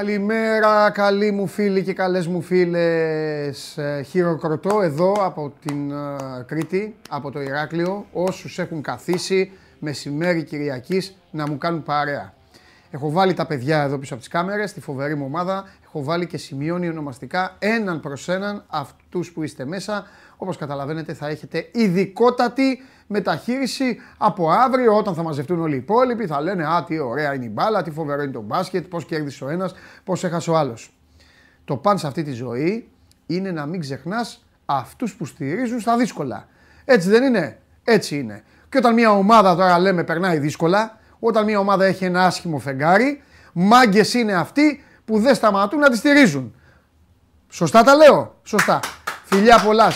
[0.00, 3.78] Καλημέρα, καλοί μου φίλοι και καλές μου φίλες.
[3.78, 11.16] Ε, χειροκροτώ εδώ από την ε, Κρήτη, από το Ηράκλειο, όσους έχουν καθίσει μεσημέρι Κυριακής
[11.30, 12.34] να μου κάνουν παρέα.
[12.90, 15.64] Έχω βάλει τα παιδιά εδώ πίσω από τις κάμερες, τη φοβερή μου ομάδα.
[15.84, 20.06] Έχω βάλει και σημειώνει ονομαστικά έναν προς έναν αυτούς που είστε μέσα.
[20.36, 22.78] Όπως καταλαβαίνετε θα έχετε ειδικότατη
[23.10, 26.26] μεταχείριση από αύριο όταν θα μαζευτούν όλοι οι υπόλοιποι.
[26.26, 29.44] Θα λένε Α, τι ωραία είναι η μπάλα, τι φοβερό είναι το μπάσκετ, πώς κέρδισε
[29.44, 29.74] ο ένας,
[30.04, 30.94] πώς έχασε ο άλλος.
[31.64, 32.88] Το παν σε αυτή τη ζωή
[33.26, 36.48] είναι να μην ξεχνάς αυτούς που στηρίζουν στα δύσκολα.
[36.84, 38.42] Έτσι δεν είναι; Έτσι είναι.
[38.68, 43.22] Και όταν μια ομάδα τώρα λέμε περνάει δύσκολα, όταν μια ομάδα έχει ένα άσχημο φεγγάρι,
[43.52, 46.54] μάγκες είναι αυτοί που δεν σταματούν να τη στηρίζουν.
[47.48, 48.80] Σωστά τα λέω; Σωστά.
[49.32, 49.90] Φιλιά πολλά.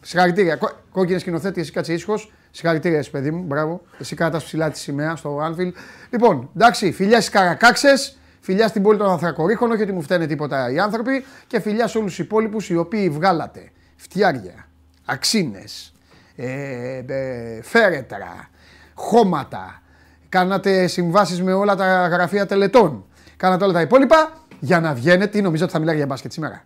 [0.00, 0.58] Συγχαρητήρια.
[0.92, 2.32] Κόκκινες σκηνοθέτη, εσύ κάτσε ήσυχος.
[2.50, 3.42] Συγχαρητήρια, εσύ παιδί μου.
[3.42, 3.82] Μπράβο.
[3.98, 5.72] Εσύ κράτα ψηλά της σημαία στο Anfield.
[6.10, 8.18] Λοιπόν, εντάξει, φιλιά στις καρακάξες.
[8.40, 11.24] Φιλιά στην πόλη των Ανθρακορίχων, όχι ότι μου φταίνε τίποτα οι άνθρωποι.
[11.46, 14.68] Και φιλιά σε όλους τους υπόλοιπους οι οποίοι βγάλατε φτιάρια,
[15.04, 15.92] αξίνες,
[16.36, 18.48] ε, ε, φέρετρα,
[18.94, 19.82] χώματα.
[20.28, 23.04] Κάνατε συμβάσεις με όλα τα γραφεία τελετών.
[23.36, 25.26] Κάνατε όλα τα υπόλοιπα για να βγαίνετε.
[25.26, 26.64] Τι νομίζω ότι θα μιλάει για μπάσκετ σήμερα;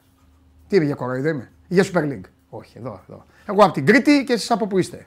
[0.68, 1.53] Τι είπε για κοροϊδό είμαι.
[1.74, 2.24] Για Super League.
[2.48, 3.24] Όχι, εδώ, εδώ.
[3.46, 5.06] Εγώ από την Κρήτη και εσείς από που είστε.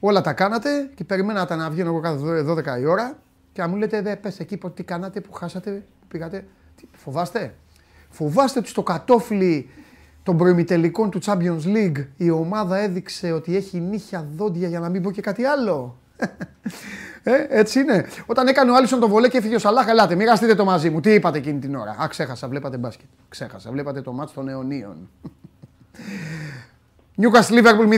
[0.00, 2.44] Όλα τα κάνατε και περιμένατε να βγαίνω εγώ κάθε
[2.76, 3.18] 12 η ώρα
[3.52, 6.44] και να μου λέτε δε πες εκεί τι κάνατε, που χάσατε, που πήγατε.
[6.76, 7.54] Τι, φοβάστε;
[8.08, 9.68] Φοβάστε ότι στο κατόφλι
[10.22, 15.02] των προημιτελικών του Champions League η ομάδα έδειξε ότι έχει νύχια δόντια για να μην
[15.02, 15.98] πω και κάτι άλλο;
[17.22, 18.06] Ε, έτσι είναι.
[18.26, 21.00] Όταν έκανε ο Άλισον το βολέ και έφυγε ο Σαλάχ, ελάτε, μοιραστείτε το μαζί μου.
[21.00, 23.06] Τι είπατε εκείνη την ώρα; Α, ξέχασα, βλέπατε μπάσκετ.
[23.28, 25.10] Ξέχασα, βλέπατε το μάτς των αιωνίων.
[27.14, 27.96] Νιούκας Λίβερπουλ 0-2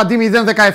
[0.00, 0.30] αντί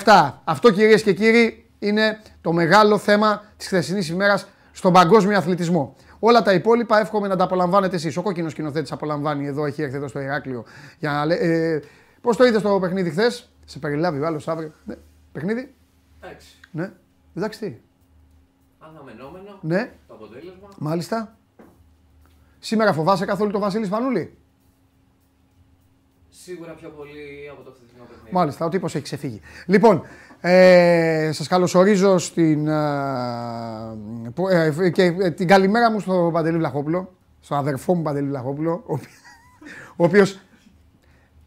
[0.06, 0.32] 0-17.
[0.44, 5.96] Αυτό κυρίες και κύριοι είναι το μεγάλο θέμα της χθεσινής ημέρας στον παγκόσμιο αθλητισμό.
[6.20, 8.18] Όλα τα υπόλοιπα εύχομαι να τα απολαμβάνετε εσείς.
[8.18, 10.66] Ο κόκκινος σκηνοθέτης απολαμβάνει εδώ, έχει έρθει εδώ στο Ηράκλειο.
[11.00, 11.82] Για να ε,
[12.22, 14.96] Πώς το είδες το παιχνίδι χθες, σε περιλάβει ο άλλος αύριο; Ναι.
[15.32, 15.74] Παιχνίδι;
[16.28, 16.48] Εντάξει.
[16.72, 16.92] Ναι.
[17.36, 17.74] Εντάξει τι.
[18.80, 19.92] Αναμενόμενο Ναι.
[20.08, 20.68] το αποτέλεσμα.
[20.80, 21.38] Μάλιστα.
[22.60, 24.38] Σήμερα φοβάσαι καθόλου το Βασίλη Σπανούλη;
[26.30, 28.36] Σίγουρα πιο πολύ από το χθεσινό παιχνίδι.
[28.36, 29.42] Μάλιστα, ο τύπος έχει ξεφύγει.
[29.66, 30.02] Λοιπόν,
[30.42, 32.74] ε, σας καλωσορίζω στην, ε,
[34.34, 38.72] που- ε, και ε, την καλημέρα μου στον Παντελή Βλαχόπουλο, στον αδερφό μου Παντελή Βλαχόπουλο,
[38.86, 39.14] ο, οποίος-
[39.96, 40.40] ο οποίος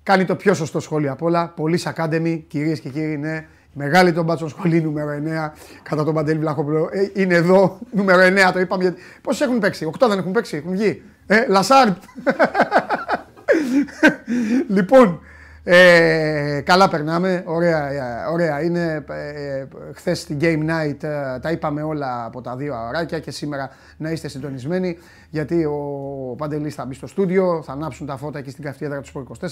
[0.03, 1.49] κάνει το πιο σωστό σχόλιο απ' όλα.
[1.49, 3.47] Πολύ Academy, κυρίες και κύριοι, ναι.
[3.73, 6.89] Μεγάλη τον μπάτσο σχολή νούμερο 9 κατά τον Παντελή Βλαχόπουλο.
[6.93, 8.83] Ε, είναι εδώ, νούμερο 9, το είπαμε.
[8.83, 11.03] γιατί- Πόσοι έχουν παίξει, 8 δεν έχουν παίξει, έχουν βγει.
[11.27, 11.97] Ε, Λασάρτ.
[14.69, 15.21] λοιπόν,
[15.65, 18.01] ε, καλά περνάμε, ωραία, ε,
[18.33, 19.05] ωραία είναι.
[19.11, 19.65] Ε,
[19.95, 24.11] Χθες στην Game Night ε, τα είπαμε όλα από τα δύο αωράκια και σήμερα να
[24.11, 24.99] είστε συντονισμένοι
[25.31, 25.79] γιατί ο
[26.37, 29.49] Παντελής θα μπει στο στούντιο, θα ανάψουν τα φώτα εκεί στην καυτή του Sport 24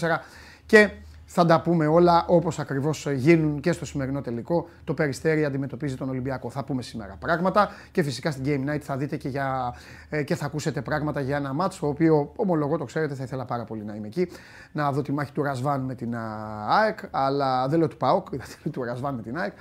[0.66, 0.88] και
[1.30, 4.68] θα τα πούμε όλα όπως ακριβώς γίνουν και στο σημερινό τελικό.
[4.84, 6.50] Το Περιστέρι αντιμετωπίζει τον Ολυμπιακό.
[6.50, 9.74] Θα πούμε σήμερα πράγματα και φυσικά στην Game Night θα δείτε και, για,
[10.08, 13.44] ε, και θα ακούσετε πράγματα για ένα μάτς το οποίο ομολογώ το ξέρετε θα ήθελα
[13.44, 14.28] πάρα πολύ να είμαι εκεί
[14.72, 16.20] να δω τη μάχη του Ρασβάν με την α,
[16.68, 19.52] ΑΕΚ αλλά δεν λέω του ΠΑΟΚ, δηλαδή του Ρασβάν με την ΑΕΚ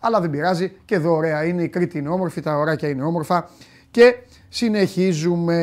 [0.00, 3.48] αλλά δεν πειράζει και εδώ ωραία είναι, η Κρήτη είναι όμορφη, τα ωράκια είναι όμορφα
[3.90, 4.16] και
[4.48, 5.58] συνεχίζουμε.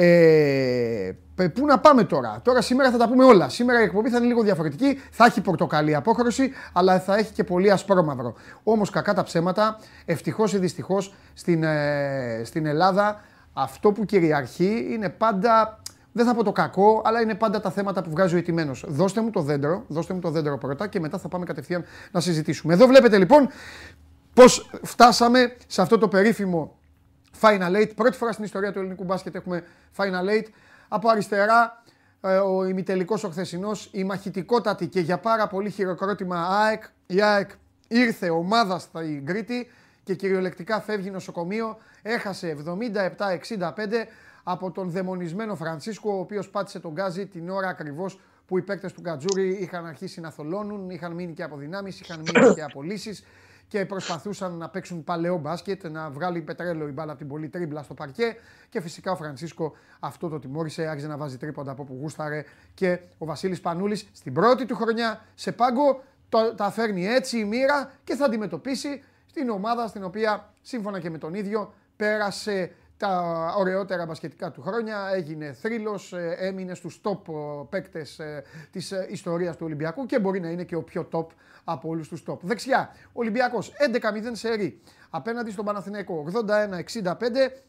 [0.00, 3.48] Ε, πε- πού να πάμε τώρα; Τώρα σήμερα θα τα πούμε όλα.
[3.48, 5.00] Σήμερα η εκπομπή θα είναι λίγο διαφορετική.
[5.10, 8.34] Θα έχει πορτοκαλί απόχρωση, αλλά θα έχει και πολύ ασπρόμαυρο.
[8.62, 13.20] Όμως κακά τα ψέματα, ευτυχώς ή δυστυχώς στην, ε, στην Ελλάδα
[13.52, 15.80] αυτό που κυριαρχεί είναι πάντα.
[16.12, 18.72] Δεν θα πω το κακό, αλλά είναι πάντα τα θέματα που βγάζει ο ηττημένο.
[18.86, 22.20] Δώστε μου το δέντρο, δώστε μου το δέντρο πρώτα και μετά θα πάμε κατευθείαν να
[22.20, 22.74] συζητήσουμε.
[22.74, 23.48] Εδώ βλέπετε λοιπόν
[24.34, 26.78] πώς φτάσαμε σε αυτό το περίφημο
[27.40, 27.90] Final Eight.
[27.94, 29.64] Πρώτη φορά στην ιστορία του ελληνικού μπάσκετ έχουμε
[29.96, 30.46] Final Eight.
[30.88, 31.82] Από αριστερά
[32.20, 36.82] ε, ο ημιτελικός ο χθεσινός, η μαχητικότατη και για πάρα πολύ χειροκρότημα ΑΕΚ.
[37.06, 37.50] Η ΑΕΚ
[37.88, 39.70] ήρθε ομάδα στην Κρήτη
[40.04, 41.78] και κυριολεκτικά φεύγει νοσοκομείο.
[42.02, 43.70] Έχασε 77-65
[44.42, 48.92] από τον δαιμονισμένο Φρανσίσκο, ο οποίος πάτησε τον γκάζι την ώρα ακριβώς που οι παίκτες
[48.92, 52.82] του Γκατζούρι είχαν αρχίσει να θολώνουν, είχαν μείνει και από δυνάμεις, είχαν μείνει και από
[52.82, 53.24] λύσεις
[53.68, 57.82] και προσπαθούσαν να παίξουν παλαιό μπάσκετ, να βγάλει πετρέλαιο η μπάλα από την πολύ τρίμπλα
[57.82, 58.36] στο παρκέ.
[58.68, 62.44] Και φυσικά ο Φρανσίσκο αυτό το τιμώρησε, άρχισε να βάζει τρίποντα από που γούσταρε.
[62.74, 67.44] Και ο Βασίλης Πανούλης στην πρώτη του χρονιά σε πάγκο το, τα φέρνει έτσι η
[67.44, 73.54] μοίρα και θα αντιμετωπίσει στην ομάδα στην οποία σύμφωνα και με τον ίδιο πέρασε τα
[73.58, 77.18] ωραιότερα μπασκετικά του χρόνια, έγινε θρύλος, ε, έμεινε στους top
[77.68, 81.26] παίκτες ε, της ε, ιστορίας του Ολυμπιακού και μπορεί να είναι και ο πιο top
[81.64, 82.38] από όλους τους top.
[82.40, 84.80] Δεξιά, Ολυμπιακός 11-0 σερί
[85.10, 87.14] απέναντι στον Παναθηναϊκό 81-65,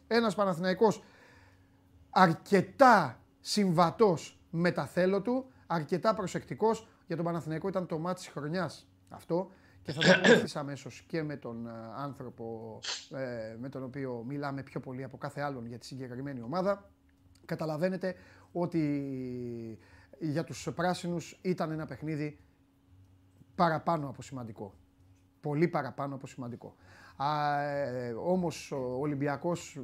[0.08, 1.04] ένας Παναθηναϊκός
[2.10, 8.28] αρκετά συμβατός με τα θέλω του, αρκετά προσεκτικός, για τον Παναθηναϊκό ήταν το μάτι της
[8.28, 8.88] χρονιάς.
[9.10, 12.80] Αυτό και θα το πω αμέσως και με τον ε, άνθρωπο
[13.12, 16.92] ε, με τον οποίο μιλάμε πιο πολύ από κάθε άλλον για τη συγκεκριμένη ομάδα.
[17.46, 18.16] Καταλαβαίνετε
[18.52, 19.80] ότι
[20.20, 22.40] για τους πράσινους ήταν ένα παιχνίδι
[23.56, 24.74] παραπάνω από σημαντικό.
[25.42, 26.76] Πολύ παραπάνω από σημαντικό.
[27.16, 29.80] Α, ε, όμως ο Ολυμπιακός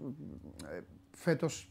[0.72, 0.80] ε,
[1.12, 1.70] φέτος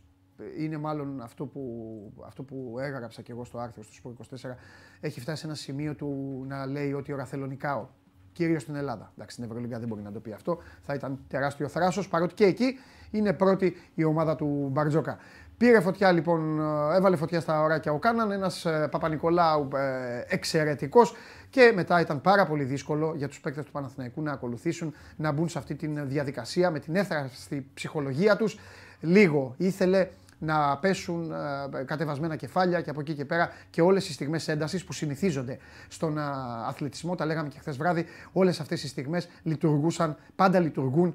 [0.58, 4.54] είναι μάλλον αυτό που, αυτό που έγραψα και εγώ στο άρθρο στο Sport 24
[5.00, 7.88] έχει φτάσει σε ένα σημείο του να λέει ότι ώρα θέλω νικάω
[8.34, 9.12] κυρίως στην Ελλάδα.
[9.14, 10.58] Εντάξει, στην Ευρωλίγα δεν μπορεί να το πει αυτό.
[10.82, 12.78] Θα ήταν τεράστιο θράσος, παρότι και εκεί
[13.10, 15.18] είναι πρώτη η ομάδα του Μπαρτζόκα.
[15.56, 16.60] Πήρε φωτιά λοιπόν,
[16.94, 21.14] έβαλε φωτιά στα ωράκια ο Κάναν, ένας ε, Παπα-Νικολάου ε, εξαιρετικός
[21.50, 25.48] και μετά ήταν πάρα πολύ δύσκολο για τους παίκτες του Παναθηναϊκού να ακολουθήσουν, να μπουν
[25.48, 26.96] σε αυτή τη διαδικασία με την
[27.34, 28.58] στη ψυχολογία τους.
[29.00, 30.08] Λίγο ήθελε,
[30.44, 34.84] να πέσουν ε, κατεβασμένα κεφάλια και από εκεί και πέρα και όλες οι στιγμές έντασης
[34.84, 35.58] που συνηθίζονται
[35.88, 36.22] στον ε,
[36.66, 37.14] αθλητισμό.
[37.14, 38.06] Τα λέγαμε και χθες βράδυ.
[38.32, 41.14] Όλες αυτές οι στιγμές λειτουργούσαν, πάντα λειτουργούν,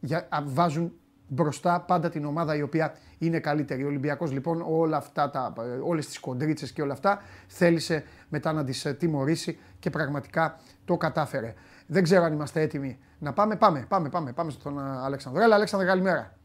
[0.00, 0.92] για, βάζουν
[1.28, 3.84] μπροστά πάντα την ομάδα η οποία είναι καλύτερη.
[3.84, 8.52] Ο Ολυμπιακός λοιπόν όλα αυτά, τα, ε, όλες τις κοντρίτσες και όλα αυτά θέλησε μετά
[8.52, 11.54] να τις τιμωρήσει και πραγματικά το κατάφερε.
[11.86, 13.56] Δεν ξέρω αν είμαστε έτοιμοι να πάμε.
[13.56, 15.42] Πάμε, πάμε, πάμε, πάμε στον Αλέξανδρο.
[15.42, 16.39] Έλα Αλέξανδρο, καλημέρα.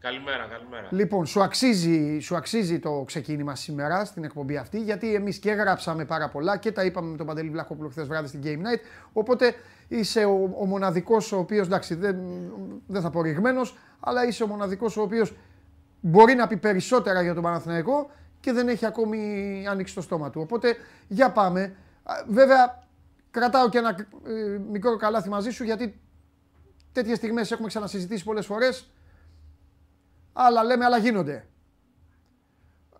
[0.00, 0.88] Καλημέρα, καλημέρα.
[0.90, 6.04] Λοιπόν, σου αξίζει, σου αξίζει το ξεκίνημα σήμερα στην εκπομπή αυτή, γιατί εμείς και γράψαμε
[6.04, 8.80] πάρα πολλά και τα είπαμε με τον Παντελή Βλαχόπουλο χθες βράδυ στην Game Night.
[9.12, 9.54] Οπότε
[9.88, 12.16] είσαι ο, ο μοναδικός ο οποίος, εντάξει, δεν,
[12.86, 15.36] δεν θα πω ρηγμένος, αλλά είσαι ο μοναδικός ο οποίος
[16.00, 18.10] μπορεί να πει περισσότερα για τον Παναθηναϊκό
[18.40, 20.40] και δεν έχει ακόμη ανοίξει το στόμα του.
[20.40, 20.76] Οπότε
[21.08, 21.76] για πάμε.
[22.28, 22.86] Βέβαια,
[23.30, 23.96] κρατάω και ένα
[24.26, 26.00] ε, μικρό καλάθι μαζί σου, γιατί
[26.92, 28.90] τέτοιες στιγμές έχουμε ξανασυζητήσει πολλές φορές
[30.32, 31.46] άλλα λέμε, άλλα γίνονται.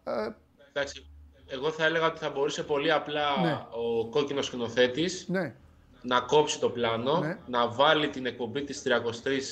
[0.05, 0.29] Ε,
[0.73, 1.07] Εντάξει,
[1.47, 3.53] εγώ θα έλεγα ότι θα μπορούσε πολύ απλά ναι.
[3.71, 5.55] ο κόκκινος σκηνοθέτης ναι.
[6.03, 7.39] να κόψει το πλάνο, ναι.
[7.47, 8.83] να βάλει την εκπομπή της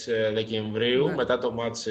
[0.07, 1.87] 33 ε, Δεκεμβρίου, μετά το μάτς,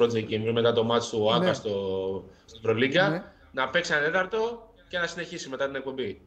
[0.00, 4.98] 31 Δεκεμβρίου, μετά το μάτς του ΆΚΑ στο, στην Προλίγκα, να παίξει ένα τέταρτο και
[4.98, 6.20] να συνεχίσει μετά την εκπομπή.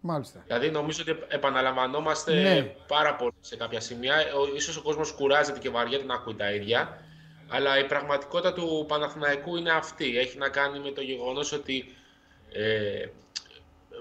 [0.00, 0.42] Μάλιστα.
[0.46, 2.62] Δηλαδή νομίζω ότι επαναλαμβανόμαστε ναι.
[2.86, 4.14] πάρα πολύ σε κάποια σημεία.
[4.56, 7.02] Ίσως ο κόσμος κουράζεται και βαριέται να ακούει τα ίδια.
[7.48, 10.18] Αλλά η πραγματικότητα του Παναθηναϊκού είναι αυτή.
[10.18, 11.94] Έχει να κάνει με το γεγονός ότι
[12.52, 13.06] ε,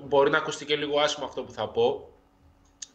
[0.08, 2.10] μπορεί να ακουστεί και λίγο άσχημα αυτό που θα πω.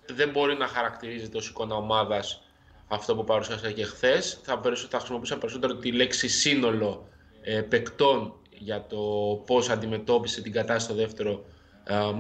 [0.07, 2.43] Δεν μπορεί να χαρακτηρίζεται ως εικόνα ομάδας
[2.89, 4.41] αυτό που παρουσίασα και χθες.
[4.43, 7.09] Θα, θα χρησιμοποιούσα περισσότερο τη λέξη σύνολο
[7.43, 8.99] ε, παικτών για το
[9.47, 11.52] πώς αντιμετώπισε την κατάσταση στο δεύτερο ε,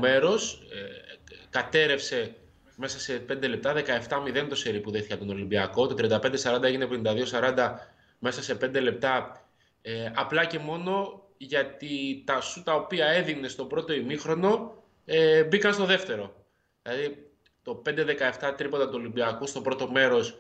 [0.00, 0.62] μέρος.
[0.72, 1.16] Ε,
[1.50, 2.34] κατέρευσε
[2.76, 5.86] μέσα σε 5 λεπτά 17-0 το σερί που δέχτηκε τον Ολυμπιακό.
[5.86, 7.70] Το 35-40 έγινε 52-40
[8.18, 9.46] μέσα σε 5 λεπτά.
[9.82, 15.72] Ε, απλά και μόνο γιατί τα σου τα οποία έδινε στο πρώτο ημίχρονο ε, μπήκαν
[15.72, 16.34] στο δεύτερο.
[16.82, 17.30] Δηλαδή
[17.62, 20.38] το 5-17 τρίποτα του Ολυμπιακού στο πρώτο μέρος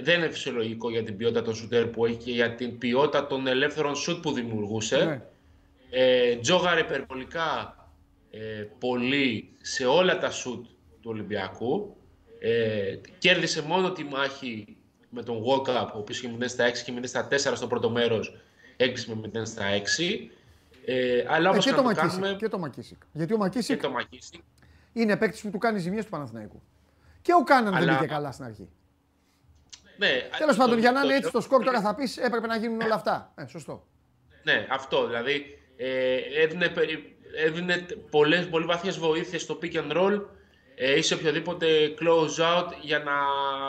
[0.00, 3.46] δεν είναι φυσιολογικό για την ποιότητα των σουτέρ που έχει και για την ποιότητα των
[3.46, 5.04] ελεύθερων σουτ που δημιουργούσε.
[5.04, 5.22] Ναι.
[5.90, 7.76] Ε, τζόγαρε υπερβολικά
[8.34, 10.66] ε, πολύ σε όλα τα σουτ
[11.00, 11.96] του Ολυμπιακού.
[12.38, 14.76] Ε, κέρδισε μόνο τη μάχη
[15.08, 17.90] με τον Walkup, ο οποίος είχε 0 στα 6 και 0 στα 4 στο πρώτο
[17.90, 18.36] μέρος,
[18.76, 19.64] έκλεισε με 0 στα
[19.98, 20.30] 6.
[20.84, 22.36] Ε, αλλά όπως ε, και, το Μακίσικ, κάνουμε...
[22.38, 23.02] και το Μακίσικ.
[23.12, 24.42] Γιατί ο Μακίσικ, και το Μακίσικ
[24.92, 26.62] είναι παίκτης που του κάνει ζημιές του Παναθηναϊκού.
[27.22, 27.86] Και ο Κάναν αλλά...
[27.86, 28.68] δεν πήγε καλά στην αρχή.
[29.96, 32.80] Ναι, Τέλος πάντων, για να είναι έτσι το σκορ, τώρα θα πεις έπρεπε να γίνουν
[32.80, 33.32] όλα αυτά.
[33.34, 33.86] Ε, σωστό.
[34.42, 35.06] Ναι, αυτό.
[35.06, 36.68] Δηλαδή ε, έδινε
[37.34, 40.20] έδινε πολλές, πολύ βαθιές βοήθειες στο pick and roll
[40.74, 41.66] ε, ή σε οποιοδήποτε
[42.00, 43.12] close out για να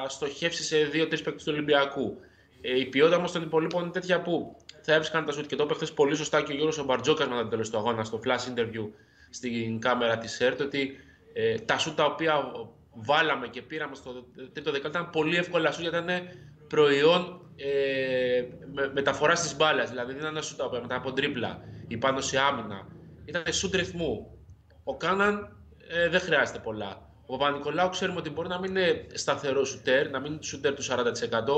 [0.09, 2.17] στοχεύσεις σε δύο-τρεις παίκτες του Ολυμπιακού.
[2.61, 5.67] Ε, η ποιότητα όμως των υπολείπων είναι τέτοια που θα έβρισκαν τα σουτ και το
[5.71, 8.89] είπε πολύ σωστά και ο Γιώργος Μπαρτζόκα μετά το τέλος του αγώνα στο flash interview
[9.29, 10.99] στην κάμερα της ΕΡΤ ότι
[11.33, 12.51] ε, τα σουτ τα οποία
[12.93, 16.27] βάλαμε και πήραμε στο τρίτο δεκάλεπτο ήταν πολύ εύκολα σουτ γιατί ήταν
[16.67, 18.43] προϊόν ε,
[18.73, 19.83] με, μεταφορά τη μπάλα.
[19.83, 22.87] Δηλαδή δεν ήταν σουτ τα οποία μετά από τρίπλα ή πάνω σε άμυνα
[23.25, 24.37] ήταν σουτ ρυθμού.
[24.83, 27.09] Ο Κάναν ε, δεν χρειάζεται πολλά.
[27.25, 30.83] Ο Παπα-Νικολάου ξέρουμε ότι μπορεί να μην είναι σταθερό σουτέρ, να μην είναι σουτέρ του
[30.83, 30.93] 40%,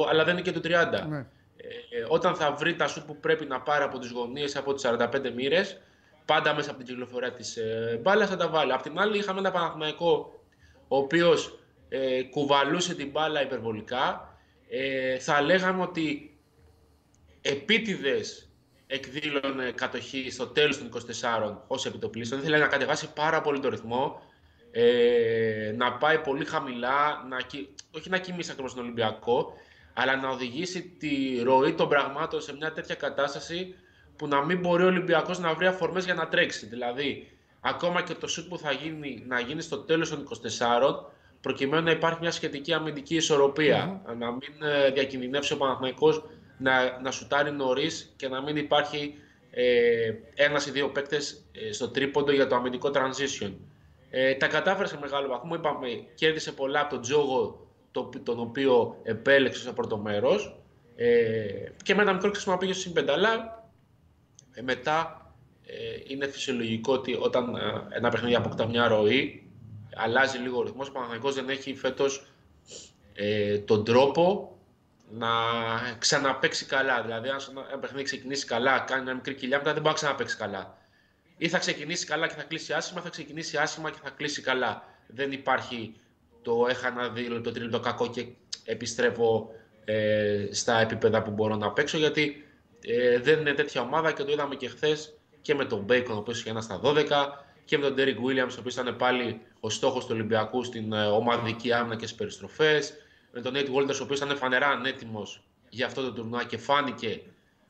[0.10, 1.08] αλλά δεν είναι και του 30%.
[1.10, 1.18] Ναι.
[1.18, 4.86] Ε, όταν θα βρει τα σουτ που πρέπει να πάρει από τις γωνίες από τις
[4.86, 5.82] 45 μοίρες,
[6.26, 8.72] πάντα μέσα από την κυκλοφορία της ε, μπάλας θα τα βάλει.
[8.74, 10.40] Απ' την άλλη, είχαμε ένα Παναθηναϊκό
[10.88, 14.38] ο οποίος ε, κουβαλούσε την μπάλα υπερβολικά.
[14.70, 16.38] ε, θα λέγαμε ότι
[17.42, 18.45] επίτηδες
[18.88, 22.40] εκδήλωνε κατοχή στο τέλος των 24 ως επιτοπλίστων.
[22.40, 24.22] Ήθελε να κατεβάσει πάρα πολύ το ρυθμό,
[24.72, 27.38] ε, να πάει πολύ χαμηλά, να,
[27.92, 29.54] όχι να κοιμήσει ακριβώς τον Ολυμπιακό,
[29.94, 33.76] αλλά να οδηγήσει τη ροή των πραγμάτων σε μια τέτοια κατάσταση
[34.16, 36.66] που να μην μπορεί ο Ολυμπιακός να βρει αφορμές για να τρέξει.
[36.66, 41.12] Δηλαδή, ακόμα και το σουτ που θα γίνει να γίνει στο τέλος των 24,
[41.42, 43.20] προκειμένου να υπάρχει μια σχετική αμυντική
[44.18, 46.24] Να μην ε, διακινδυνεύσει ο Παναθηναϊκός
[46.58, 49.14] να, να σουτάρει νωρίς και να μην υπάρχει
[49.52, 53.52] ε, ένας ή δύο παίκτες ε, στο τρίποντο για το αμυντικό transition.
[54.10, 55.56] Ε, τα κατάφερε σε μεγάλο βαθμό.
[55.56, 60.60] Είπαμε, κέρδισε πολλά από τον Τζόγο, το, τον οποίο επέλεξε στο πρώτο μέρος.
[60.96, 61.46] Ε,
[61.84, 63.14] και με ένα μικρό ξύσμα πήγε στο συμπέντα.
[63.14, 63.64] Αλλά
[64.54, 65.26] ε, μετά
[65.66, 65.74] ε,
[66.08, 69.50] είναι φυσιολογικό ότι όταν ε, ένα παιχνίδι αποκτά μια ροή,
[69.96, 70.92] αλλάζει λίγο ο ρυθμός.
[71.24, 72.26] Ο δεν έχει φέτος
[73.14, 74.55] ε, τον τρόπο
[75.18, 75.28] να
[76.00, 77.02] ξαναπέξει καλά.
[77.02, 80.38] Δηλαδή, αν ένα παιχνίδι ξεκινήσει καλά, κάνει μια μικρή κοιλιά, μετά δεν μπορεί να ξαναπέξει
[80.38, 80.78] καλά.
[81.38, 84.84] Ή θα ξεκινήσει καλά και θα κλείσει άσχημα, θα ξεκινήσει άσχημα και θα κλείσει καλά.
[85.08, 85.96] Δεν υπάρχει
[86.42, 88.26] το έχανα δει το τρίτο κακό και
[88.66, 89.50] επιστρέφω
[89.86, 92.46] ε, στα επίπεδα που μπορώ να παίξω, γιατί
[92.82, 96.16] ε, δεν είναι τέτοια ομάδα και το είδαμε και χθες και με τον Bacon, ο
[96.16, 97.04] οποίος είχε ένα στα 12,
[97.66, 101.06] και με τον Derek Williams, ο οποίος ήταν πάλι ο στόχος του Ολυμπιακού στην ε,
[101.06, 102.94] ομαδική άμυνα και στις περιστροφές
[103.36, 107.22] με τον Nate Walters, ο οποίος ήταν φανερά ανέτοιμος για αυτό το τουρνουά και φάνηκε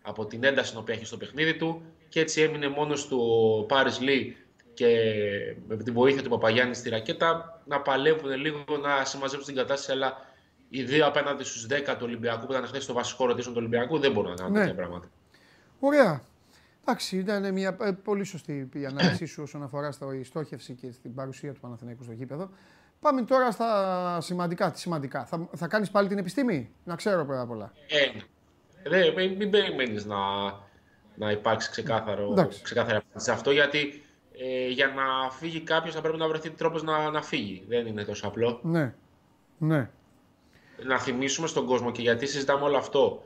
[0.01, 1.81] από την ένταση την οποία έχει στο παιχνίδι του.
[2.09, 3.19] Και έτσι έμεινε μόνος του
[3.59, 4.37] ο Πάρις Λί
[4.73, 4.87] και
[5.67, 9.91] με τη βοήθεια του Παπαγιάννης στη ρακέτα να παλεύουν λίγο να συμμαζέψουν την κατάσταση.
[9.91, 10.13] Αλλά
[10.69, 13.99] οι δύο απέναντι στους 10 του Ολυμπιακού που ήταν χθες στο βασικό ρωτήσεων του Ολυμπιακού
[13.99, 14.59] δεν μπορούν να κάνουν ναι.
[14.59, 15.07] τέτοια πράγματα.
[15.79, 16.21] Ωραία.
[16.81, 21.13] Εντάξει, ήταν μια ε, πολύ σωστή η ανάλυση σου όσον αφορά στη στόχευση και στην
[21.13, 22.49] παρουσία του Παναθηναϊκού στο γήπεδο.
[22.99, 24.71] Πάμε τώρα στα σημαντικά.
[24.71, 25.25] Τι σημαντικά.
[25.25, 27.71] Θα, θα κάνεις πάλι την επιστήμη, να ξέρω πρώτα απ' όλα.
[27.87, 29.11] Ε, ναι.
[29.15, 30.17] μην, μην περιμένεις να,
[31.15, 34.03] να υπάρξει ξεκάθαρο, ξεκάθαρα σε αυτό, γιατί
[34.37, 37.63] ε, για να φύγει κάποιος θα πρέπει να βρεθεί τρόπος να, να φύγει.
[37.67, 38.59] Δεν είναι τόσο απλό.
[38.63, 38.93] Ναι.
[39.57, 39.89] ναι.
[40.83, 43.23] Να θυμίσουμε στον κόσμο και γιατί συζητάμε όλο αυτό.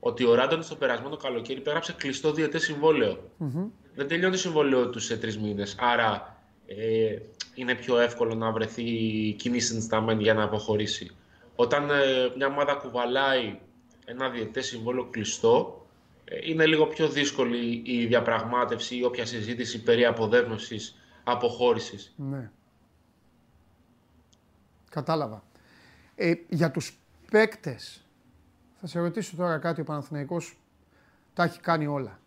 [0.00, 2.58] Ότι ο Ράντον στο περασμένο καλοκαίρι πέραψε κλειστό διαιτέ
[3.94, 5.76] Δεν τελειώνει το συμβόλαιο του σε τρεις μήνες.
[5.78, 6.35] Άρα
[6.66, 7.18] ε,
[7.54, 8.84] είναι πιο εύκολο να βρεθεί
[9.38, 11.10] κοινή συνισταμένη για να αποχωρήσει.
[11.56, 13.58] Όταν ε, μια ομάδα κουβαλάει
[14.04, 15.86] ένα διαιτέ συμβόλαιο κλειστό,
[16.24, 22.14] ε, είναι λίγο πιο δύσκολη η διαπραγμάτευση ή όποια συζήτηση περί αποδέσμευσης αποχώρησης.
[22.16, 22.50] Ναι.
[24.90, 25.42] Κατάλαβα.
[26.14, 26.98] Ε, για τους
[27.30, 28.04] παίκτες,
[28.80, 30.58] θα σε ρωτήσω τώρα κάτι, ο Παναθηναϊκός
[31.34, 32.20] τα έχει κάνει όλα.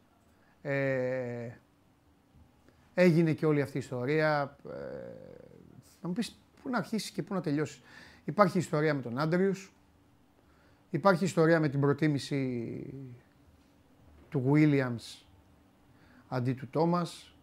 [0.61, 1.49] Ε,
[2.99, 4.57] Έγινε και όλη αυτή η ιστορία.
[4.69, 4.73] Ε,
[6.01, 7.81] να μου πεις πού να αρχίσεις και πού να τελειώσεις.
[8.25, 9.73] Υπάρχει ιστορία με τον Άντριους.
[10.89, 12.83] Υπάρχει ιστορία με την προτίμηση
[14.29, 15.23] του Williams
[16.27, 17.33] αντί του Τόμας.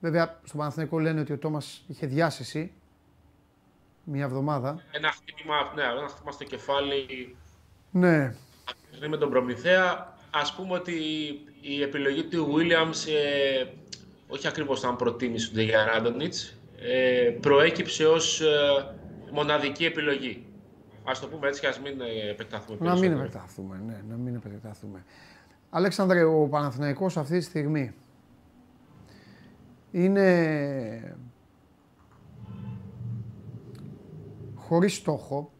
[0.00, 2.72] Βέβαια, στο Παναθηναϊκό λένε ότι ο Τόμας είχε διάσηση
[4.04, 4.82] μια εβδομάδα.
[4.90, 7.36] Ένα χτύπημα, ναι, ένα χτύπημα στο κεφάλι.
[7.90, 8.34] Ναι.
[9.08, 10.14] Με τον Προμηθέα.
[10.30, 10.92] Ας πούμε ότι
[11.60, 13.64] η επιλογή του Williams ε,
[14.30, 18.46] όχι ακριβώς σαν προτίμηση του για Ράντονιτς, ε, προέκυψε ως ε,
[19.32, 20.44] μοναδική επιλογή.
[21.04, 24.34] Ας το πούμε έτσι και ας μην ε, επεκταθούμε Να μην επεκταθούμε, ναι, να μην
[24.34, 25.04] επεκταθούμε.
[25.70, 27.94] Αλέξανδρε, ο Παναθηναϊκός αυτή τη στιγμή
[29.90, 31.16] είναι
[34.54, 35.52] χωρίς στόχο,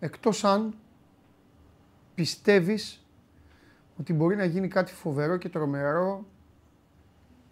[0.00, 0.74] εκτός αν
[2.14, 2.99] πιστεύεις
[4.00, 6.26] ότι μπορεί να γίνει κάτι φοβερό και τρομερό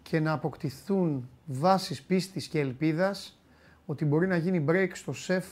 [0.01, 3.39] και να αποκτηθούν βάσεις πίστης και ελπίδας
[3.85, 5.45] ότι μπορεί να γίνει break στο σεφ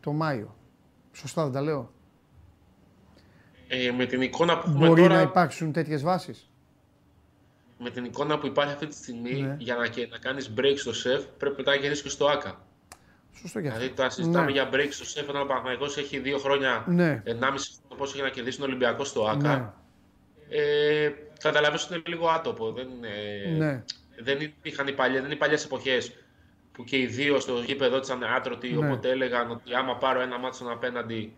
[0.00, 0.56] το Μάιο.
[1.12, 1.92] Σωστά δεν τα λέω;
[3.68, 5.14] Ε, με την εικόνα που έχουμε Μπορεί τώρα...
[5.14, 6.50] να υπάρξουν τέτοιες βάσεις;
[7.78, 9.56] Με την εικόνα που υπάρχει αυτή τη στιγμή, ναι.
[9.58, 9.80] για να,
[10.10, 12.66] να κάνεις break στο σεφ, πρέπει μετά να γίνεις και στο άκα.
[13.34, 14.50] Σωστό και Δηλαδή, τώρα συζητάμε ναι.
[14.50, 17.22] για break στο σεφ, όταν ο Παναγιώ έχει δύο χρόνια, ναι.
[17.26, 17.32] 1,5
[17.98, 19.56] χρόνια πόσο έχει να κερδίσει τον Ολυμπιακό στο ΑΚΑ.
[19.56, 20.56] Ναι.
[20.58, 22.72] Ε, Καταλαβαίνω ότι είναι λίγο άτοπο.
[22.72, 22.88] Δεν,
[23.56, 23.84] ναι.
[24.18, 26.12] δεν είχαν οι παλιές, δεν είναι οι παλιές εποχές
[26.72, 28.86] που και οι δύο στο γήπεδο ήταν άτρωτοι, ναι.
[28.86, 31.32] οπότε έλεγαν ότι άμα πάρω ένα μάτσο στον απέναντι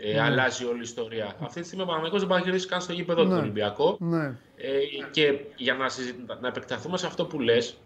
[0.00, 0.20] ε, ναι.
[0.20, 1.36] αλλάζει όλη η ιστορία.
[1.40, 3.30] Αυτή τη στιγμή ο Παναγιώτης δεν πάει να κερδίσει καν στο γήπεδο ναι.
[3.30, 3.96] του Ολυμπιακό.
[4.00, 4.24] Ναι.
[4.56, 4.78] Ε,
[5.10, 5.86] και για να,
[6.40, 7.76] να επεκταθούμε σε αυτό που λες,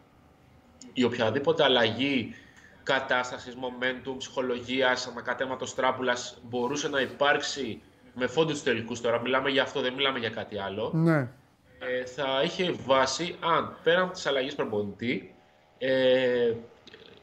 [0.92, 2.34] η οποιαδήποτε αλλαγή
[2.82, 7.80] κατάστασης, momentum, ψυχολογίας, ανακατέματος τράπουλας μπορούσε να υπάρξει
[8.14, 9.20] με φόντου του τελικούς τώρα.
[9.20, 10.90] Μιλάμε για αυτό, δεν μιλάμε για κάτι άλλο.
[10.94, 11.28] Ναι.
[11.78, 15.34] Ε, θα είχε βάση αν πέραν της αλλαγής προπονητή
[15.78, 16.52] ε,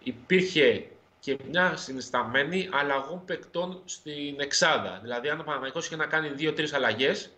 [0.03, 4.99] υπήρχε και και μια συνισταμένη αλλαγών παικτών στην εξάδα.
[5.01, 7.31] Δηλαδή, αν ο Παναθηναϊκός είχε να κάνει δύο-τρεις αλλαγές,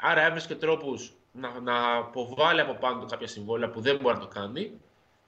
[0.00, 4.20] άρα έβρισκε τρόπους να, να αποβάλει από πάνω του κάποια συμβόλαια που δεν μπορεί να
[4.20, 4.72] το κάνει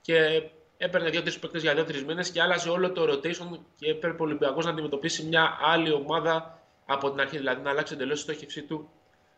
[0.00, 0.42] και
[0.76, 4.64] έπαιρνε δύο-τρεις παίκτες για δύο-τρεις μήνες και άλλαζε όλο το rotation και έπρεπε ο Ολυμπιακός
[4.64, 6.59] να αντιμετωπίσει μια άλλη ομάδα
[6.92, 7.36] από την αρχή.
[7.36, 8.88] Δηλαδή να αλλάξει εντελώς τη στόχευσή του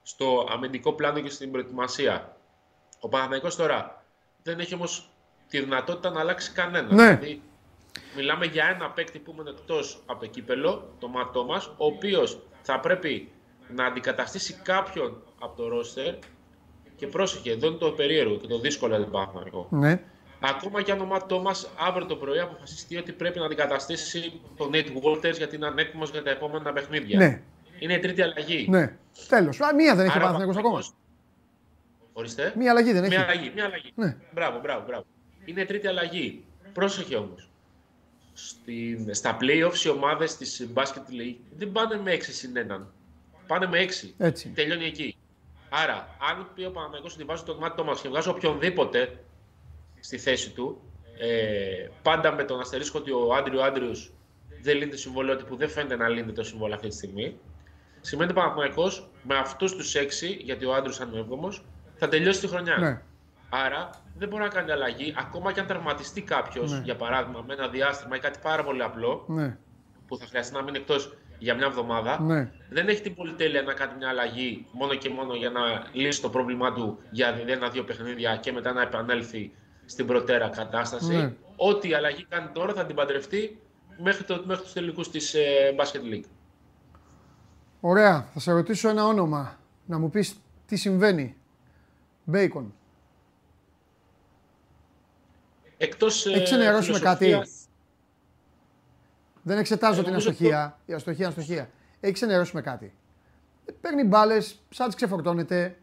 [0.03, 2.37] στο αμυντικό πλάνο και στην προετοιμασία.
[3.01, 4.05] Ο Παναθηναϊκός τώρα
[4.43, 5.11] δεν έχει όμως
[5.49, 6.95] τη δυνατότητα να αλλάξει κανένα.
[6.95, 7.17] Ναι.
[7.17, 7.43] Δηλαδή,
[8.17, 12.39] μιλάμε για ένα παίκτη που είναι εκτός από το κύπελο, το Ματ μα, ο οποίος
[12.63, 13.33] θα πρέπει
[13.69, 16.15] να αντικαταστήσει κάποιον από το ρόστερ.
[16.97, 19.67] Και πρόσεχε, εδώ είναι το περίεργο και το δύσκολο για τον Παναθηναϊκό.
[19.71, 20.03] Ναι.
[20.45, 24.71] Ακόμα και αν ο Ματ Τόμα αύριο το πρωί αποφασιστεί ότι πρέπει να αντικαταστήσει τον
[24.73, 27.19] Nate Walters γιατί είναι ανέτοιμο για τα επόμενα παιχνίδια.
[27.19, 27.41] Ναι.
[27.79, 28.67] Είναι η τρίτη αλλαγή.
[28.71, 28.97] Ναι.
[29.29, 29.59] Τέλος.
[29.77, 30.73] Μία δεν έχει ο Άρα, Παναθηναϊκός ακόμα.
[30.75, 30.95] Παναθηναϊκός-
[32.13, 32.53] Ορίστε.
[32.57, 33.15] Μία αλλαγή δεν έχει.
[33.15, 33.51] Μια αλλαγή.
[33.55, 33.93] Μια αλλαγή.
[33.95, 34.17] Ναι.
[34.33, 35.05] Μπράβο, μπράβο, μπράβο.
[35.45, 36.45] Είναι η τρίτη αλλαγή.
[36.73, 37.49] Πρόσεχε όμως.
[39.11, 40.83] Στα playoffs οι ομάδες της Basket
[41.21, 42.87] League δεν πάνε με 6 συν 1.
[43.47, 44.15] Πάνε με 6.
[44.19, 44.49] Έτσι.
[44.49, 45.17] Τελειώνει εκεί.
[45.71, 49.19] Άρα, αν πει ο Παναγιώτο ότι βάζω τον Μάτι Τόμα και βγάζω οποιονδήποτε
[50.03, 50.81] στη θέση του,
[51.19, 53.91] ε, πάντα με τον αστερίσκο ότι ο Άντριο Άντριο
[54.63, 57.37] δεν λύνεται το συμβόλαιο, ότι που δεν φαίνεται να λύνεται το συμβόλαιο αυτή τη στιγμή,
[58.01, 58.91] σημαίνει ότι ο Παναγιώτο
[59.23, 61.65] με αυτούς τους 6, γιατί ο Άντριο είναι έβδομος,
[61.97, 62.77] θα τελειώσει τη χρονιά.
[62.77, 63.01] Ναι.
[63.51, 66.81] Άρα δεν μπορεί να κάνει αλλαγή, ακόμα και αν τραυματιστεί κάποιος, Ναι.
[66.85, 69.57] για παράδειγμα, με ένα διάστημα ή κάτι πάρα πολύ απλό, Ναι.
[70.07, 72.51] που θα χρειαστεί να μείνει εκτός για μια εβδομάδα, Ναι.
[72.71, 75.61] δεν έχει την πολυτέλεια να κάνει μια αλλαγή μόνο και μόνο για να
[75.93, 79.53] λύσει το πρόβλημά του για ένα-δύο παιχνίδια και μετά να επανέλθει
[79.93, 81.15] στην προτέρα κατάσταση.
[81.15, 81.35] Ναι.
[81.57, 83.61] Ό,τι αλλαγή κάνει τώρα θα την παντρευτεί
[83.99, 86.25] μέχρι, το, μέχρι τους τελικούς της ε, Basket League.
[87.81, 88.27] Ωραία.
[88.33, 89.59] Θα σε ρωτήσω ένα όνομα.
[89.87, 91.37] Να μου πεις τι συμβαίνει.
[92.25, 92.75] Μπέικον.
[95.77, 97.69] Εκτός, ε, Έχεις ενημερώσει με κάτι; φιλοσοφίας-
[99.43, 100.79] Δεν εξετάζω Ε, την νομίζω αστοχία.
[100.87, 101.71] Η αστοχία είναι αστοχία.
[102.01, 102.95] Έχεις ενημερώσει με κάτι.
[103.65, 105.77] Ε, Παίρνει μπάλες, σαν τι ξεφορτώνεται.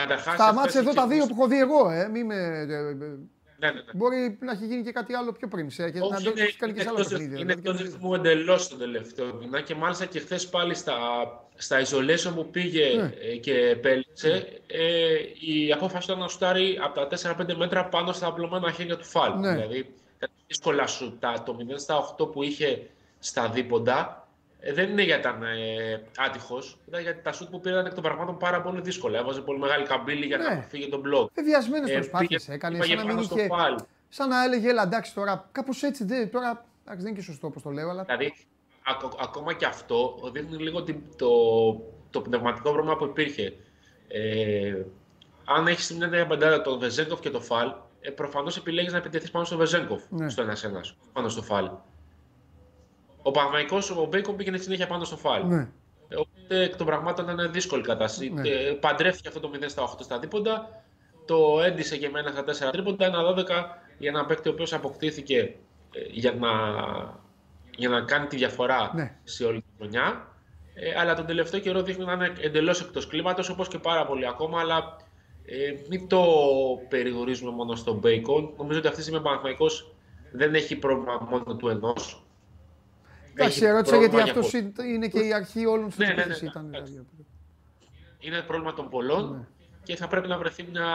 [0.00, 2.08] Καταρχάς, Σταμάτησε αυτές εδώ οι τα δύο κυκλοφορίες- που έχω δει εγώ, ε.
[2.08, 2.94] Μη με, ε, ε,
[3.58, 3.82] Ναι, ναι, ναι.
[3.94, 5.70] Μπορεί να έχει γίνει και κάτι άλλο πιο πριν.
[5.70, 7.38] Σε, και να Όχι, το είναι, έχει κάνει και σε είναι άλλα εκτός, παιχνίδια.
[7.40, 10.94] είναι δηλαδή, εκτός και- ρυθμού εντελώς τον τελευταίο μήνα και μάλιστα και χθες πάλι στα,
[11.56, 13.12] στα isolation που πήγε Ναι.
[13.32, 18.26] ε, και επέλεξε ε, η απόφαση ήταν να σουτάρει από τα 4-5 μέτρα πάνω στα
[18.26, 19.38] απλωμένα χέρια του φάλ.
[19.38, 19.52] Ναι.
[19.54, 22.86] Δηλαδή τα δύσκολα σου, τα, το 0 στα 8 που είχε
[23.18, 24.23] στα δίποντα ε,
[24.72, 28.36] δεν είναι γιατί ήταν ε, άτυχος, ήταν γιατί τα σουτ που πήραν εκ των πραγμάτων
[28.38, 29.18] πάρα πολύ δύσκολα.
[29.18, 30.44] Έβαζε πολύ μεγάλη καμπύλη για Ναι.
[30.48, 31.30] να φύγει τον μπλοκ.
[31.34, 32.78] Βεβαιασμένε Ε, προσπάθειες πήγε- έκανε.
[32.78, 33.46] πήγε Σαν να μην πάνω στο είχε.
[33.46, 33.76] φάλ.
[34.08, 35.48] Σαν να έλεγε, έλα εντάξει τώρα.
[35.52, 36.30] Κάπως έτσι δεν.
[36.30, 36.48] Τώρα.
[36.82, 38.02] Εντάξει, δεν είναι και σωστό όπως το λέω, αλλά.
[38.04, 38.34] Δηλαδή,
[38.84, 41.28] ακο- ακόμα και αυτό δείχνει λίγο την- το,
[42.10, 43.52] το πνευματικό πρόβλημα που υπήρχε.
[44.08, 44.82] Ε,
[45.44, 49.30] αν έχεις μια νέα πεντάδα τον Βεζέγκοφ και το Φαλ, ε, προφανώς επιλέγεις να επιτεθείς
[49.30, 50.28] πάνω στο Βεζέγκοφ, Ναι.
[50.28, 51.70] στο ένα-ένας, πάνω στο Φαλ.
[53.26, 55.46] Ο Παναμαϊκό, ο Μπέικον πήγαινε συνέχεια πάνω στο Φαλ.
[55.46, 55.68] Ναι.
[56.08, 58.30] Ε, Οπότε εκ των πραγμάτων ήταν δύσκολη κατάσταση.
[58.30, 58.48] Ναι.
[58.48, 60.82] Ε, Παντρεύτηκε αυτό το 0 στα 8 στα δίποντα.
[61.24, 63.06] Το έντυσε και με ένα στα 4 τρίποντα.
[63.06, 63.34] Ένα 12
[63.98, 65.38] για ένα παίκτη ο οποίος αποκτήθηκε
[65.92, 66.50] ε, για να,
[67.76, 69.16] για να κάνει τη διαφορά Ναι.
[69.24, 70.28] σε όλη τη χρονιά.
[70.74, 74.26] Ε, αλλά τον τελευταίο καιρό δείχνει να είναι εντελώς εκτός κλίματος όπως και πάρα πολύ
[74.26, 74.60] ακόμα.
[74.60, 74.96] Αλλά
[75.46, 75.56] ε,
[75.88, 76.22] μην το
[76.88, 78.48] περιορίζουμε μόνο στον Bacon.
[78.56, 79.94] Νομίζω ότι αυτή τη στιγμή ο Παναθηναϊκός
[80.32, 82.23] δεν έχει πρόβλημα μόνο του ενός.
[83.36, 84.52] Εντάξει, ερώτησα γιατί αυτός
[84.94, 86.44] είναι και η αρχή όλων τη Ναι, ναι, ναι, επίθεση.
[86.44, 86.66] ναι, ήταν.
[86.66, 86.90] εντάξει.
[86.92, 87.08] δηλαδή.
[88.18, 89.46] είναι πρόβλημα των πολλών Ναι.
[89.82, 90.86] και θα πρέπει να βρεθεί μια,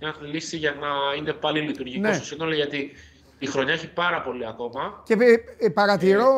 [0.00, 2.14] μια λύση για να είναι πάλι λειτουργικό Ναι.
[2.14, 2.92] στο σύνολο γιατί
[3.38, 5.02] η χρονιά έχει πάρα πολύ ακόμα.
[5.06, 6.32] Και ε, ε, παρατηρώ.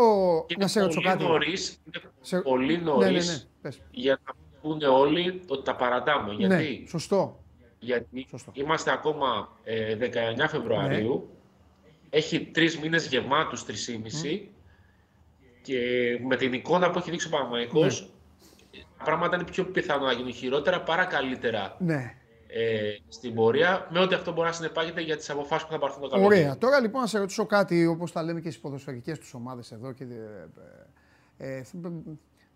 [0.48, 1.24] Και να σε ρωτήσω πολύ κάτι.
[1.24, 3.38] νωρίς, είναι Σε- πολύ Ναι, νωρίς ναι, ναι.
[3.62, 3.80] Πες.
[3.90, 6.32] για να πούνε όλοι ότι τα παρατάμε.
[6.34, 7.42] Ναι, Γιατί, σωστό.
[7.78, 8.50] γιατί Σωστό.
[8.54, 11.30] είμαστε ακόμα ε, 19 Φεβρουαρίου,
[12.10, 14.49] έχει τρεις μήνες γεμάτους, 3,5
[15.62, 15.78] και
[16.28, 18.80] με την εικόνα που έχει δείξει ο Παναμαϊκός, Ναι.
[18.98, 22.14] τα πράγματα είναι πιο πιθανό να γίνουν χειρότερα παρά καλύτερα Ναι.
[22.46, 26.02] ε, στην πορεία, με ό,τι αυτό μπορεί να συνεπάγεται για τις αποφάσεις που θα πάρθουν
[26.02, 26.40] το καλοκαίρι.
[26.40, 26.58] Ωραία.
[26.58, 29.92] Τώρα λοιπόν να σε ρωτήσω κάτι, όπως τα λέμε και στις ποδοσφαιρικές τους ομάδες εδώ.
[29.92, 30.04] Και,
[31.38, 31.62] ε, ε, ε,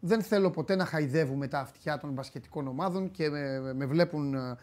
[0.01, 4.57] δεν θέλω ποτέ να χαϊδεύουμε τα αυτιά των μπασκετικών ομάδων και με, με βλέπουν ε,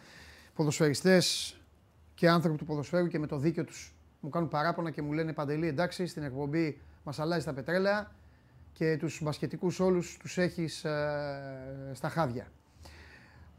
[0.54, 1.56] ποδοσφαιριστές
[2.15, 5.34] και άνθρωποι του ποδοσφαίρου και με το δίκιο τους μου κάνουν παράπονα και μου λένε
[5.34, 8.12] Παντελή εντάξει στην εκπομπή μας αλλάζει τα πετρέλαια
[8.74, 12.48] και τους μπασκετικούς όλους τους έχεις ε, στα χάδια.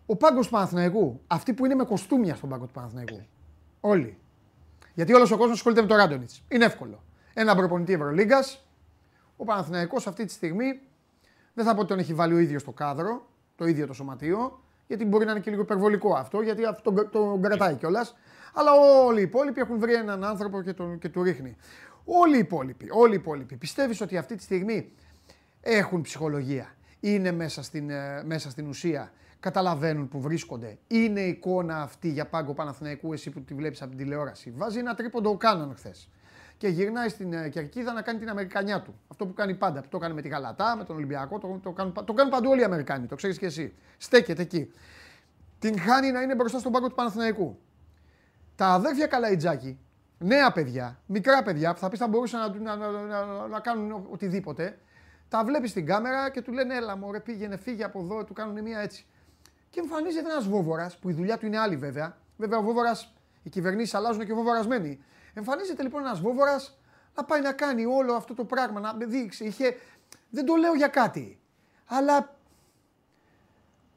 [0.06, 3.26] Ο πάγκος του Παναθηναϊκού, αυτοί που είναι με κοστούμια στον πάγκο του Παναθηναϊκού,
[3.80, 4.18] όλοι,
[4.94, 6.42] γιατί όλος ο κόσμος ασχολείται με τον Ράντονιτς.
[6.48, 7.02] Είναι εύκολο.
[7.34, 8.66] Ένα προπονητή Ευρωλίγκας.
[9.36, 10.80] Ο Παναθηναϊκός αυτή τη στιγμή
[11.54, 14.60] δεν θα πω ότι τον έχει βάλει ο ίδιος στο κάδρο, το ίδιο το σωματείο,
[14.86, 18.16] γιατί μπορεί να είναι και λίγο υπερβολικό αυτό, γιατί αυτό τον, τον κρατάει κιόλας.
[18.54, 18.70] Αλλά
[19.06, 21.56] όλοι οι υπόλοιποι έχουν βρει έναν άνθρωπο και, τον, και του ρίχνει.
[22.04, 23.56] Όλοι οι υπόλοιποι, όλοι οι υπόλοιποι.
[23.56, 24.92] Πιστεύεις ότι αυτή τη στιγμή
[25.62, 30.78] έχουν ψυχολογία, είναι μέσα στην, ε, μέσα στην ουσία, καταλαβαίνουν που βρίσκονται.
[30.86, 34.52] Είναι η εικόνα αυτή για πάγκο Παναθηναϊκού, εσύ που τη βλέπεις από την τηλεόραση.
[34.56, 36.08] Βάζει ένα τρίποντο ο Κάναν χθες.
[36.56, 38.94] Και γυρνάει στην ε, Κερκίδα να κάνει την Αμερικανιά του.
[39.08, 39.80] Αυτό που κάνει πάντα.
[39.80, 41.38] Που το κάνει με τη Γαλατά, με τον Ολυμπιακό.
[41.38, 43.06] Το, το, κάνουν, το κάνουν παντού όλοι οι Αμερικάνοι.
[43.06, 43.74] Το ξέρεις και εσύ.
[43.98, 44.70] Στέκεται εκεί.
[45.58, 47.58] Την χάνει να είναι μπροστά στον πάγκο του Παναθηναϊκού.
[48.56, 49.78] Τα αδέρφια Καλαϊτζάκη,
[50.18, 54.78] νέα παιδιά, μικρά παιδιά που θα πεις θα μπορούσαν να, να, να, να κάνουν οτιδήποτε,
[55.32, 58.62] τα βλέπεις στην κάμερα και του λένε Έλα, μωρέ, πήγαινε, φύγε από εδώ, του κάνουν
[58.62, 59.06] μία έτσι.
[59.70, 62.16] Και εμφανίζεται ένας βόβορας, που η δουλειά του είναι άλλη βέβαια.
[62.36, 65.04] Βέβαια, ο βόβορας, οι κυβερνήσεις αλλάζουν και ο βόβορα μένει.
[65.34, 66.78] Εμφανίζεται λοιπόν ένας βόβορας
[67.14, 69.44] να πάει να κάνει όλο αυτό το πράγμα, να δείξει.
[69.44, 69.76] Είχε...
[70.30, 71.38] Δεν το λέω για κάτι.
[71.86, 72.36] Αλλά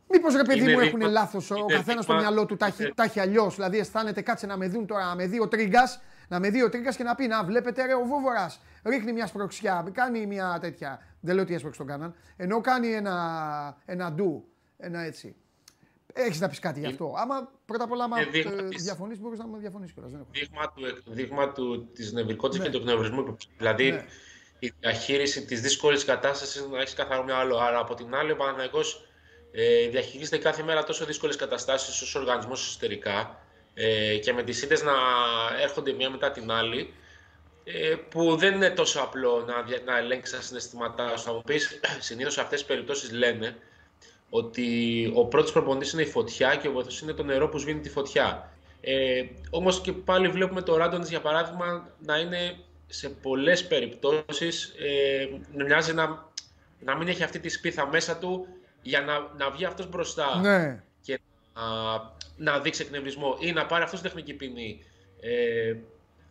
[0.10, 3.56] Μήπως ρε παιδί μου έχουν λάθος ο καθένας στο μυαλό του τα έχει, έχει αλλιώς.
[3.56, 6.64] Δηλαδή αισθάνεται κάτσε να με δουν τώρα, να με δει ο τρίγκας, να με δει
[6.64, 8.62] ο τρίγκα και να πει Να βλέπετε ρε ο Βόβορας.
[8.84, 11.00] Ρίχνει μια σπροξιά, κάνει μια τέτοια.
[11.20, 12.16] Δεν λέω ότι έσπρωξε τον κάναν.
[12.38, 15.36] Ενώ κάνει ένα, ένα ντου, ένα έτσι.
[16.18, 17.14] Έχεις να πεις κάτι γι' αυτό.
[17.18, 18.26] Άμα πρώτα απ' όλα, άμα ε,
[18.78, 20.12] διαφωνείς, μπορείς να με διαφωνήσει κιόλας.
[20.32, 22.72] Δείγμα του, δείγμα του της νευρικότητας ναι.
[22.72, 23.38] και του εκνευρισμού.
[23.58, 24.06] Δηλαδή ναι.
[24.60, 27.58] η διαχείριση της δύσκολης κατάστασης να έχεις καθαρό μυαλό.
[27.58, 28.84] Αλλά από την άλλη, ο Παναγιώ
[29.52, 33.45] ε, διαχειρίζεται κάθε μέρα τόσο δύσκολες καταστάσεις ω οργανισμό εσωτερικά
[33.76, 34.94] ε, και με τις ήττε να
[35.62, 36.94] έρχονται μία μετά την άλλη.
[37.68, 41.24] Ε, που δεν είναι τόσο απλό να, να ελέγξεις τα συναισθήματά σου.
[41.24, 43.56] Θα μου πεις, συνήθως αυτές τις περιπτώσεις λένε
[44.30, 47.80] ότι ο πρώτος προπονητής είναι η φωτιά και ο βοηθός είναι το νερό που σβήνει
[47.80, 48.50] τη φωτιά.
[48.82, 52.58] Ε, Όμως και πάλι βλέπουμε το Ράντονι για παράδειγμα να είναι
[52.88, 55.28] σε πολλές περιπτώσεις ε,
[55.66, 56.30] μοιάζει να,
[56.80, 58.48] να μην έχει αυτή τη σπίθα μέσα του
[58.82, 60.84] για να, να βγει αυτός μπροστά ναι.
[61.56, 61.62] Και
[62.38, 64.84] να, να δείξει εκνευρισμό ή να πάρει αυτός τεχνική ποινή.
[65.20, 65.76] Ε,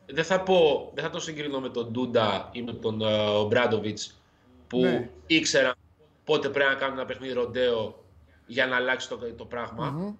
[0.06, 4.20] δεν θα πω, δεν θα τον συγκρίνω με τον Ντούντα ή με τον uh, Μπράντοβιτς
[4.66, 5.10] που ναι.
[5.26, 5.74] ήξεραν
[6.24, 8.04] πότε πρέπει να κάνουν ένα παιχνίδι ροντέο
[8.46, 9.94] για να αλλάξει το, το πραγμα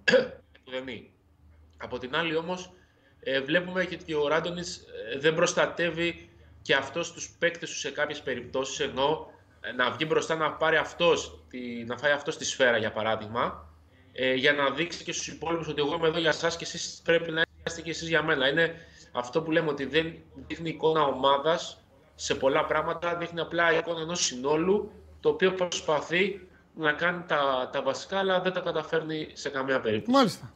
[1.76, 2.72] Από την άλλη όμως
[3.20, 6.30] ε, βλέπουμε και ότι ο Ράντονιτς ε, δεν προστατεύει
[6.62, 10.76] και αυτός τους παίκτες τους σε κάποιες περιπτώσεις ενώ ε, να βγει μπροστά να πάρει
[10.76, 13.73] αυτός, τη, να φάει αυτός τη σφαίρα για παράδειγμα
[14.16, 17.00] ε, για να δείξει και στους υπόλοιπους ότι εγώ είμαι εδώ για σας και εσείς
[17.04, 18.48] πρέπει να είστε και εσείς για μένα.
[18.48, 18.74] Είναι
[19.12, 20.14] αυτό που λέμε ότι δεν
[20.46, 26.92] δείχνει εικόνα ομάδας σε πολλά πράγματα, δείχνει απλά εικόνα ενός συνόλου το οποίο προσπαθεί να
[26.92, 30.16] κάνει τα, τα βασικά, αλλά δεν τα καταφέρνει σε καμία περίπτωση.
[30.16, 30.52] Μάλιστα.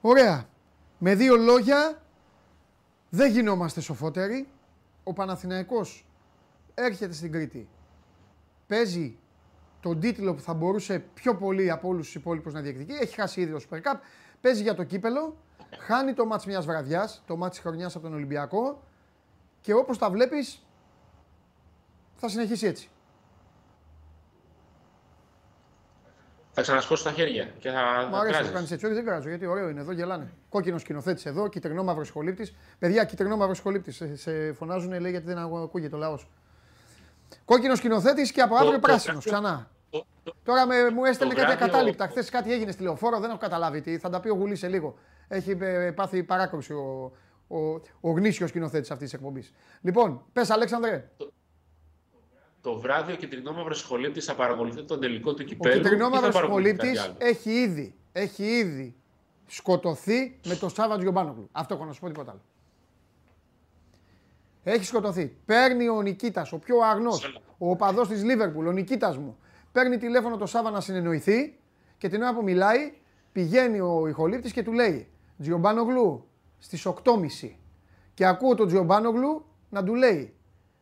[0.00, 0.48] Ωραία.
[0.98, 2.02] Με δύο λόγια,
[3.08, 4.48] δεν γινόμαστε σοφότεροι.
[5.04, 6.06] Ο Παναθηναϊκός
[6.74, 7.68] έρχεται στην Κρήτη.
[8.66, 9.18] Παίζει
[9.80, 12.92] τον τίτλο που θα μπορούσε πιο πολύ από όλους τους υπόλοιπους να διεκδικεί.
[12.92, 13.98] Έχει χάσει ήδη το Super Cup.
[14.40, 15.36] Παίζει για το κύπελο.
[15.78, 18.82] Χάνει το μάτς μιας βραδιάς, το μάτς της χρονιάς από τον Ολυμπιακό.
[19.60, 20.66] Και όπως τα βλέπεις,
[22.14, 22.88] θα συνεχίσει έτσι.
[26.52, 28.06] Θα ξανασκώσω τα χέρια και θα.
[28.10, 28.86] Μου αρέσει να κάνεις έτσι.
[28.86, 30.32] Όχι, δεν κράζω γιατί ωραίο είναι εδώ, γελάνε.
[30.48, 32.52] Κόκκινος σκηνοθέτης εδώ, κυτρινό μαύρος σχολήπτη.
[32.78, 33.92] Παιδιά, κυτρινό μαύρος σχολήπτη.
[33.92, 36.28] Σε, σε φωνάζουν, λέει γιατί δεν ακούγεται ο λαός.
[37.44, 39.70] Κόκκινος σκηνοθέτης και από αύριο πράσινος ξανά.
[40.44, 42.06] Τώρα με, μου έστελνε κάτι ακατάληπτα.
[42.06, 43.98] Χθες κάτι έγινε στη λεωφόρο, δεν έχω καταλάβει τι.
[43.98, 44.94] Θα τα πει ο Γουλής σε λίγο.
[45.28, 47.12] Έχει ε, πάθει παράκρουση ο,
[47.48, 47.58] ο,
[48.00, 49.52] ο γνήσιος σκηνοθέτης αυτής της εκπομπής.
[49.80, 51.10] Λοιπόν, πες Αλέξανδρε
[52.60, 55.80] το βράδυ ο κυτρινόμαυρο σχολήπτη θα παρακολουθεί τον τελικό του κυπέλου.
[55.80, 58.94] Ο κυτρινόμαυρο σχολήπτη έχει ήδη, έχει ήδη
[59.46, 61.48] σκοτωθεί με τον Σάββα Γιομπάνογλου.
[61.52, 62.40] Αυτό έχω να σου πω τίποτα άλλο.
[64.62, 65.36] Έχει σκοτωθεί.
[65.46, 69.38] Παίρνει ο Νικήτας, ο πιο αγνός, ο οπαδός της Λίβερπουλ, ο Νικήτας μου.
[69.72, 71.58] Παίρνει τηλέφωνο το Σάββα να συνεννοηθεί
[71.98, 72.92] και την ώρα που μιλάει
[73.32, 76.94] πηγαίνει ο ηχολήπτης και του λέει Τζιομπάνογλου στις 8.30
[78.14, 80.34] και ακούω τον Τζιομπάνογλου να του λέει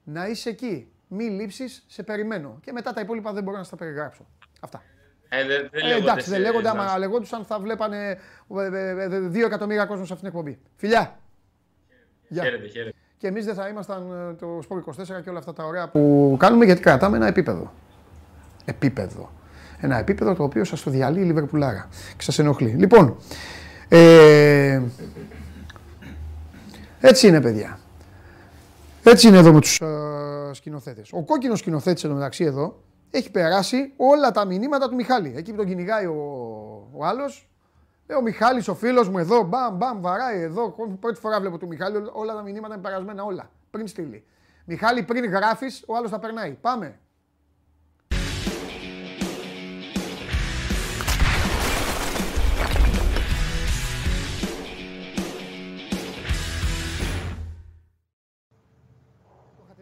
[0.05, 2.59] να είσαι εκεί μη λείψεις, σε περιμένω.
[2.63, 4.27] Και μετά τα υπόλοιπα δεν μπορώ να στα περιγράψω.
[4.61, 4.83] Αυτά.
[5.29, 6.69] Ε, δεν, δεν ε, εντάξει, δεν λέγονται.
[6.69, 8.19] Άμα λεγόντουσαν θα βλέπανε
[8.57, 10.59] ε, ε, δύο εκατομμύρια κόσμο σε αυτήν την εκπομπή.
[10.77, 11.19] Φιλιά!
[12.35, 12.97] Χαίρετε, χαίρετε.
[13.19, 14.03] Και εμείς δεν θα ήμασταν
[14.41, 17.73] το Σπορ 24 και όλα αυτά τα ωραία που κάνουμε γιατί κρατάμε ένα επίπεδο.
[18.65, 19.31] Επίπεδο.
[19.81, 22.69] Ένα επίπεδο το οποίο σας το διαλύει η Λιβερπουλάρα και σας ενοχλεί.
[22.69, 23.17] Λοιπόν,
[23.89, 24.81] ε,
[27.01, 27.79] έτσι είναι παιδιά.
[29.03, 29.87] Έτσι είναι εδώ με τους uh,
[30.53, 31.13] σκηνοθέτες.
[31.13, 35.35] Ο κόκκινος σκηνοθέτης εντωμεταξύ εδώ έχει περάσει όλα τα μηνύματα του Μιχάλη.
[35.37, 36.15] Εκεί που τον κυνηγάει ο,
[36.93, 37.49] ο άλλος.
[38.11, 40.71] Ε, ο Μιχάλης, ο φίλος μου εδώ, μπαμ, μπαμ, βαράει εδώ.
[41.01, 43.51] Πρώτη φορά βλέπω του Μιχάλη, όλα τα μηνύματα είναι περασμένα όλα.
[43.71, 44.25] Πριν στείλει.
[44.65, 46.53] Μιχάλη, πριν γράφεις, ο άλλος τα περνάει.
[46.61, 46.99] Πάμε.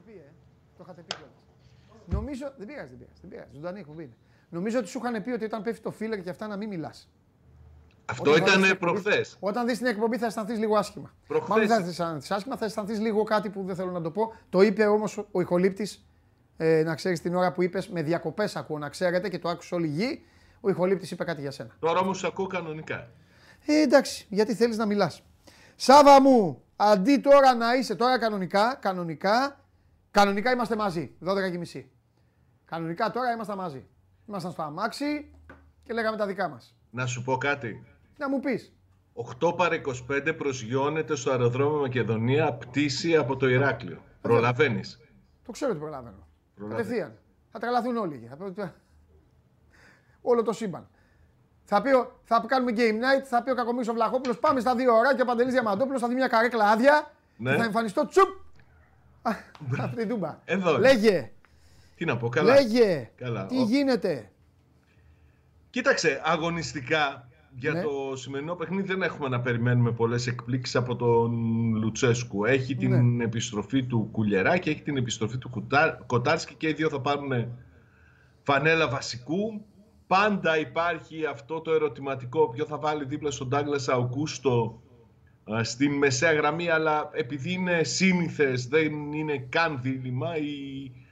[0.07, 0.33] πει, ε.
[0.77, 1.35] Το είχατε πει κιόλας.
[2.07, 2.53] Νομίζω.
[2.57, 3.21] Δεν πειράζει, δεν πειράζει.
[3.21, 3.51] Δεν πειράζει.
[3.55, 4.17] Ζωντανή εκπομπή είναι.
[4.49, 7.11] Νομίζω ότι σου είχαν πει ότι όταν πέφτει το φίλερ και αυτά να μην μιλάς.
[8.07, 9.37] Αυτό ήταν προχθές.
[9.41, 11.15] Όταν δεις την εκπομπή θα αισθανθείς λίγο άσχημα.
[11.27, 11.49] Προχθές.
[11.49, 14.35] Μάλλον δεν θα αισθανθείς άσχημα, θα αισθανθείς λίγο κάτι που δεν θέλω να το πω.
[14.51, 16.05] Το είπε όμως ο ηχολήπτης,
[16.57, 19.75] ε, να ξέρεις την ώρα που είπες, με διακοπές ακούω να ξέρετε και το άκουσε
[19.75, 20.25] όλη η γη.
[20.61, 21.71] Ο ηχολήπτης είπε κάτι για σένα.
[21.79, 23.09] Τώρα όμως ακούω κανονικά.
[23.67, 25.23] Ε, εντάξει, γιατί θέλεις να μιλάς.
[25.77, 29.61] Σάβα μου, αντί τώρα να είσαι τώρα κανονικά, κανονικά,
[30.11, 31.11] κανονικά είμαστε μαζί.
[31.25, 31.85] 12.30.
[32.65, 33.87] Κανονικά τώρα είμαστε μαζί.
[34.29, 35.31] Ήμασταν στο αμάξι
[35.83, 36.75] και λέγαμε τα δικά μας.
[36.91, 37.85] Να σου πω κάτι.
[38.17, 38.73] Να μου πεις.
[39.41, 39.75] 8 παρα
[40.11, 44.03] 25 προσγειώνεται στο αεροδρόμιο Μακεδονία πτήση από το Ηράκλειο.
[44.21, 45.01] Προλαβαίνεις.
[45.47, 46.27] Το ξέρω ότι προλαβαίνω.
[46.55, 46.87] Προλαβαίνεις.
[46.87, 47.19] Κατευθείαν.
[47.53, 48.27] Θα τρελαθούν όλοι εκεί.
[48.27, 48.73] Θα πει-
[50.21, 50.89] Όλο το σύμπαν.
[51.65, 54.75] Θα, πει, ο- θα κάνουμε game night, θα πει ο Κακομίρης ο Βλαχόπουλος, πάμε στα
[54.75, 57.51] δύο ώρα και ο Παντελής Διαμαντόπουλος θα δει μια καρέκλα άδεια Ναι.
[57.51, 58.29] και θα εμφανιστώ τσουπ.
[59.23, 59.31] Α,
[59.81, 60.39] Αυτή την τούμπα.
[60.45, 60.79] Εδώ.
[60.79, 61.33] Λέγε,
[61.97, 62.55] Τι να πω, καλά.
[62.55, 63.47] λέγε, Καλά.
[63.47, 64.31] τι Ο- γίνεται.
[65.71, 67.83] Κοίταξε, αγωνιστικά για Ναι.
[67.83, 71.31] το σημερινό παιχνίδι δεν έχουμε να περιμένουμε πολλές εκπλήξεις από τον
[71.77, 72.45] Λουτσέσκου.
[72.45, 73.25] Έχει την Ναι.
[73.25, 77.33] επιστροφή του Κουλιεράκη, έχει την επιστροφή του Κουτά- Κοτάρσκι και οι δύο θα πάρουν
[78.43, 79.65] φανέλα βασικού.
[80.07, 84.81] Πάντα υπάρχει αυτό το ερωτηματικό ποιο θα βάλει δίπλα στον Ντάγκλας Αουγκούστο
[85.55, 91.06] α, στην μεσαία γραμμή αλλά επειδή είναι σύνηθες δεν είναι καν δίλημα οι α,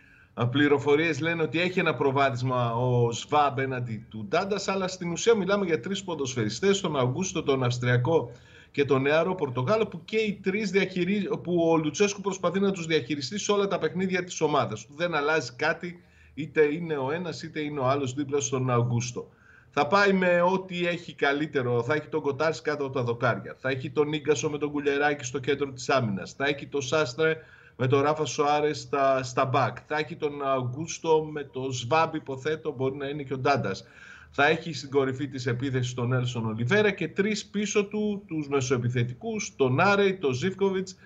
[0.50, 5.66] πληροφορίες λένε ότι έχει ένα προβάδισμα ο Σβάμπ έναντι του Ντάντας αλλά στην ουσία μιλάμε
[5.66, 8.30] για τρεις ποδοσφαιριστές τον Αουγκούστο, τον Αυστριακό
[8.70, 11.28] και τον νεαρό Πορτογάλο που και οι τρεις διαχειρι...
[11.42, 14.94] που ο Λουτσέσκου προσπαθεί να τους διαχειριστεί σε όλα τα παιχνίδια της ομάδας του.
[14.96, 16.02] Δεν αλλάζει κάτι
[16.34, 19.28] είτε είναι ο ένας είτε είναι ο άλλος δίπλα στον Αουγκούστο.
[19.70, 21.82] Θα πάει με ό,τι έχει καλύτερο.
[21.82, 23.56] Θα έχει τον Κοτάρς κάτω από τα δοκάρια.
[23.58, 26.32] Θα έχει τον Νίγκασο με τον Κουλεράκη στο κέντρο της άμυνας.
[26.32, 27.36] Θα έχει τον Σάστρε
[27.76, 29.76] με τον Ράφα Σοάρε στα, στα μπακ.
[29.86, 33.84] Θα έχει τον Αουγκούστο με τον Σβάμπ, υποθέτω, μπορεί να είναι και ο Ντάντας.
[34.30, 39.56] Θα έχει στην κορυφή της επίθεσης τον Έλσον Ολιβέρα και τρεις πίσω του τους μεσοεπιθετικούς,
[39.56, 40.96] τον Άρεϊ, τον Ζίβκοβιτς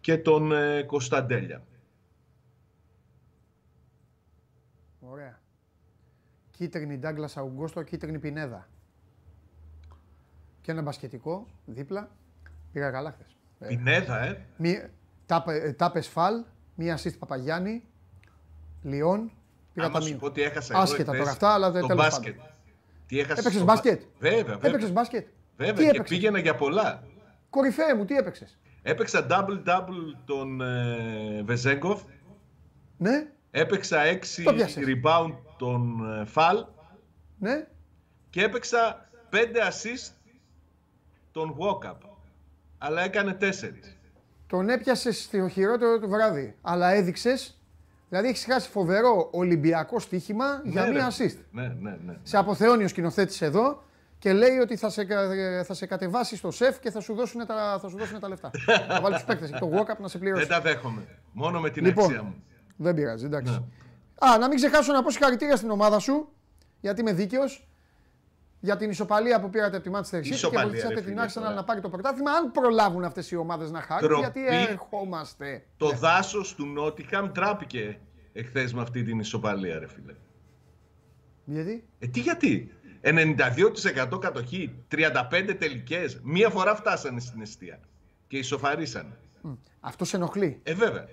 [0.00, 1.62] και τον ε, Κωνσταντέλια.
[5.00, 5.40] Ωραία.
[6.50, 8.68] Κίτρινη Ντάγκλας Αουγκόστο, κίτρινη Πινέδα.
[10.60, 12.10] Και ένα μπασκετικό δίπλα.
[12.72, 13.36] Πήγα καλά χθες.
[13.58, 14.46] Ε, Πινέδα, ε.
[14.56, 14.90] Μη-
[15.26, 16.34] Τάπε ε, Τάπες Φαλ,
[16.74, 17.84] μία assist Παπαγιάννη,
[18.82, 19.30] Λιόν,
[19.74, 20.18] πήγα Άμα σου ταμείο.
[20.20, 22.36] πω τι έχασα εγώ Άσχετα εχθές, τώρα αυτά, αλλά δεν το τέλος μπάσκετ.
[22.36, 22.52] πάντων.
[23.06, 24.68] Τι έχασα Έπαιξες στο μπάσκετ; Βέβαια, βέβαια.
[24.68, 27.02] Έπαιξες μπάσκετ; Βέβαια Τι και έπαιξες; πήγαινα για πολλά.
[27.50, 32.02] Κορυφαία μου, τι έπαιξες; Έπαιξα double-double τον ε, Βεζέγκοφ.
[32.96, 34.84] Ναι, Έπαιξα 6 Το πιάσες.
[34.86, 36.64] rebound τον ε, Φαλ.
[37.38, 37.66] ναι.
[38.30, 40.12] Και έπαιξα 5 assist
[41.32, 41.96] τον Walkup.
[42.78, 43.44] Αλλά έκανε 4.
[44.54, 46.54] Τον έπιασες στο χειρότερο του βράδυ.
[46.62, 47.60] Αλλά έδειξες,
[48.08, 51.36] δηλαδή έχεις χάσει φοβερό Ολυμπιακό στοίχημα για μία assist.
[51.50, 52.16] Ναι, ναι, ναι.
[52.22, 53.82] Σε αποθεώνει ο σκηνοθέτης εδώ
[54.18, 57.46] και λέει ότι θα σε, κα- θα σε κατεβάσει στο σεφ και θα σου δώσουν
[57.46, 58.50] τα, θα σου δώσουν τα λεφτά.
[58.88, 60.48] θα βάλεις τους παίκτες και το walk-up να σε Δεν πληρώσει.
[60.48, 61.02] τα δέχομαι.
[61.32, 62.04] Μόνο με την Λοιπόν.
[62.04, 62.34] αξία μου.
[62.76, 63.52] Δεν πειράζει, εντάξει.
[63.52, 64.28] Ναι.
[64.30, 66.28] Α, να μην ξεχάσω να πω συγχαρητήρια στην ομάδα σου,
[66.80, 67.68] γιατί είμαι δίκαιος.
[68.64, 71.24] Για την ισοπαλία που πήρατε από τη Manchester City και Ισοπαλία, βοηθήσατε ρε την φίλε,
[71.26, 71.54] Arsenal τώρα.
[71.54, 72.30] να πάρει το πρωτάθλημα.
[72.30, 74.20] Αν προλάβουν αυτές οι ομάδες να χάρουν, Τροπή.
[74.20, 75.64] γιατί ερχόμαστε.
[75.76, 77.98] Το δάσος του Νότιχαμ τράπηκε
[78.32, 80.14] εχθές με αυτή την ισοπαλία, ρε φίλε.
[81.44, 87.80] Γιατί; Ε, τι γιατί; 92% κατοχή, 35 τελικές, μία φορά φτάσανε στην αιστεία
[88.26, 89.18] και ισοφαρίσανε.
[89.80, 90.60] Αυτός σε ενοχλεί.
[90.62, 91.08] Ε, βέβαια.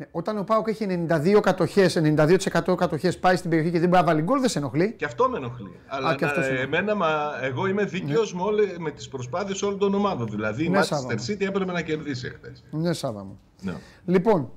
[0.00, 4.00] Ναι, όταν ο Πάοκ έχει 92 κατοχές, 92% κατοχές, πάει στην περιοχή και δεν μπορεί
[4.02, 5.78] να βάλει γκολ, δεν σε ενοχλεί; Και αυτό με ενοχλεί.
[5.86, 6.76] Αλλά και αυτό να- σε ενοχλεί.
[6.76, 7.08] εμένα, μα,
[7.42, 10.28] εγώ είμαι δίκαιος με, όλε- με τις προσπάθειες όλων των ομάδων.
[10.30, 11.24] Δηλαδή η Ναι, Manchester Σάβα μου.
[11.28, 12.64] City έπρεπε να κερδίσει εχθές.
[12.70, 13.38] Ναι, Σάβα μου.
[13.62, 13.72] Ναι.
[14.04, 14.50] Λοιπόν,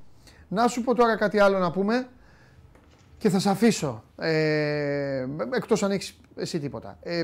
[0.47, 2.07] να σου πω τώρα κάτι άλλο να πούμε
[3.17, 4.03] και θα σε αφήσω.
[4.17, 5.25] Ε,
[5.55, 6.97] εκτός αν έχεις εσύ τίποτα.
[7.01, 7.23] Ε,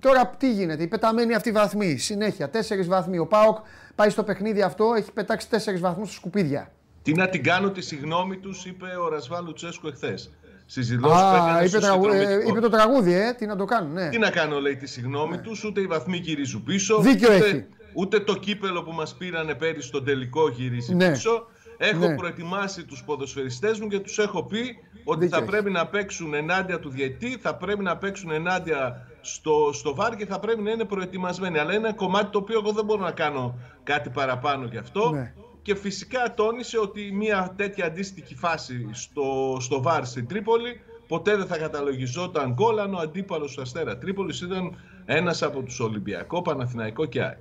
[0.00, 3.18] τώρα τι γίνεται, οι πεταμένοι αυτοί βαθμοί, συνέχεια, τέσσερις βαθμοί.
[3.18, 3.56] Ο ΠΑΟΚ
[3.94, 6.72] πάει στο παιχνίδι αυτό, έχει πετάξει τέσσερις βαθμούς στα σκουπίδια.
[7.08, 10.30] Τι να την κάνω τη συγγνώμη τους, είπε ο Ρασβάν Λουτσέσκου εχθές.
[10.66, 14.08] Στι δηλώσει Α, είπε, τραγου- ε, είπε το τραγούδι, ε, τι να το κάνουν, ναι.
[14.08, 16.98] Τι να κάνω, λέει, τη συγγνώμη τους, ούτε οι βαθμοί γυρίζουν πίσω.
[17.00, 17.64] Δίκιο ούτε, έχει.
[17.94, 21.10] Ούτε το κύπελο που μας πήρανε πέρυσι στον τελικό γυρίζει Ναι.
[21.10, 21.46] πίσω.
[21.78, 22.14] Έχω Ναι.
[22.14, 25.50] προετοιμάσει τους ποδοσφαιριστές μου και τους έχω πει ότι Δίκιο θα έχεις.
[25.50, 30.26] πρέπει να παίξουν ενάντια του διετή, θα πρέπει να παίξουν ενάντια στο, στο βάρ και
[30.26, 31.58] θα πρέπει να είναι προετοιμασμένοι.
[31.58, 35.10] Αλλά είναι ένα κομμάτι το οποίο εγώ δεν μπορώ να κάνω κάτι παραπάνω γι' αυτό.
[35.10, 35.32] Ναι.
[35.62, 41.46] Και φυσικά τόνισε ότι μια τέτοια αντίστοιχη φάση στο, στο βάρ στην Τρίπολη ποτέ δεν
[41.46, 47.04] θα καταλογιζόταν γκολ αν ο αντίπαλος του Αστέρα Τρίπολης ήταν ένας από τους Ολυμπιακό, Παναθηναϊκό
[47.04, 47.36] και ΑΕΚ.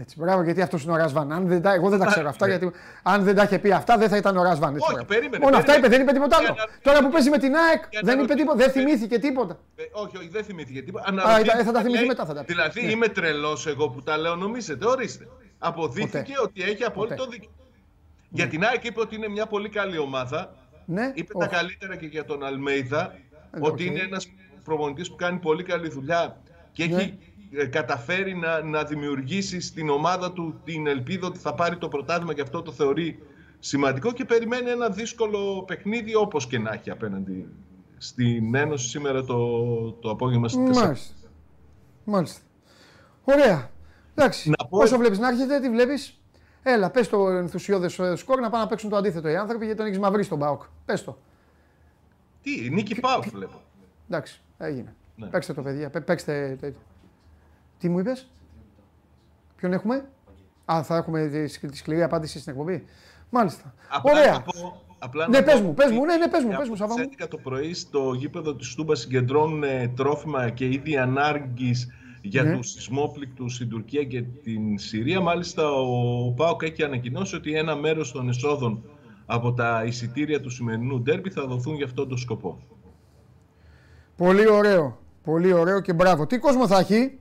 [0.00, 1.32] Έτσι, μπράβο, γιατί αυτός είναι ο Ρασβάν.
[1.32, 2.70] Αν δεν τα, εγώ δεν τα ξέρω αυτά, γιατί
[3.02, 4.74] αν δεν τα είχε πει αυτά, δεν θα ήταν ο Ρασβάν.
[4.74, 5.08] έτσι, Όχι, μπράβο.
[5.08, 6.04] περίμενε, Μόνο αυτά είπε, περίμενε.
[6.12, 6.54] δεν είπε τίποτα άλλο.
[6.54, 8.68] Για να- Τώρα που παίζει με την ΑΕΚ, Για να δεν είπε ρωτήσω- τίποτα, δεν
[8.68, 9.58] Ε, θυμήθηκε τίποτα.
[9.76, 11.04] Ε, όχι, όχι, δεν θυμήθηκε τίποτα.
[11.12, 12.52] ήταν- Αναρωτιέται, θα τα θυμηθεί λέει, μετά, θα τα πει.
[12.52, 12.90] Δηλαδή, Ναι.
[12.90, 14.86] είμαι τρελός εγώ που τα λέω, νομίζετε.
[14.86, 15.24] Ορίστε.
[15.64, 16.42] Αποδείχθηκε Ποτέ.
[16.42, 17.30] ότι έχει απόλυτο Ποτέ.
[17.30, 17.50] δίκιο.
[18.28, 20.54] Για την ΑΕΚ είπε ότι είναι μια πολύ καλή ομάδα.
[20.86, 21.48] Ναι, Είπε όχι.
[21.48, 23.12] τα καλύτερα και για τον Αλμέιδα.
[23.50, 23.90] Ε, ότι οκ.
[23.90, 24.26] είναι ένας
[24.64, 26.40] προπονητής που κάνει πολύ καλή δουλειά
[26.72, 26.96] και Ναι.
[26.96, 27.18] έχει
[27.52, 32.34] ε, καταφέρει να, να δημιουργήσει στην ομάδα του την ελπίδα ότι θα πάρει το πρωτάθλημα
[32.34, 33.18] και αυτό το θεωρεί
[33.58, 37.48] σημαντικό και περιμένει ένα δύσκολο παιχνίδι όπως και να έχει απέναντι
[37.98, 39.46] στην Ένωση σήμερα το,
[39.92, 40.82] το απόγευμα στις 4.
[40.82, 41.14] Μάλιστα.
[42.04, 42.40] Μάλιστα.
[43.24, 43.70] Ωραία.
[44.14, 44.48] Εντάξει.
[44.58, 46.16] Να πω- Όσο βλέπεις να έρχεται, τι βλέπεις.
[46.62, 49.86] Έλα, πες το ενθουσιώδες σκορ να πάνε να παίξουν το αντίθετο οι άνθρωποι γιατί τον
[49.88, 50.62] έχεις μαυρίσει τον ΠΑΟΚ.
[50.84, 51.18] Πες το.
[52.42, 53.60] Τι, νίκη πάω βλέπω.
[54.08, 54.94] Εντάξει, έγινε.
[55.16, 55.26] Ναι.
[55.26, 55.90] Παίξτε το, παιδιά.
[55.90, 56.56] Παι- Παίξτε.
[56.60, 56.74] τε-
[57.78, 58.30] Τι μου είπες,
[59.56, 60.08] Ποιον έχουμε,
[60.64, 62.84] Α, θα έχουμε τη, σκλη- τη σκληρή απάντηση στην εκπομπή.
[63.30, 63.74] Μάλιστα.
[63.88, 64.32] Απλά Ωραία.
[64.32, 66.48] να πω- απλά Ναι, να πες πω μου, πες ότι μου, ναι, ναι, πες μου,
[66.50, 67.08] από πες μου, τις Σάβα μου.
[67.24, 71.88] 11 το πρωί στο γήπεδο της Τούμπα συγκεντρώνουν ε, τρόφιμα και είδη ανάγκης
[72.22, 72.56] για Ναι.
[72.56, 75.20] τους σεισμόπληκτους στην Τουρκία και την Συρία.
[75.20, 78.82] Μάλιστα ο ΠΑΟΚ έχει ανακοινώσει ότι ένα μέρος των εσόδων
[79.26, 82.58] από τα εισιτήρια του σημερινού ντέρμπι θα δοθούν για αυτόν τον σκοπό.
[84.16, 84.98] Πολύ ωραίο.
[85.24, 86.26] Πολύ ωραίο και μπράβο.
[86.26, 87.18] Τι κόσμο θα έχει;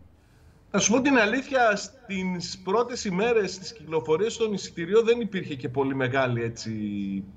[0.72, 5.70] Να σου πω την αλήθεια, στις πρώτες ημέρες της κυκλοφορίας των εισιτηρίων δεν υπήρχε και
[5.70, 6.72] πολύ μεγάλη έτσι,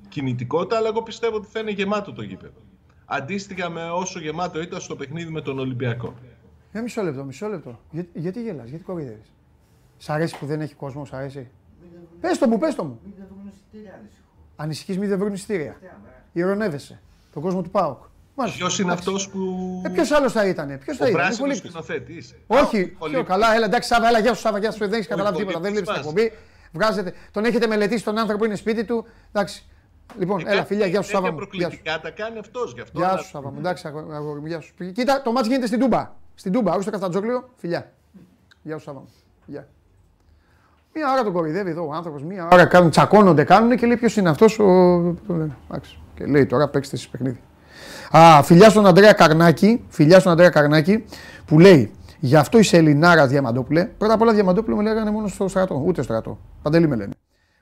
[0.08, 2.60] κινητικότητα, αλλά εγώ πιστεύω ότι θα είναι γεμάτο το γήπεδο.
[3.04, 6.14] Αντίστοιχα με όσο γεμάτο ήταν στο παιχνίδι με τον Ολυμπιακό.
[6.76, 7.78] Ε, μισό λεπτό, μισό λεπτό.
[7.90, 9.32] Για, γιατί γελάς, γιατί κοροϊδεύεις.
[9.98, 11.48] Σ' αρέσει που δεν έχει κόσμο, σ' αρέσει;
[12.20, 13.00] Πες το μου, πες το μου.
[14.56, 15.76] Ανησυχείς μη δεν βρουν εισιτήρια.
[16.32, 17.00] Ηρωνεύεσαι.
[17.32, 17.98] Τον κόσμο του ΠΑΟΚ.
[18.36, 18.58] Μάλιστα.
[18.58, 19.08] Ποιος είναι Εντάξει.
[19.08, 19.82] αυτός που.
[19.86, 21.20] Ε, ποιος άλλος θα ήταν, ποιος θα Ο ήταν.
[21.20, 22.34] πράσινος Πολύ- σκηνοθέτης.
[22.46, 24.78] Όχι, πιο καλά, έλα εντάξει, Σάβα, έλα, γεια σου, Σάβα, γεια σου.
[24.78, 25.64] Δεν έχεις καταλάβει πολύ τίποτα.
[25.64, 26.06] Δεν βλέπει την μας.
[26.06, 26.32] εκπομπή.
[26.72, 29.06] Βγάζετε, τον έχετε μελετήσει τον άνθρωπο, είναι σπίτι του.
[29.32, 29.66] Εντάξει.
[30.18, 31.32] Λοιπόν, έλα, φιλιά, γεια σου, Σάβα.
[31.32, 31.38] μου.
[31.38, 31.48] Γεια σου.
[31.58, 32.98] προκλητικά τα κάνει αυτός γι' αυτό.
[32.98, 33.58] Γεια αλλά- σου, Σάβα μου.
[33.58, 34.74] Εντάξει, αγο- αγόρι μου, γεια σου.
[34.92, 36.12] Κοίτα, το μάτς γίνεται στην Τούμπα.
[36.34, 37.48] Στην Τούμπα, όχι στο Καφτατζόκλιο.
[37.56, 37.92] Φιλιά.
[38.62, 39.08] Γεια σου, Σάβα μου.
[39.46, 39.68] Γεια.
[40.94, 42.22] Μία ώρα τον κοροϊδεύει εδώ ο άνθρωπος.
[42.22, 44.58] Μία ώρα κάνουν, τσακώνονται, κάνουν και λέει ποιος είναι αυτός.
[44.58, 44.64] Ο...
[45.26, 45.56] το λένε.
[45.68, 45.98] Εντάξει.
[46.14, 47.40] Και λέει τώρα παίξτε εσείς παιχνίδι.
[48.10, 51.04] Α, φιλιά στον Αντρέα Καρνάκη, φιλιά στον Αντρέα Καρνάκη
[51.46, 51.92] που λέει
[52.24, 53.84] Γι' αυτό είσαι Ελληνάρα Διαμαντόπουλε.
[53.84, 55.82] Πρώτα απ' όλα Διαμαντόπουλε με λέγανε μόνο στο στρατό.
[55.86, 56.38] Ούτε στρατό.
[56.62, 57.12] Παντελή με λένε.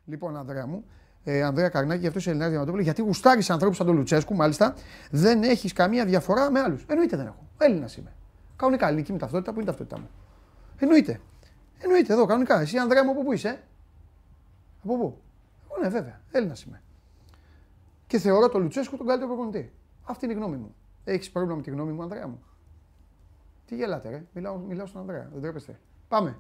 [0.05, 0.85] Λοιπόν, Ανδρέα μου,
[1.25, 4.75] ε, Ανδρέα Καρνάκη, γι' αυτό είσαι Ελληνάρα Διαμαντόπουλε, γιατί γουστάρεις ανθρώπους σαν τον Λουτσέσκου, μάλιστα,
[5.11, 6.85] δεν έχεις καμία διαφορά με άλλους.
[6.87, 7.47] Εννοείται δεν έχω.
[7.59, 8.13] Έλληνας είμαι.
[8.63, 10.09] Κανονικά ελληνική μου ταυτότητα, πού είναι η ταυτότητά μου.
[10.79, 11.21] Εννοείται.
[11.79, 12.61] Εννοείται εδώ, κανονικά.
[12.61, 13.49] Εσύ, Ανδρέα μου, από πού είσαι.
[13.49, 13.59] ε;
[14.85, 15.19] Από πού;
[15.71, 16.21] Εγώ ναι, βέβαια.
[16.31, 16.83] Έλληνας είμαι.
[18.07, 19.73] Και θεωρώ τον Λουτσέσκου τον καλύτερο προπονητή.
[20.03, 20.75] Αυτή είναι η γνώμη μου.
[21.05, 22.43] Έχεις πρόβλημα με τη γνώμη μου, Ανδρέα μου;
[23.67, 25.29] Τι γελάτε, ρε; Μιλάω, μιλάω στον Ανδρέα.
[25.33, 25.79] Δεν τρέπεστε.
[26.09, 26.39] Πάμε.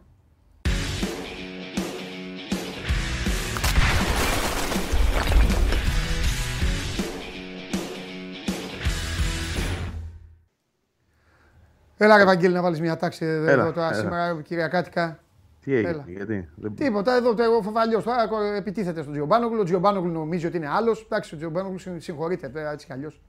[12.05, 13.95] Έλα ρε Βαγγέλη να βάλεις μια τάξη εδώ Έλα, τώρα έλα.
[13.95, 15.19] σήμερα κυριακάτικα.
[15.65, 16.05] Τι έγινε, Έλα.
[16.07, 16.49] γιατί.
[16.55, 16.75] Δεν...
[16.75, 18.03] Τίποτα, εδώ το εγώ φοβαλιώ.
[18.03, 19.61] Τώρα κο- επιτίθεται στον Τζιομπάνογλου.
[19.61, 21.03] Ο Τζιομπάνογλου νομίζει ότι είναι άλλος.
[21.03, 23.21] Εντάξει, ο Τζιομπάνογλου συν- συγχωρείται ε, έτσι κι αλλιώς.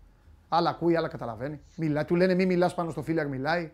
[0.49, 1.59] Άλλα ακούει, άλλα καταλαβαίνει.
[1.75, 3.71] Μιλά, του λένε μη μιλάς πάνω στο φίλερ, μιλάει.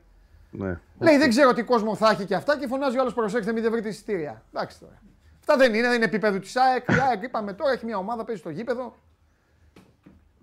[0.51, 0.79] Ναι.
[0.99, 3.61] Λέει δεν ξέρω τι κόσμο θα έχει και αυτά και φωνάζει ο άλλος προσέξτε, μην
[3.63, 4.41] δεν βρείτε εισιτήρια.
[4.53, 5.01] Εντάξει τώρα.
[5.39, 6.87] Αυτά δεν είναι, δεν είναι επίπεδο της ΑΕΚ.
[6.89, 8.95] Η ΑΕΚ είπαμε τώρα έχει μια ομάδα, παίζει στο γήπεδο.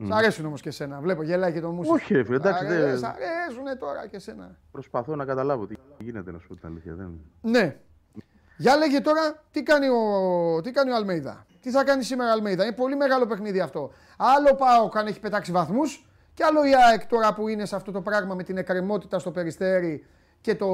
[0.04, 1.00] Σ' αρέσουν όμως και εσένα.
[1.00, 1.94] Βλέπω γελάει και το μουσικό.
[1.94, 4.56] Όχι, ρε φίλε, εντάξει, δεν- Σ' αρέσουν τώρα και εσένα.
[4.70, 6.94] Προσπαθώ να καταλάβω τι γίνεται, να σου πω την αλήθεια.
[6.94, 7.20] Δεν...
[7.40, 7.76] Ναι.
[8.56, 11.46] Για λέγε τώρα τι κάνει ο, τι κάνει ο Αλμέιδα.
[11.60, 13.90] Τι θα κάνει σήμερα ο Αλμέιδα; Είναι πολύ μεγάλο παιχνίδι αυτό.
[14.16, 17.92] Άλλο πάω αν έχει πετάξει βαθμούς και άλλο η ΑΕΚ τώρα που είναι σε αυτό
[17.92, 20.06] το πράγμα με την εκκρεμότητα στο περιστέρι
[20.40, 20.66] και το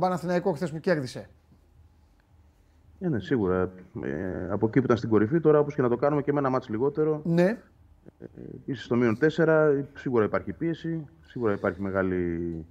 [0.00, 1.28] Παναθηναϊκό χθες που κέρδισε.
[3.00, 3.70] Ε, ναι, σίγουρα.
[4.02, 6.38] Ε, από εκεί που ήταν στην κορυφή, τώρα όπως και να το κάνουμε και με
[6.38, 7.58] ένα μάτσο λιγότερο, Ναι.
[8.64, 12.64] Είσαι στο μείον 4, σίγουρα υπάρχει πίεση, σίγουρα υπάρχει μεγάλη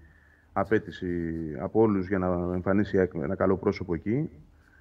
[0.53, 4.29] απέτηση από όλους για να εμφανίσει η ΑΕΚ ένα καλό πρόσωπο εκεί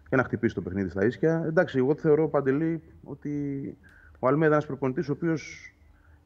[0.08, 1.42] και να χτυπήσει το παιχνίδι στα ίσια.
[1.46, 3.30] Εντάξει, εγώ θεωρώ παντελή ότι
[4.18, 5.72] ο Αλμέδα είναι ένας προπονητής ο οποίος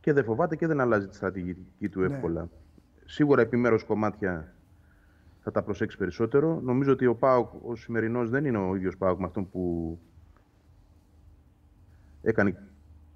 [0.00, 2.06] και δεν φοβάται και δεν αλλάζει τη στρατηγική του Ναι.
[2.06, 2.48] εύκολα.
[3.04, 4.54] Σίγουρα επιμέρους κομμάτια
[5.42, 6.60] θα τα προσέξει περισσότερο.
[6.62, 9.98] Νομίζω ότι ο Πάοκ ο σημερινός δεν είναι ο ίδιος Πάοκ με αυτόν που
[12.22, 12.56] έκανε.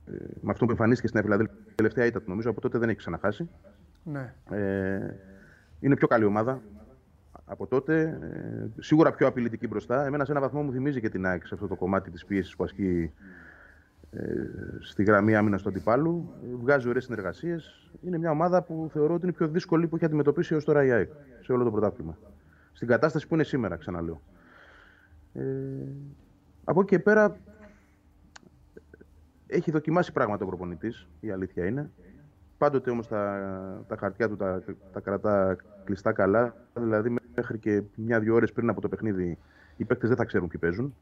[0.06, 1.56] Ε, με αυτόν που εμφανίστηκε στην Φιλαδέλφια.
[1.68, 3.48] Η τελευταία ήταν, νομίζω, από τότε δεν έχει ξαναχάσει.
[4.04, 4.34] ναι.
[4.50, 5.14] Ε,
[5.80, 6.62] είναι πιο καλή ομάδα
[7.44, 8.18] από τότε.
[8.22, 10.06] Ε, σίγουρα πιο απειλητική μπροστά.
[10.06, 12.56] Εμένα σε έναν βαθμό μου θυμίζει και την ΑΕΚ σε αυτό το κομμάτι της πίεσης
[12.56, 13.12] που ασκεί
[14.10, 14.22] ε,
[14.80, 16.32] στη γραμμή άμυνας του αντιπάλου.
[16.42, 17.90] Ε, βγάζει ωραίες συνεργασίες.
[18.00, 20.84] Είναι μια ομάδα που θεωρώ ότι είναι η πιο δύσκολη που έχει αντιμετωπίσει έως τώρα
[20.84, 22.18] η ΑΕΚ σε όλο το πρωτάθλημα.
[22.72, 24.20] Στην κατάσταση που είναι σήμερα, ξαναλέω.
[25.32, 25.42] Ε,
[26.64, 27.36] από εκεί και πέρα
[29.46, 31.90] έχει δοκιμάσει πράγματα ο προπονητής, η αλήθεια είναι.
[32.58, 36.54] Πάντοτε όμως τα, τα χαρτιά του τα, τα κρατά κλειστά καλά.
[36.74, 39.38] Δηλαδή, μέχρι και μια-δύο ώρες πριν από το παιχνίδι,
[39.76, 40.94] οι παίκτες δεν θα ξέρουν ποιοι παίζουν.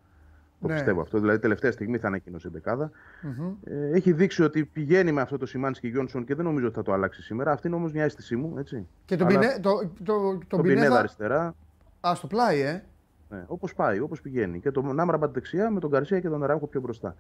[0.61, 0.75] Το Ναι.
[0.75, 1.19] πιστεύω αυτό.
[1.19, 2.91] Δηλαδή, τελευταία στιγμή θα ανακοινώσει η δεκάδα.
[3.23, 3.53] Μμμ.
[3.65, 6.83] Ε, έχει δείξει ότι πηγαίνει με αυτό το Σιμάνσκι Γιόνσον και δεν νομίζω ότι θα
[6.83, 7.53] το αλλάξει σήμερα.
[7.53, 8.59] Αυτή είναι όμως μια αίσθησή μου.
[8.59, 8.87] Έτσι.
[9.05, 10.99] Και τον Αλλά Πινέ, το, το, τον τον Πινέδα Πινέδα.
[10.99, 11.55] αριστερά.
[12.01, 12.85] Α, στο πλάι, ε.
[13.33, 14.61] Ναι, όπως πάει, όπως πηγαίνει.
[14.61, 17.15] Και τον Άμραμπατ δεξιά με τον Καρσία και τον Αράουχο πιο μπροστα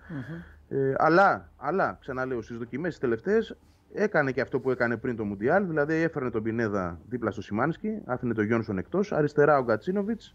[0.68, 3.56] Ε, αλλά, αλλά, ξαναλέω, στις δοκιμές τις τελευταίες
[3.92, 5.66] έκανε και αυτό που έκανε πριν το Μουντιάλ.
[5.66, 9.12] Δηλαδή έφερνε τον Πινέδα δίπλα στο Σιμάνσκι, άφηνε τον Γιόνσον εκτός.
[9.12, 10.34] Αριστερά ο Γκατσίνοβιτς.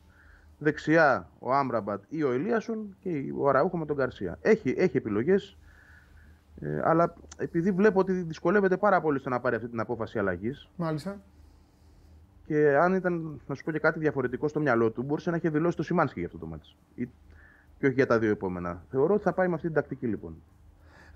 [0.59, 4.37] Δεξιά ο Άμραμπατ ή ο Ελίασον και ο Αραούχο με τον Καρσία.
[4.41, 5.57] Έχει, έχει επιλογές.
[6.61, 10.69] Ε, αλλά επειδή βλέπω ότι δυσκολεύεται πάρα πολύ στο να πάρει αυτή την απόφαση αλλαγής,
[10.75, 11.19] Μάλιστα.
[12.47, 15.49] Και αν ήταν, να σου πω και κάτι διαφορετικό στο μυαλό του, μπορούσε να έχει
[15.49, 16.67] δηλώσει το Σιμάνσκι για αυτό το μάτι.
[17.79, 18.83] Και όχι για τα δύο επόμενα.
[18.89, 20.35] Θεωρώ ότι θα πάει με αυτή την τακτική λοιπόν.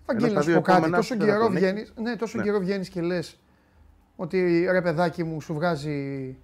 [0.05, 0.77] Βαγγέλη, στα να σου δύο πω κάτι.
[0.77, 1.65] επόμενα Τόσο δεν θα καιρό τον έχει.
[1.65, 2.43] βγαίνει ναι, τόσο Ναι.
[2.43, 3.39] καιρό βγαίνεις και λες
[4.15, 6.37] ότι ρε παιδάκι μου σου βγάζει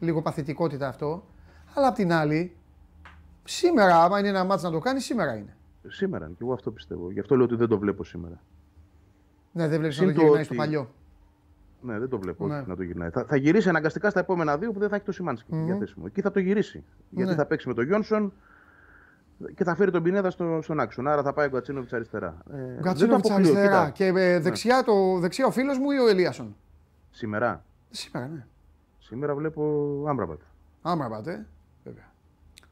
[0.00, 1.24] λίγο παθητικότητα αυτό.
[1.74, 2.56] Αλλά απ' την άλλη,
[3.44, 5.56] σήμερα, άμα είναι ένα μάτς να το κάνει, σήμερα είναι.
[5.88, 7.10] Σήμερα, και εγώ αυτό πιστεύω.
[7.10, 8.40] Γι' αυτό λέω ότι δεν το βλέπω σήμερα.
[9.52, 10.90] Ναι, δεν βλέπεις να Συν το το γυρνάει ότι- στο παλιό.
[11.82, 12.58] Ναι, δεν το βλέπω Ναι.
[12.58, 13.10] όχι να το γυρνάει.
[13.10, 15.64] Θα, θα γυρίσει αναγκαστικά στα επόμενα δύο που δεν θα έχει το Σιμάνσκι Μμμ.
[15.64, 16.04] διαθέσιμο.
[16.08, 16.84] Εκεί θα το γυρίσει.
[17.10, 17.36] Γιατί Ναι.
[17.36, 18.32] θα παίξει με τον Γιόνσον
[19.54, 21.12] και θα φέρει τον Πινέδα στο, στον άξονα.
[21.12, 22.36] Άρα θα πάει ο Γκατσίνοβιτ αριστερά.
[22.52, 23.90] Ε, δεν το Γκατσίνοβιτ αποκλείω, αριστερά.
[23.90, 24.12] κοίτα.
[24.12, 26.56] Και ε, δεξιά, το, δεξιά ο φίλος μου ή ο Ελίασον;
[27.10, 28.46] Σήμερα, Σήμερα, ναι.
[28.98, 29.62] σήμερα βλέπω
[30.08, 30.40] Άμραμπατ.
[30.82, 31.46] Άμραμπατ, ε.
[31.84, 32.09] Βέβαια.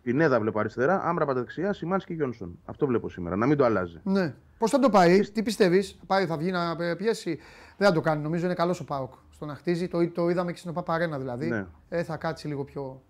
[0.08, 2.58] Πινέδα βλέπω αριστερά, Άμραμπατ δεξιά, Σιμάνσκι Γιόνσον.
[2.64, 3.36] Αυτό βλέπω σήμερα.
[3.36, 4.00] Να μην το αλλάζει.
[4.02, 4.34] Ναι.
[4.58, 7.38] Πώς θα το πάει, τι πιστεύεις, πάει, θα βγει να ε, πιέσει.
[7.76, 9.88] Δεν θα το κάνει, νομίζω είναι καλός ο Πάοκ στο να χτίζει.
[9.88, 11.48] Το, το είδαμε και στην Παπαρένα δηλαδή.
[11.48, 11.66] Ναι.
[11.88, 13.02] Ε, θα κάτσει λίγο πιο.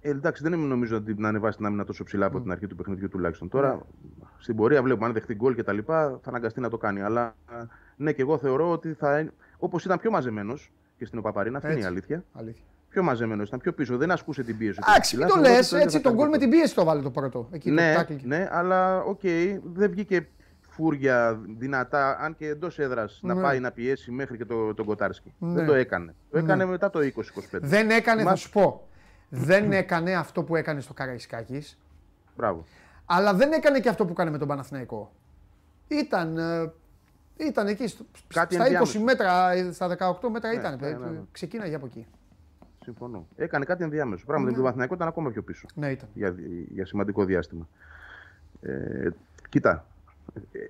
[0.00, 2.76] Ε, εντάξει, δεν νομίζω ότι να ανεβάσει την άμυνα τόσο ψηλά από την αρχή του
[2.76, 3.48] παιχνιδιού τουλάχιστον.
[3.48, 3.80] Τώρα
[4.38, 7.00] στην πορεία βλέπουμε αν δεχτεί γκολ και τα λοιπά, θα αναγκαστεί να το κάνει.
[7.00, 7.64] Αλλά ε,
[7.96, 9.32] ναι, και εγώ θεωρώ ότι θα.
[9.58, 11.92] Όπως ήταν πιο μαζεμένος και στην Οπαπαρίνα, αυτή είναι η Έτσι.
[11.92, 12.24] αλήθεια.
[12.32, 12.64] Αλήθεια.
[12.90, 14.78] Πιο μαζεμένος, ήταν πιο πίσω, δεν ασκούσε την πίεση.
[14.88, 15.52] Εντάξει, μην το Ψηλά, λες.
[15.52, 16.62] θεωρώ ότι δεν Έτσι, θα τον γκολ κάνει με την τίποτα.
[16.62, 17.48] πίεση το βάλε το πρώτο.
[17.52, 18.20] Εκεί το Ναι, τάκλι.
[18.24, 19.20] ναι, αλλά οκ,
[19.64, 20.28] δεν βγήκε
[20.60, 23.34] φούρια δυνατά, αν και εντός έδρας Ναι.
[23.34, 25.34] να πάει να πιέσει μέχρι και το, τον Κοτάρσκι.
[25.38, 25.52] Ναι.
[25.54, 26.14] Δεν το έκανε.
[26.30, 27.58] Το έκανε μετά το 20-25.
[27.60, 28.88] Δεν έκανε, Μα- θα σου πω.
[29.28, 31.78] Δεν έκανε αυτό που έκανε στο Καραϊσκάκη,
[32.36, 32.64] Μπράβο.
[33.06, 35.12] αλλά δεν έκανε και αυτό που έκανε με τον Παναθηναϊκό.
[35.88, 36.72] Ήταν, ε,
[37.36, 39.00] ήταν εκεί, στο, Κάτι στα 20 ενδιάμεσο.
[39.00, 39.88] μέτρα, ε, στα
[40.20, 40.78] 18 μέτρα ήταν.
[40.80, 41.18] ναι, ε, ναι, ναι.
[41.32, 42.06] Ξεκίναγε από εκεί.
[42.84, 43.26] Συμφωνώ.
[43.36, 44.24] Έκανε κάτι ενδιάμεσο.
[44.26, 45.66] Πράγματι, με τον Παθηναϊκό ήταν ακόμα πιο πίσω.
[45.74, 46.08] Ναι, ήταν.
[46.14, 46.34] για,
[46.70, 47.68] για σημαντικό διάστημα.
[48.62, 49.08] Ε,
[49.48, 49.86] κοίτα,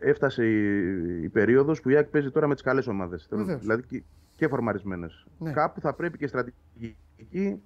[0.01, 3.27] έφτασε η, η περίοδος που η ΑΕΚ παίζει τώρα με τις καλές ομάδες.
[3.29, 3.61] Θέλω- Βεβαίως.
[3.61, 4.03] Δηλαδή και,
[4.37, 5.27] και φορμαρισμένες.
[5.39, 5.53] Ναι.
[5.53, 7.63] Κάπου θα πρέπει και στρατηγική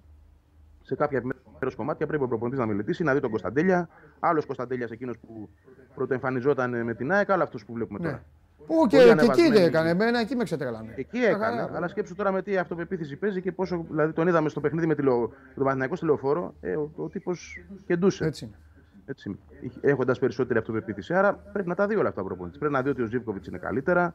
[0.82, 1.22] σε κάποια
[1.58, 3.88] μέρος κομμάτια πρέπει ο προπονητής να μελετήσει, να δει τον Κωνσταντέλια.
[4.20, 5.48] Άλλος Κωνσταντέλιας εκείνος που
[5.94, 8.04] πρωτοεμφανιζόταν με την ΑΕΚ, άλλος αυτός που βλέπουμε Ναι.
[8.04, 8.24] τώρα.
[8.66, 9.54] Πού και, Πολύ και εκεί ανεβασμένη.
[9.56, 9.88] δεν έκανε.
[9.88, 10.92] Εμένα εκεί με ξετρέλανε.
[10.96, 11.70] Εκεί Μια έκανε, χαρά.
[11.76, 13.84] αλλά σκέψου τώρα με τι αυτοπεποίθηση παίζει και πόσο.
[13.90, 16.54] Δηλαδή τον είδαμε στο παιχνίδι με τη Λεω- τον Παναθηναϊκό στη λεωφόρο.
[16.60, 18.24] Ε, ο, ο τύπος κεντούσε.
[18.24, 18.54] Έτσι είναι.
[19.06, 19.36] Έτσι,
[19.80, 21.14] έχοντας περισσότερη αυτοπεποίθηση.
[21.14, 22.58] Άρα πρέπει να τα δει όλα αυτά ο προπονητή.
[22.58, 24.14] Πρέπει να δει ότι ο Ζήβκοβιτ είναι καλύτερα.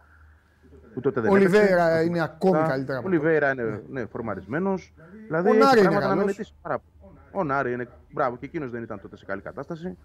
[0.93, 1.57] Που τότε δεν Ο έπαιξε.
[1.57, 3.19] Ολιβέρα είναι ακόμη Τα- καλύτερα Ο από αυτό.
[3.21, 4.93] Ολιβέρα είναι ναι, φορμαρισμένος.
[5.25, 6.25] Δηλαδή Ο έχει Νάρη είναι πράγματα να καλός.
[6.25, 7.17] μελετήσει πάρα πολύ.
[7.31, 7.87] Ο Νάρη είναι.
[8.13, 9.97] Μπράβο, και εκείνος δεν ήταν τότε σε καλή κατάσταση.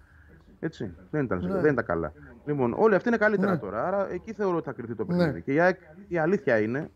[0.64, 1.60] Έτσι, δεν ήταν, Ναι.
[1.60, 2.12] δεν ήταν καλά.
[2.44, 3.58] Λοιπόν, όλοι αυτοί είναι καλύτερα Ναι.
[3.58, 3.86] τώρα.
[3.86, 5.16] Άρα εκεί θεωρώ ότι θα κρυφτεί το Ναι.
[5.16, 5.42] παιχνίδι.
[5.42, 6.90] Και η, ΑΕΚ, η αλήθεια είναι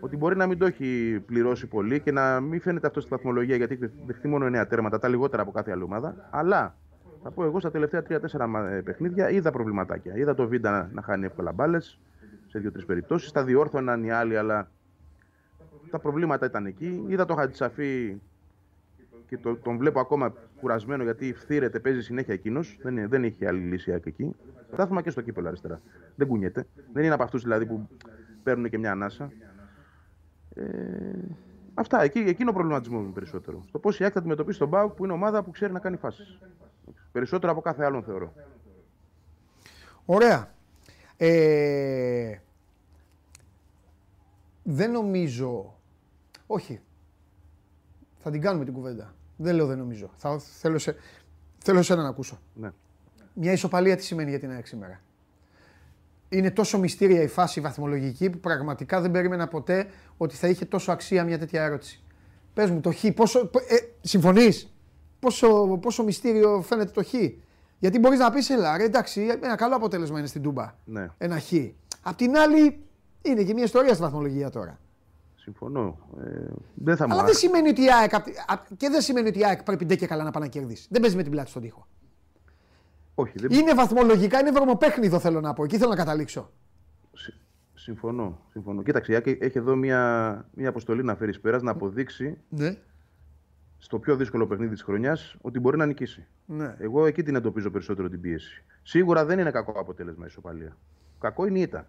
[0.00, 3.56] ότι μπορεί να μην το έχει πληρώσει πολύ και να μην φαίνεται αυτό στη βαθμολογία
[3.56, 6.28] γιατί έχει δεχτεί μόνο 9 τέρματα, τα λιγότερα από κάθε άλλη ομάδα.
[6.30, 6.74] Αλλά
[7.22, 10.16] θα πω εγώ στα τελευταία 3-4 μα- ε, παιχνίδια είδα προβληματάκια.
[10.16, 11.98] Είδα το Βίντα να, να χάνει εύκολα μπάλες
[12.46, 13.32] σε δύο-τρεις περιπτώσεις.
[13.32, 14.70] Τα διόρθωναν οι άλλοι, αλλά
[15.90, 17.04] τα προβλήματα ήταν εκεί.
[17.08, 18.20] Είδα το Χατζησαφή
[19.32, 22.78] και το, τον βλέπω ακόμα κουρασμένο γιατί φθήρεται, παίζει συνέχεια εκείνος.
[22.82, 24.34] Δεν, είναι- δεν είχε άλλη λύση η ΑΕΚ εκεί.
[24.72, 25.80] Στάθημα και στο κύπελο αριστερά.
[26.16, 26.66] Δεν κουνιέται.
[26.92, 27.88] Δεν είναι από αυτούς δηλαδή που
[28.42, 29.32] παίρνουν και μια ανάσα.
[30.54, 30.62] Ε,
[31.74, 32.02] αυτά.
[32.02, 33.62] Εκεί, εκεί είναι ο προβληματισμός μου περισσότερο.
[33.68, 35.96] Στο πώς η ΑΕΚ θα αντιμετωπίσει τον Μπάουκ που είναι ομάδα που ξέρει να κάνει
[35.96, 36.38] φάσεις.
[37.12, 38.32] Περισσότερο από κάθε άλλον θεωρώ.
[40.04, 40.54] Ωραία.
[41.16, 42.36] Ε,
[44.62, 45.78] δεν νομίζω.
[46.46, 46.80] Όχι.
[48.18, 49.14] Θα την κάνουμε την κουβέντα.
[49.42, 50.10] Δεν λέω δεν νομίζω.
[50.16, 50.96] Θα, θέλω, σε,
[51.58, 52.38] θέλω σένα να ακούσω.
[52.54, 52.70] Ναι.
[53.34, 55.00] Μια ισοπαλία τι σημαίνει για την ΑΕΚ σήμερα;
[56.28, 59.86] Είναι τόσο μυστήρια η φάση βαθμολογική που πραγματικά δεν περίμενα ποτέ
[60.16, 62.02] ότι θα είχε τόσο αξία μια τέτοια ερώτηση.
[62.54, 64.72] Πες μου το χ, πόσο, ε, συμφωνείς,
[65.20, 67.12] πόσο, πόσο μυστήριο φαίνεται το χ;
[67.78, 70.74] Γιατί μπορείς να πεις, έλα ρε, εντάξει, ένα καλό αποτέλεσμα είναι στην Τούμπα.
[70.84, 71.08] ναι.
[71.18, 71.52] Ένα χ.
[72.02, 72.82] Απ' την άλλη,
[73.22, 74.78] είναι και μια ιστορία στη βαθμολογία τώρα.
[75.42, 75.98] Συμφωνώ.
[76.24, 79.00] Ε, δεν θα μου Αλλά δεν σημαίνει ότι η ΑΕΚ, απ' τη- απ- και δεν
[79.00, 80.86] σημαίνει ότι η ΑΕΚ πρέπει ντε και καλά να πάει να κερδίσει.
[80.90, 81.86] Δεν παίζει με την πλάτη στον τοίχο.
[83.14, 83.50] Όχι, δεν...
[83.50, 85.64] Είναι βαθμολογικά, είναι βρωμοπέχνιδο θέλω να πω.
[85.64, 86.50] Εκεί θέλω να καταλήξω.
[87.12, 87.34] Συ-
[87.74, 88.82] Συμφωνώ, συμφωνώ.
[88.82, 92.76] Κοίταξε, η ΑΕΚ έχει εδώ μια, μια αποστολή να φέρει πέρας να αποδείξει Ναι.
[93.78, 96.26] στο πιο δύσκολο παιχνίδι της χρονιάς ότι μπορεί να νικήσει.
[96.46, 96.74] ναι.
[96.78, 98.64] Εγώ εκεί την εντοπίζω περισσότερο την πίεση.
[98.82, 100.76] Σίγουρα δεν είναι κακό αποτέλεσμα η ισοπαλία.
[101.20, 101.86] Κακό είναι η ήττα.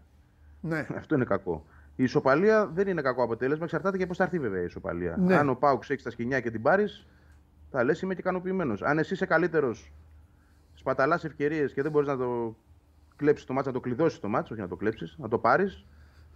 [0.61, 0.87] ναι.
[0.99, 1.65] Αυτό είναι κακό.
[1.95, 5.17] Η ισοπαλία δεν είναι κακό αποτέλεσμα, εξαρτάται και πώς θα έρθει βέβαια η ισοπαλία.
[5.19, 5.35] Ναι.
[5.35, 7.07] Αν ο Πάουξ έχει τα σκηνιά και την πάρεις,
[7.71, 8.81] θα λες είμαι και ικανοποιημένος.
[8.81, 9.91] Αν εσύ είσαι καλύτερος,
[10.73, 12.55] σπαταλάς ευκαιρίες και δεν μπορείς να το
[13.15, 15.85] κλέψεις το μάτσο, να το κλειδώσεις το μάτσο, όχι να το κλέψεις, να το πάρεις,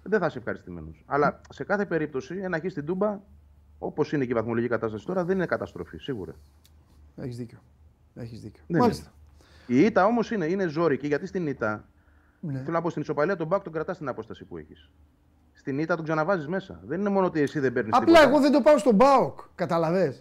[0.04, 1.04] δεν θα είσαι ευχαριστημένος.
[1.06, 3.20] Αλλά σε κάθε περίπτωση, ένα χ στην τούμπα,
[3.80, 6.36] όπως είναι και η βαθμολογική κατάσταση τώρα, δεν είναι καταστροφή, σίγουρα.
[7.16, 7.60] Έχεις δίκιο.
[8.16, 8.64] Έχεις δίκιο.
[8.68, 9.12] Δεν Μάλιστα.
[9.68, 11.88] Η ήττα όμως είναι, είναι ζώρικη γιατί στην ήττα.
[12.40, 12.60] Ναι.
[12.60, 14.90] Θέλω να πω στην ισοπαλία τον Μπακ τον κρατάς στην απόσταση που έχεις.
[15.68, 16.80] Στην ήττα τον ξαναβάζεις μέσα.
[16.86, 19.40] Δεν είναι μόνο ότι εσύ δεν παίρνεις Απλά εγώ δεν το πάω στον Μπάοκ.
[19.56, 20.16] Καταλαβέ.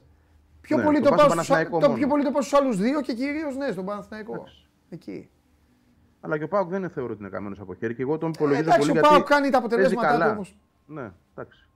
[0.61, 1.99] Πιο, Ναι, πολύ το το πάω πάω στον στους, Παναθηναϊκό το μόνο.
[1.99, 4.35] πιο πολύ το πάω στους άλλους δύο και κυρίως ναι, στον Παναθηναϊκό.
[4.35, 4.69] Εντάξει.
[4.91, 5.31] Εκεί.
[6.21, 8.29] Αλλά και ο Πάουκ δεν είναι θεωρώ ότι είναι καμένος από χέρι και εγώ τον
[8.29, 10.33] Ε, υπολογίζω εντάξει, πολύ ο γιατί Πάοκ κάνει τα παίζει αποτελέσματά του καλά.
[10.33, 10.57] όμως.
[10.87, 11.69] Ναι, εντάξει.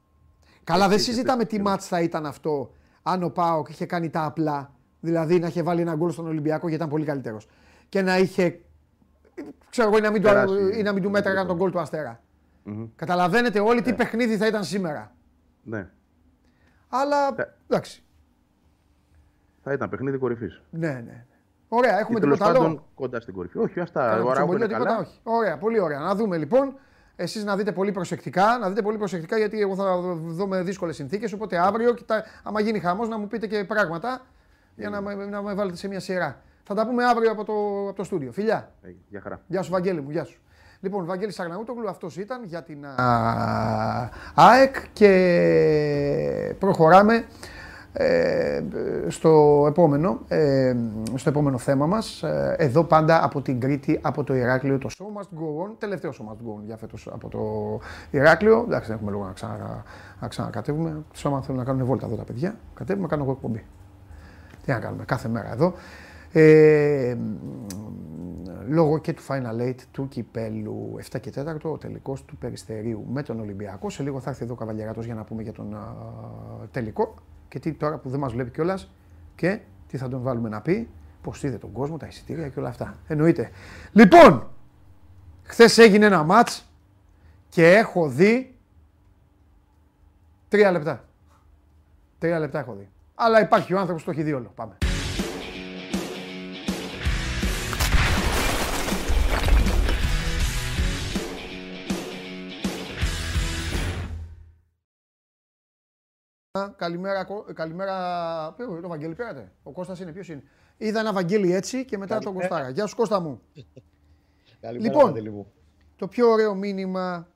[0.65, 4.11] Καλά, δεν Έχει συζητάμε τέτοιο τι μάτς θα ήταν αυτό αν ο Πάοκ είχε κάνει
[4.11, 4.73] τα απλά.
[5.01, 7.49] Δηλαδή να είχε βάλει ένα γκολ στον Ολυμπιακό γιατί ήταν πολύ καλύτερος.
[7.89, 8.61] Και να είχε.
[9.71, 10.79] ξέρω εγώ, ή να μην, του, Περάσει.
[10.79, 11.81] ή να μην του μέτραγαν τον γκολ του
[12.71, 15.13] αστερα Καταλαβαίνετε όλοι τι παιχνίδι θα ήταν σήμερα.
[15.63, 15.89] Ναι.
[16.89, 17.45] Αλλά Ε.
[17.69, 18.03] εντάξει.
[19.63, 20.61] Θα ήταν παιχνίδι κορυφής.
[20.71, 21.01] Ναι, ναι.
[21.01, 21.25] ναι.
[21.69, 23.59] Ωραία, έχουμε Ή τέλος τίποτα άλλο; πάντων κοντά στην κορυφή.
[23.59, 24.01] Όχι, αυτά.
[24.01, 25.01] Κάναμε Ο Αράουχο κουτσομπολιό, είναι τίποτα, καλά.
[25.09, 25.21] όχι.
[25.23, 25.99] Ωραία, πολύ ωραία.
[25.99, 26.75] Να δούμε λοιπόν.
[27.17, 29.97] Εσείς να δείτε πολύ προσεκτικά, να δείτε πολύ προσεκτικά γιατί εγώ θα
[30.27, 34.21] δω με δύσκολες συνθήκες, οπότε αύριο, κοιτά, άμα γίνει χαμός, να μου πείτε και πράγματα
[34.77, 36.43] για να, με- να με βάλετε σε μια σειρά.
[36.63, 37.53] Θα τα πούμε αύριο από το,
[37.89, 38.33] από το στούντιο.
[38.33, 38.73] Φιλιά.
[38.83, 39.41] Ε, Γεια χαρά.
[39.47, 40.41] Γεια σου Βαγγέλη μου, γεια σου.
[40.83, 47.25] Λοιπόν, Βαγγέλης Σαγναούτογλου, αυτός ήταν για την α, ΑΕΚ και προχωράμε
[47.93, 48.63] ε,
[49.09, 50.77] στο, επόμενο, ε,
[51.15, 52.23] στο επόμενο θέμα μας.
[52.23, 56.11] Ε, εδώ πάντα από την Κρήτη, από το Ηράκλειο, το Show Must Go On, τελευταίο
[56.11, 57.41] Show Must Go On για φέτος από το
[58.11, 58.65] Ηράκλειο.
[58.67, 59.83] Εντάξει, δεν έχουμε λόγο να, ξανα,
[60.21, 61.03] να ξανακατεύουμε.
[61.13, 62.55] Σώμα θέλουν να κάνουν βόλτα εδώ τα παιδιά.
[62.75, 63.65] Κατέβουμε, κάνω εγώ εκπομπή.
[64.65, 65.75] Τι να κάνουμε, κάθε μέρα εδώ.
[66.33, 67.35] Ε, μ,
[68.71, 73.23] λόγω και του Final Eight του Κυπέλου 7 και 4, ο τελικός του Περιστερίου με
[73.23, 73.91] τον Ολυμπιακό.
[73.91, 75.95] Σε λίγο θα έρθει εδώ ο Καβαλιαράτος για να πούμε για τον α,
[76.71, 77.15] τελικό.
[77.49, 78.91] Και τι τώρα που δεν μας βλέπει κιόλας
[79.35, 80.89] και τι θα τον βάλουμε να πει,
[81.23, 82.99] πως είδε τον κόσμο, τα εισιτήρια και όλα αυτά.
[83.07, 83.51] Εννοείται.
[83.93, 84.51] Λοιπόν,
[85.43, 86.71] χθες έγινε ένα μάτς
[87.49, 88.55] και έχω δει
[90.49, 91.05] τρία λεπτά.
[92.19, 92.89] Τρία λεπτά έχω δει.
[93.15, 94.53] Αλλά υπάρχει ο άνθρωπος που το έχει δει όλο.
[94.55, 94.77] Πάμε.
[106.69, 107.95] Καλημέρα, Κω- καλημέρα.
[108.57, 109.53] Ποιο, το Βαγγέλη πήρατε.
[109.63, 110.43] Ο Κώστας είναι, ποιος είναι;
[110.77, 112.69] Είδα ένα Βαγγέλη έτσι και μετά τον Κωστάρα.
[112.69, 113.41] Γεια σου Κώστα μου.
[114.61, 115.07] Καλημέρα, Λοιπόν.
[115.07, 115.53] Παντελή μου.
[115.97, 117.29] Το πιο ωραίο μήνυμα,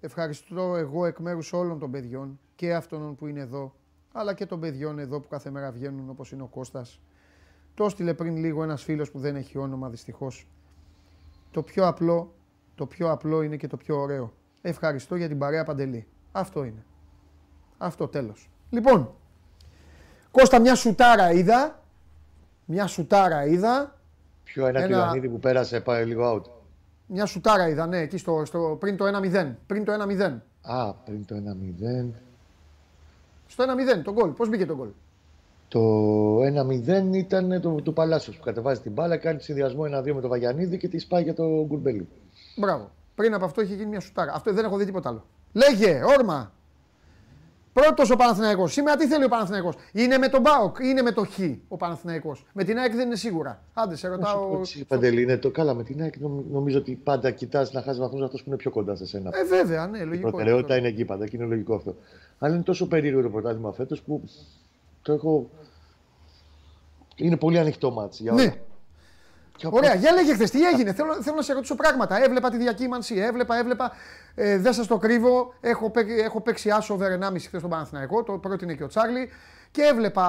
[0.00, 3.74] ευχαριστώ εγώ εκ μέρους όλων των παιδιών και αυτών που είναι εδώ,
[4.12, 7.00] αλλά και των παιδιών εδώ που κάθε μέρα βγαίνουν όπως είναι ο Κώστας.
[7.74, 10.48] Το έστειλε πριν λίγο ένας φίλος που δεν έχει όνομα δυστυχώς.
[11.50, 12.34] Το πιο απλό,
[12.74, 14.32] το πιο απλό είναι και το πιο ωραίο.
[14.62, 16.06] Ευχαριστώ για την παρέα Παντελή.
[16.32, 16.84] Αυτό είναι.
[17.78, 18.50] Αυτό τέλος.
[18.70, 19.12] Λοιπόν,
[20.30, 21.82] Κώστα μια σουτάρα είδα,
[22.64, 23.96] μια σουτάρα είδα,
[24.44, 25.28] Ποιο ένα, Ένα- ένα...
[25.30, 26.50] που πέρασε πάει λίγο out.
[27.06, 29.52] μια σουτάρα είδα, ναι, εκεί στο, στο, πριν το 1-0.
[29.66, 30.38] Πριν το 1-0.
[30.62, 32.10] Α, πριν το 1-0.
[33.46, 33.64] Στο
[33.98, 34.30] 1-0, τον γκολ.
[34.30, 34.88] Πώς μπήκε τον γκολ;
[35.68, 35.80] Το
[37.10, 40.76] 1-0 ήταν το, του Παλάσιο που κατεβάζει την μπάλα, κάνει συνδυασμό 1-2 με το Βαγιανίδη
[40.78, 42.08] και τη σπάει για το Γκουρμπέλι.
[42.56, 42.90] Μπράβο.
[43.14, 44.32] Πριν από αυτό είχε γίνει μια σουτάρα.
[44.34, 45.24] Αυτό δεν έχω δει τίποτα άλλο.
[45.52, 46.52] Λέγε, όρμα.
[47.80, 48.72] Πρώτος ο Παναθηναϊκός.
[48.72, 51.76] Σήμερα τι θέλει ο Παναθηναϊκός; Είναι με τον Μπάοκ ή είναι με το Χ ο
[51.76, 52.44] Παναθηναϊκός.
[52.52, 53.62] Με την ΑΕΚ δεν είναι σίγουρα.
[53.74, 54.58] Άντε, σε ρωτάω.
[54.58, 56.16] Έτσι, Παντελή, είναι το καλά με την ΑΕΚ.
[56.20, 59.30] νομ- Νομίζω ότι πάντα κοιτάς να χάσεις βαθμούς αυτό που είναι πιο κοντά σε σένα.
[59.34, 60.30] Ε, βέβαια, ναι, Η λογικό.
[60.30, 61.96] προτεραιότητα είναι εκεί πάντα και είναι λογικό αυτό.
[62.38, 64.22] Αλλά είναι τόσο περίεργο το πρωτάθλημα φέτος που
[65.02, 65.50] το έχω.
[67.16, 68.44] Είναι πολύ ανοιχτό μάτς για όλα.
[68.44, 68.54] Ναι.
[69.58, 72.22] Και όπως- Ωραία, για λέγε χθες, τι έγινε; Θέλω, θέλω να σε ρωτήσω πράγματα.
[72.24, 73.92] Έβλεπα τη διακύμανση, έβλεπα, έβλεπα.
[74.34, 75.54] Ε, δεν σας το κρύβω.
[75.60, 78.22] Έχω, παί- έχω παίξει άσο over 1,5 χθες στον Παναθηναϊκό.
[78.22, 79.30] Το πρότεινε και ο Τσάρλι.
[79.70, 80.24] Και έβλεπα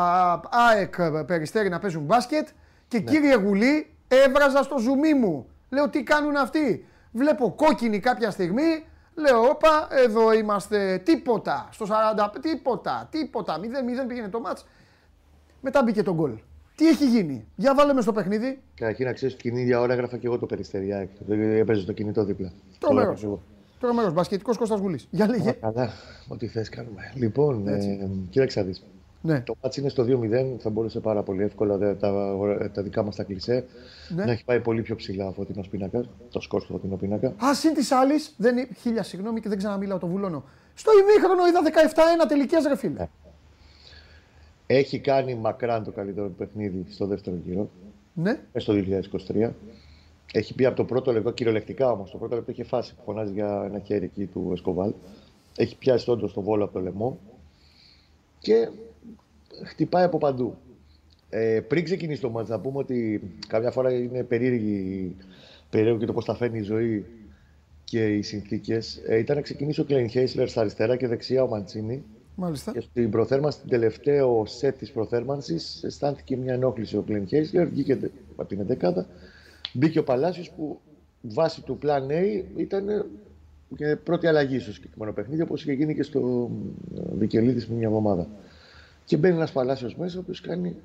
[0.50, 2.48] ΑΕΚ περιστέρι να παίζουν μπάσκετ.
[2.88, 5.50] Και κύριε Γουλή, έβραζα στο ζουμί μου.
[5.70, 8.86] Λέω τι κάνουν αυτοί; Βλέπω κόκκινη κάποια στιγμή.
[9.16, 10.98] Λέω, όπα, εδώ είμαστε.
[10.98, 11.70] Τίποτα.
[11.72, 11.90] Στο 40,
[12.42, 13.60] τίποτα, τίποτα.
[13.60, 14.66] 0-0 πήγαινε το μάτς.
[15.62, 16.40] Μετά μπήκε το γκολ.
[16.80, 18.60] Τι έχει γίνει; Για βάλε με στο παιχνίδι.
[18.76, 21.10] Καταρχήν να ξέρεις ότι την ίδια ώρα έγραφα και εγώ το περιστεριά.
[21.60, 22.52] Έπαιζε στο κινητό δίπλα.
[22.80, 23.06] Τρομερός.
[23.06, 23.42] Το έγραφα εγώ.
[23.80, 24.14] Τρομερός.
[24.14, 25.08] Μπασκετικός Κώστας Γουλής.
[25.12, 25.52] Για λέγε.
[25.52, 25.90] Καλά,
[26.28, 27.12] ό,τι θες κάνουμε.
[27.16, 28.84] Λοιπόν, ε, κοίταξε να δεις.
[29.22, 29.42] Ναι.
[29.42, 32.38] Το μάτς είναι στο 2-0, θα μπορούσε πάρα πολύ εύκολα τα, τα,
[32.74, 33.66] τα δικά μας τα κλισέ
[34.16, 34.26] Ναι.
[34.26, 36.04] να έχει πάει πολύ πιο ψηλά ο φωτεινό πίνακα.
[36.32, 37.34] Το σκορ του φωτεινό πίνακα.
[37.46, 38.58] Α, συν της άλλης, δεν...
[38.58, 40.44] είναι- χίλια συγγνώμη και δεν ξαναμιλάω, το βουλώνω.
[40.74, 41.60] Στο ημίχρονο είδα
[42.24, 43.08] 17-1 τελικές ρε φίλε.
[44.72, 47.70] Έχει κάνει μακράν το καλύτερο του παιχνίδι στο δεύτερο γύρο,
[48.14, 49.52] Ναι, ε, στο 2023.
[50.34, 53.34] Έχει πει από το πρώτο λεπτό, κυριολεκτικά όμως, το πρώτο λεπτό είχε φάσει που φωνάζει
[53.34, 54.94] για ένα χέρι εκεί του Εσκοβάλ.
[55.58, 57.20] Έχει πιάσει όντως το βόλο από το λαιμό
[58.40, 58.70] και
[59.66, 60.58] χτυπάει από παντού.
[61.30, 65.16] Ε, πριν ξεκινήσει το μάτς, να πούμε ότι καμιά φορά είναι περίεργη,
[65.70, 67.06] περίεργο και το πώς τα φέρνει η ζωή
[67.84, 69.02] και οι συνθήκες.
[69.08, 72.04] Ε, ήταν να ξεκινήσει ο Κλέιν Χέισλερ στα αριστερά και δεξιά ο Μαντσίνη.
[72.40, 72.72] Μάλιστα.
[72.72, 77.68] Και στην προθέρμανση, την τελευταίο σετ της προθέρμανσης, αισθάνθηκε μια ενόχληση ο Κλέιν Χέισλερ.
[77.68, 78.00] Βγήκε
[78.36, 79.04] από την 11η.
[79.74, 80.80] Μπήκε ο Παλάσιος που
[81.22, 83.06] βάσει του Plan A ήταν ε,
[83.76, 86.50] και πρώτη αλλαγή στο συγκεκριμένο παιχνίδι, όπως είχε γίνει και στο
[87.18, 88.28] Βικελίδης πριν μια εβδομάδα.
[89.06, 90.76] Και μπαίνει ένας Παλάσιος μέσα, ο οποίος κάνει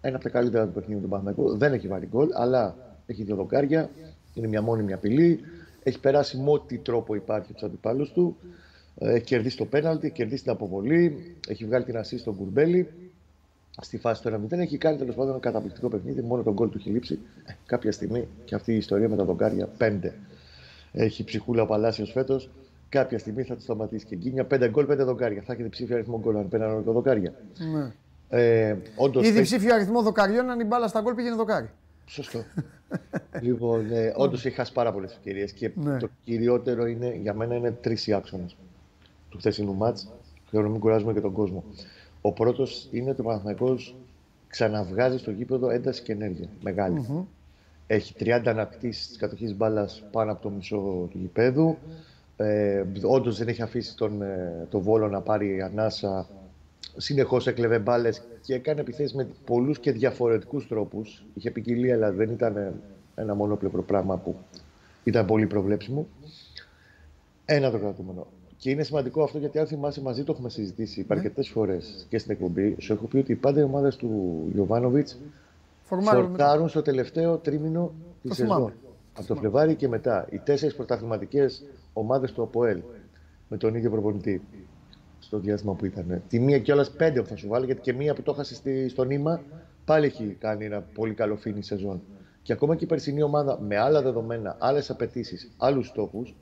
[0.00, 1.56] ένα από τα καλύτερα του παιχνίδια του Παναγικού.
[1.56, 2.76] Δεν έχει βάλει γκολ, αλλά
[3.06, 3.90] έχει δύο δοκάρια.
[4.34, 5.40] Είναι μια μόνιμη απειλή.
[5.82, 8.36] Έχει περάσει με ό,τι τρόπο υπάρχει τους αντιπάλους του.
[8.98, 11.34] Ε, Έχει κερδίσει το πέναλτι, έχει κερδίσει την αποβολή.
[11.48, 12.88] Έχει βγάλει την ασή στον Κουρμπέλη.
[13.80, 16.22] Στη φάση του 1-0 έχει κάνει τέλος πάντων ένα καταπληκτικό παιχνίδι.
[16.22, 17.18] Μόνο τον γκολ του έχει λείψει.
[17.44, 20.12] Ε, κάποια στιγμή και αυτή η ιστορία με τα δοκάρια 5.
[20.92, 22.50] Έχει ψυχούλα ο Παλάσιος φέτος.
[22.88, 24.46] Κάποια στιγμή θα του σταματήσει και γκίνια.
[24.50, 25.42] 5 γκολ, 5 δοκάρια.
[25.46, 27.34] Θα έχετε ψήφιο αριθμό γκολ αν παίρνανε το δοκάρια.
[27.74, 27.92] Ναι.
[28.28, 31.68] Ε, όντως, Ήδη έχει- ψήφιο αριθμό δοκαριών, αν η μπάλα στα γκολ πήγαινε δοκάρι.
[32.06, 32.44] Σωστό.
[33.40, 35.96] λοιπόν, ε, όντως έχει χάσει πάρα πολλές ευκαιρίες και Ναι.
[35.98, 38.56] το κυριότερο είναι για μένα είναι τρεις οι άξονες
[39.36, 40.08] του χθεσινού μάτς.
[40.50, 41.64] Θέλω να μην κουράζουμε και τον κόσμο.
[42.20, 43.94] Ο πρώτος είναι ότι ο Παναθηναϊκός
[44.48, 46.48] ξαναβγάζει στο γήπεδο ένταση και ενέργεια.
[46.62, 47.26] Μεγάλη.
[47.86, 50.76] Έχει 30 ανακτήσει της κατοχής μπάλας πάνω από το μισό
[51.10, 51.76] του γηπέδου.
[52.36, 56.26] Ε, Όντως δεν έχει αφήσει τον, ε, το βόλο να πάρει ανάσα.
[56.96, 61.24] Συνεχώς έκλεβε μπάλες και έκανε επιθέσεις με πολλούς και διαφορετικούς τρόπους.
[61.34, 62.72] Είχε ποικιλία, αλλά δεν ήταν ε,
[63.14, 64.36] ένα μονόπλευρο πράγμα που
[65.04, 66.06] ήταν πολύ προβλέψιμο.
[67.44, 68.26] Ένα το κρατούμενο.
[68.56, 72.32] Και είναι σημαντικό αυτό γιατί αν θυμάσαι μαζί το έχουμε συζητήσει αρκετές φορές και στην
[72.32, 72.76] εκπομπή.
[72.78, 75.08] Σου έχω πει ότι πάντα οι ομάδες του Ιωβάνοβιτ
[75.82, 76.44] Φορμάρουν μετά.
[76.44, 77.92] φορτάρουν στο τελευταίο τρίμηνο
[78.22, 78.54] της Το σεζόν.
[78.56, 78.74] θυμάμαι.
[79.14, 80.26] Από το Φλεβάρι και μετά.
[80.30, 82.80] Οι τέσσερις πρωταθληματικές ομάδες του ΑΠΟΕΛ
[83.48, 84.42] με τον ίδιο προπονητή
[85.18, 86.22] στο διάστημα που ήταν.
[86.28, 89.04] Τη μία κιόλας πέντε θα σου βάλει, γιατί και μία που το έχασε στη, στο
[89.04, 89.40] νήμα
[89.84, 92.02] πάλι έχει κάνει ένα πολύ καλό φίνι σεζόν.
[92.42, 96.34] Και ακόμα και η περσινή ομάδα με άλλα δεδομένα, άλλες απαιτήσεις, άλλους στόχους,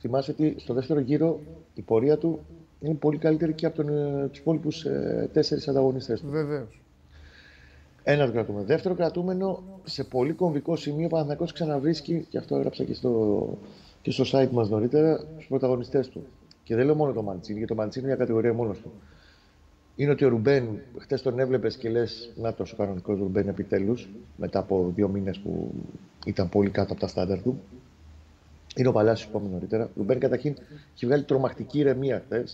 [0.00, 1.40] θυμάσαι ότι στο δεύτερο γύρο
[1.74, 2.40] η πορεία του
[2.80, 6.28] είναι πολύ καλύτερη και από ε, τους υπόλοιπους ε, τέσσερις ανταγωνιστές του.
[6.30, 6.80] Βεβαίως.
[8.02, 8.66] Ένας το κρατούμενο.
[8.66, 13.58] Δεύτερο κρατούμενο, σε πολύ κομβικό σημείο, ο Παναθηναϊκός ξαναβρίσκει, και αυτό έγραψα και στο,
[14.02, 16.26] και στο site μας νωρίτερα, τους πρωταγωνιστές του.
[16.64, 18.92] Και δεν λέω μόνο το Μαντσίνη, γιατί το Μαντσίνη είναι μια κατηγορία μόνος του.
[19.96, 24.58] Είναι ότι ο Ρουμπέν, χθες τον έβλεπες και λες, να τόσο κανονικός Ρουμπέν επιτέλους, μετά
[24.58, 25.70] από δύο μήνες που
[26.26, 27.60] ήταν πολύ κάτω από τα στάνταρ του.
[28.76, 29.84] Είναι ο Παλάσιος που είπαμε νωρίτερα.
[29.84, 30.56] Ο Ρουμπέν καταρχήν
[30.94, 32.44] έχει βγάλει τρομακτική ηρεμία χθε.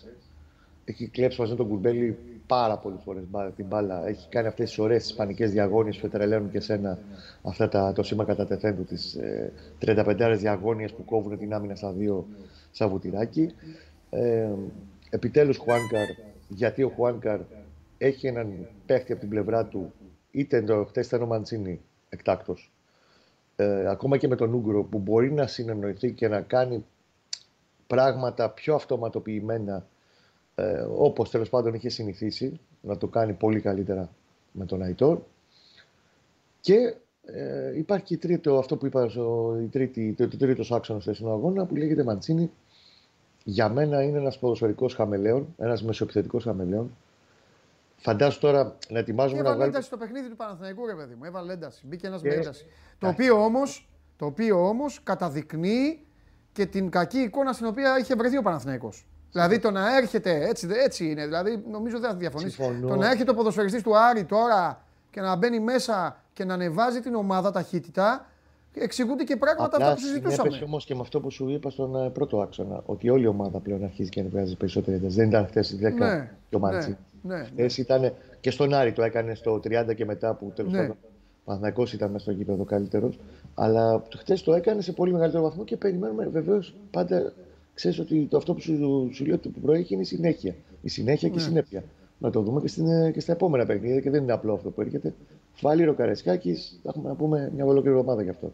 [0.84, 3.22] Έχει κλέψει μαζί με τον Κουρμπέλη πάρα πολλές φορές
[3.56, 4.06] την μπάλα.
[4.08, 6.98] Έχει κάνει αυτές τις ωραίες ισπανικές διαγώνιες που τρελαίνουν και σένα
[7.42, 9.50] αυτά τα, το σήμα κατά τεθέντου τι ε,
[9.86, 12.26] 35 διαγώνιες που κόβουν την άμυνα στα δύο
[12.70, 13.54] σαν βουτυράκι.
[14.10, 14.48] Ε,
[15.10, 16.06] Επιτέλους Χουάνκαρ,
[16.48, 17.40] γιατί ο Χουάνκαρ
[17.98, 19.92] έχει έναν παίχτη από την πλευρά του,
[20.30, 22.72] είτε το χτε ήταν ο Μαντσίνη εκτάκτος,
[23.57, 26.84] ε, ακόμα και με τον Ούγκρο που μπορεί να συνεννοηθεί και να κάνει
[27.86, 29.86] πράγματα πιο αυτοματοποιημένα
[30.54, 34.09] ε, όπως τέλος πάντων είχε συνηθίσει να το κάνει πολύ καλύτερα
[34.52, 35.18] με τον Αϊτόρ.
[36.61, 36.94] Και
[37.24, 41.30] ε, υπάρχει και τρίτο, αυτό που είπα στο, η τρίτη, το, το τρίτος άξονας στο
[41.30, 42.50] αγώνα που λέγεται Μαντσίνη.
[43.44, 46.90] Για μένα είναι ένας ποδοσφαιρικός χαμελέον, ένας μεσοεπιθετικός χαμελέον
[47.97, 49.64] Φαντάσου τώρα να ετοιμάζουμε να Έβαλε βγάλουμε.
[49.66, 51.24] ένταση στο παιχνίδι του Παναθηναϊκού, ρε παιδί μου.
[51.24, 51.86] Έβαλε ένταση.
[51.86, 52.66] Μπήκε ένας Και- με ένταση.
[52.99, 56.07] Το οποίο όμως το οποίο όμως καταδεικνύει
[56.53, 59.07] και την κακή εικόνα στην οποία είχε βρεθεί ο Παναθηναϊκός.
[59.32, 62.51] Δηλαδή το να έρχεται, έτσι, έτσι είναι, δηλαδή νομίζω δεν θα διαφωνήσει.
[62.55, 62.88] Συμφωνώ.
[62.88, 67.01] Το να έρχεται ο ποδοσφαιριστής του Άρη τώρα και να μπαίνει μέσα και να ανεβάζει
[67.01, 68.26] την ομάδα ταχύτητα,
[68.80, 70.34] εξηγούνται και πράγματα αυτά που συζητούσαμε.
[70.34, 72.82] συνέπεσε όμως και με αυτό που σου είπα στον ε, πρώτο άξονα.
[72.86, 75.16] Ότι όλη η ομάδα πλέον αρχίζει και ανεβάζει περισσότερη ένταση.
[75.16, 76.96] Δεν ήταν χθες η 10 Ναι, και ο Μάντσι.
[77.22, 77.44] ναι, ναι.
[77.44, 80.78] Χθες ήταν και στον Άρη το έκανε στο 30 και μετά που τέλος Ναι.
[80.78, 80.96] πάντων.
[81.02, 83.18] Ο Παναθηναϊκός ήταν μέσα στο γήπεδο καλύτερος.
[83.54, 87.32] Αλλά χθες το έκανε σε πολύ μεγαλύτερο βαθμό και περιμένουμε βεβαίως πάντα.
[87.74, 90.54] Ξέρεις ότι το αυτό που σου, σου λέω ότι που προέχει είναι η συνέχεια.
[90.82, 91.42] Η συνέχεια και η Ναι.
[91.44, 91.84] συνέπεια.
[92.18, 94.70] Να το δούμε και, στην, ε, και στα επόμενα παιχνίδια και δεν είναι απλό αυτό
[94.70, 95.14] που έρχεται.
[95.61, 98.52] Βάλει ο Καρεσκάκη, θα έχουμε να πούμε μια ολόκληρη εβδομάδα γι' αυτό.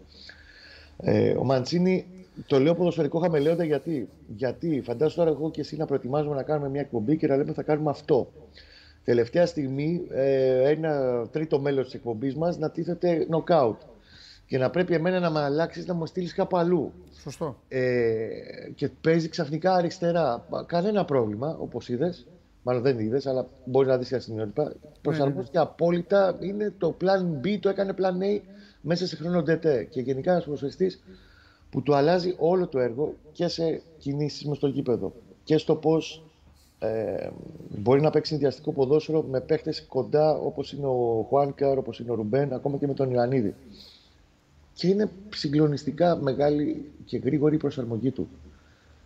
[0.97, 2.07] Ε, ο Μαντσίνη
[2.47, 4.09] το λέω ποδοσφαιρικό χαμελέοντα γιατί.
[4.37, 7.53] Γιατί φαντάζομαι τώρα εγώ και εσύ να προετοιμάζουμε να κάνουμε μια εκπομπή και να λέμε
[7.53, 8.33] θα κάνουμε αυτό.
[9.05, 13.81] Τελευταία στιγμή ε, ένα τρίτο μέλος της εκπομπής μας να τίθεται νοκάουτ
[14.47, 16.93] και να πρέπει εμένα να με αλλάξεις να μου στείλεις κάπου αλλού.
[17.23, 17.57] Σωστό.
[17.69, 18.27] Ε,
[18.75, 20.47] και παίζει ξαφνικά αριστερά.
[20.67, 22.27] Κανένα πρόβλημα, όπως είδες.
[22.63, 24.73] Μάλλον δεν είδες, αλλά μπορείς να δεις και σημειότυπα.
[25.03, 26.37] Προσαρμόστηκε απόλυτα.
[26.41, 28.41] Είναι το plan B, το έκανε plan A
[28.81, 29.87] μέσα σε χρόνο DT.
[29.91, 30.93] Και γενικά ένας προσφεστή
[31.71, 35.13] που του αλλάζει όλο το έργο και σε κινήσεις μες στο γήπεδο
[35.45, 36.23] και στο πώς
[36.79, 37.29] ε,
[37.69, 42.15] μπορεί να παίξει συνδυαστικό ποδόσφαιρο με παίχτες κοντά όπως είναι ο Χουάνκαρ, όπως είναι ο
[42.15, 43.55] Ρουμπέν, ακόμα και με τον Ιωαννίδη.
[44.75, 48.29] Και είναι συγκλονιστικά μεγάλη και γρήγορη η προσαρμογή του.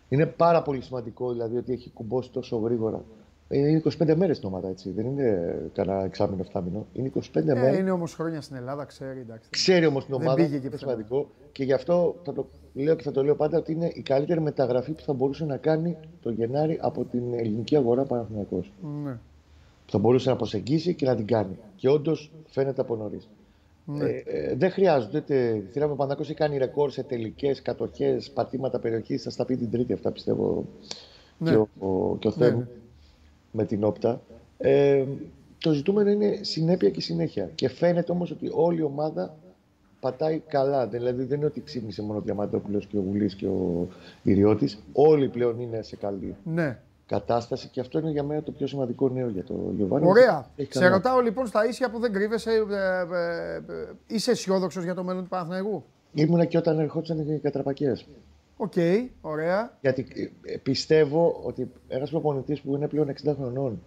[0.09, 3.03] Είναι πάρα πολύ σημαντικό δηλαδή ότι έχει κουμπώσει τόσο γρήγορα.
[3.49, 4.91] Είναι 25 μέρες την ομάδα, έτσι.
[4.91, 6.85] Δεν είναι κανένα εξάμεινο, εφτάμινο.
[6.93, 7.77] Είναι 25 ε, μέρες.
[7.77, 9.19] Είναι όμως χρόνια στην Ελλάδα, ξέρει.
[9.19, 9.49] Εντάξει.
[9.49, 10.33] Ξέρει όμως την ομάδα.
[10.33, 11.29] πήγε είναι σημαντικό.
[11.51, 14.41] Και γι' αυτό θα το λέω και θα το λέω πάντα ότι είναι η καλύτερη
[14.41, 18.63] μεταγραφή που θα μπορούσε να κάνει το Γενάρη από την ελληνική αγορά Παναθυνακό.
[19.03, 19.17] Ναι.
[19.85, 21.57] Θα μπορούσε να προσεγγίσει και να την κάνει.
[21.75, 23.29] Και όντως φαίνεται από νωρίς.
[23.85, 24.05] Ναι.
[24.05, 25.17] Ε, ε, δεν χρειάζονται.
[25.17, 29.23] Ούτε, θυμάμαι, ο Παναθυνακό έχει κάνει ρεκόρ σε τελικές, κατοχές, πατήματα περιοχής.
[29.23, 30.65] Θα στα πει την Τρίτη αυτά πιστεύω.
[31.37, 31.49] Ναι.
[31.49, 32.67] Και ο, ο, και ο ναι
[33.57, 34.21] με την όπτα.
[34.57, 35.03] Ε,
[35.57, 37.49] το ζητούμενο είναι συνέπεια και συνέχεια.
[37.55, 39.35] Και φαίνεται όμως ότι όλη η ομάδα
[39.99, 40.87] πατάει καλά.
[40.87, 43.87] Δηλαδή δεν είναι ότι ξύπνησε μόνο ο Διαμαντόπουλος και ο Γουλή και ο
[44.23, 44.79] Ιριώτης.
[44.93, 46.79] Όλοι πλέον είναι σε καλή ναι.
[47.05, 50.07] κατάσταση και αυτό είναι για μένα το πιο σημαντικό νέο για το Γιωβάνι.
[50.07, 50.45] Ωραία.
[50.69, 55.03] Σε ρωτάω λοιπόν στα ίσια που δεν κρύβεσαι, ε, ε, ε, είσαι αισιόδοξος για το
[55.03, 55.83] μέλλον του Παναθηναϊκού;
[56.13, 58.05] Ήμουνα και όταν ερχόντουσαν οι κατραπακές.
[58.57, 58.73] Οκ,
[59.21, 59.77] ωραία.
[59.81, 60.07] Γιατί
[60.41, 63.81] ε, πιστεύω ότι ένας προπονητής που είναι πλέον 60 χρονών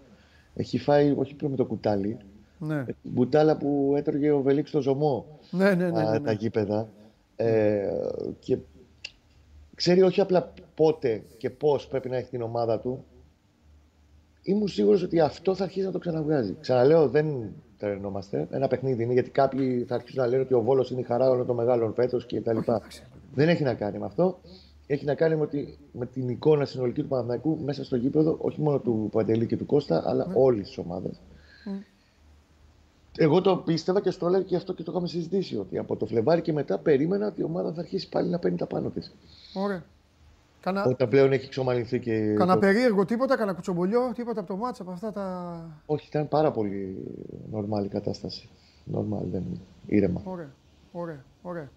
[0.54, 2.16] έχει φάει, όχι πλέον με το κουτάλι,
[2.58, 2.84] ναι.
[3.02, 6.88] μπουτάλα που έτρωγε ο Βελίξ στο ζωμό ναι, ναι, ναι, ναι, τα γήπεδα.
[7.36, 7.88] Ε,
[8.38, 8.58] και
[9.74, 13.04] ξέρει όχι απλά πότε και πώς πρέπει να έχει την ομάδα του.
[14.42, 16.56] Ήμουν σίγουρος ότι αυτό θα αρχίσει να το ξαναβγάζει.
[16.60, 18.46] Ξαναλέω, δεν τρενόμαστε.
[18.50, 21.30] Ένα παιχνίδι είναι γιατί κάποιοι θα αρχίσουν να λένε ότι ο Βόλος είναι η χαρά
[21.30, 22.58] όλων των μεγάλων φέτος κτλ.
[23.34, 24.40] Δεν έχει να κάνει με αυτό.
[24.86, 28.60] Έχει να κάνει με, ότι, με την εικόνα συνολική του Παναθηναϊκού μέσα στο γήπεδο, όχι
[28.60, 30.34] μόνο του Παντελή και του Κώστα, αλλά mm.
[30.34, 31.20] όλης της ομάδας.
[31.66, 31.84] Mm.
[33.16, 35.56] Εγώ το πίστευα και στο έλεγα και αυτό και το είχαμε συζητήσει.
[35.56, 38.56] Ότι από το Φλεβάρι και μετά περίμενα ότι η ομάδα θα αρχίσει πάλι να παίρνει
[38.56, 39.14] τα πάνω της.
[39.54, 39.84] Ωραία.
[40.60, 40.84] Κανα...
[40.84, 42.34] Όταν πλέον έχει εξομαλυνθεί και.
[42.34, 45.80] Κανα περίεργο τίποτα, κανένα κουτσομπολιό, τίποτα από το μάτσα από αυτά τα.
[45.86, 46.96] Όχι, ήταν πάρα πολύ
[47.50, 48.48] νορμάλη κατάσταση.
[48.84, 49.60] Νορμάλ, δεν είναι.
[49.86, 50.20] Ήρεμα.
[50.24, 50.50] Ωραία.
[50.92, 51.24] Ωραία.
[51.42, 51.70] Ωραία.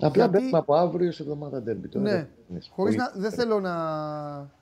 [0.00, 0.38] Απλά Γιατί...
[0.38, 1.88] μπαίνουμε από αύριο σε εβδομάδα ντέρμπι.
[1.92, 2.28] Ναι,
[2.70, 4.56] χωρίς να, δεν θέλω να...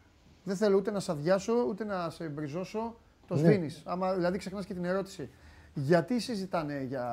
[0.45, 2.97] Δεν θέλω ούτε να σε αδειάσω, ούτε να σε μπριζώσω.
[3.29, 3.41] Το ναι.
[3.41, 3.83] σβήνεις.
[3.85, 5.29] Άμα δηλαδή ξεχνάς και την ερώτηση.
[5.75, 7.07] Γιατί συζητάνε για,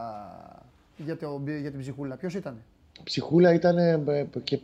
[0.97, 2.61] για, το, για την ψυχούλα, ποιος ήταν.
[3.03, 4.59] Ψυχούλα ήταν ε, και,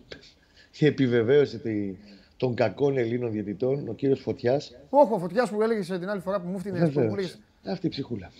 [0.71, 1.61] και επιβεβαίωσε
[2.37, 4.75] των κακών Ελλήνων διαιτητών, ο κύριος Φωτιάς.
[4.89, 6.79] Όχι, ο Φωτιάς που έλεγε την άλλη φορά που μου φτύνει.
[7.65, 8.31] Αυτή η ψυχούλα.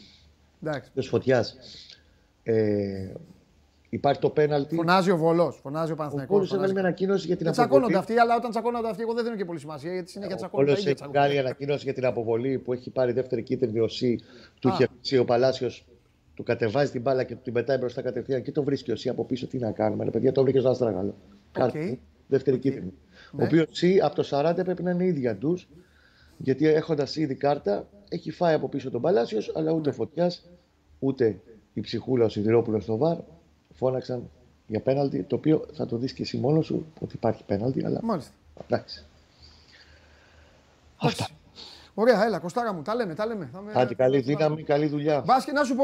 [0.64, 0.92] Εντάξει.
[0.96, 1.56] Ο Φωτιάς.
[2.44, 3.12] Ε,
[3.90, 4.76] Υπάρχει το πέναλτι.
[4.76, 6.36] Φωνάζει ο Βολός, φωνάζει ο Παναθηναϊκός.
[6.36, 7.70] Ο Βόλο έβγαλε μια ανακοίνωση για την αποβολή.
[7.70, 10.72] Τσακώνονται αυτοί, αλλά όταν τσακώνονται αυτοί, εγώ δεν δίνω και πολύ σημασία γιατί συνέχεια τσακώνονται.
[10.72, 14.20] Ο Βόλο έχει βγάλει ανακοίνωση για την αποβολή που έχει πάρει δεύτερη κίτρινη οσί.
[14.60, 15.86] Του είχε αφήσει ο Παλάσιος,
[16.34, 19.10] του κατεβάζει την μπάλα και του την πετάει μπροστά κατευθείαν και το βρίσκει ο Σι
[19.10, 19.48] από πίσω.
[19.48, 21.16] Τι να κάνουμε, ρε παιδιά, το βρήκε στο άστραγαλο.
[21.58, 21.98] Okay.
[22.28, 22.60] δεύτερη okay.
[22.60, 22.94] κίτρινη.
[23.32, 23.44] Ναι.
[23.44, 25.68] Ο οποίος Σι από το 40 πρέπει να είναι ίδια τους,
[26.38, 30.50] γιατί έχοντας ήδη κάρτα έχει φάει από πίσω τον Παλάσιος, αλλά ούτε φωτιάς,
[31.00, 31.40] ούτε
[31.74, 33.18] η ψυχούλα ο Σιδηρόπουλος στο βαρ
[33.80, 34.30] φώναξαν
[34.68, 38.00] για πέναλτι, το οποίο θα το δεις και εσύ μόνος σου ότι υπάρχει πέναλτι, αλλά...
[38.04, 38.32] Μάλιστα.
[38.62, 39.06] Εντάξει.
[40.98, 41.28] Αυτά.
[41.94, 43.50] Ωραία, έλα, Κωστάρα μου, τα λέμε, τα λέμε.
[43.74, 45.22] Άντε, καλή δύναμη, καλή δουλειά.
[45.22, 45.84] Μπάσκετ, να σου πω,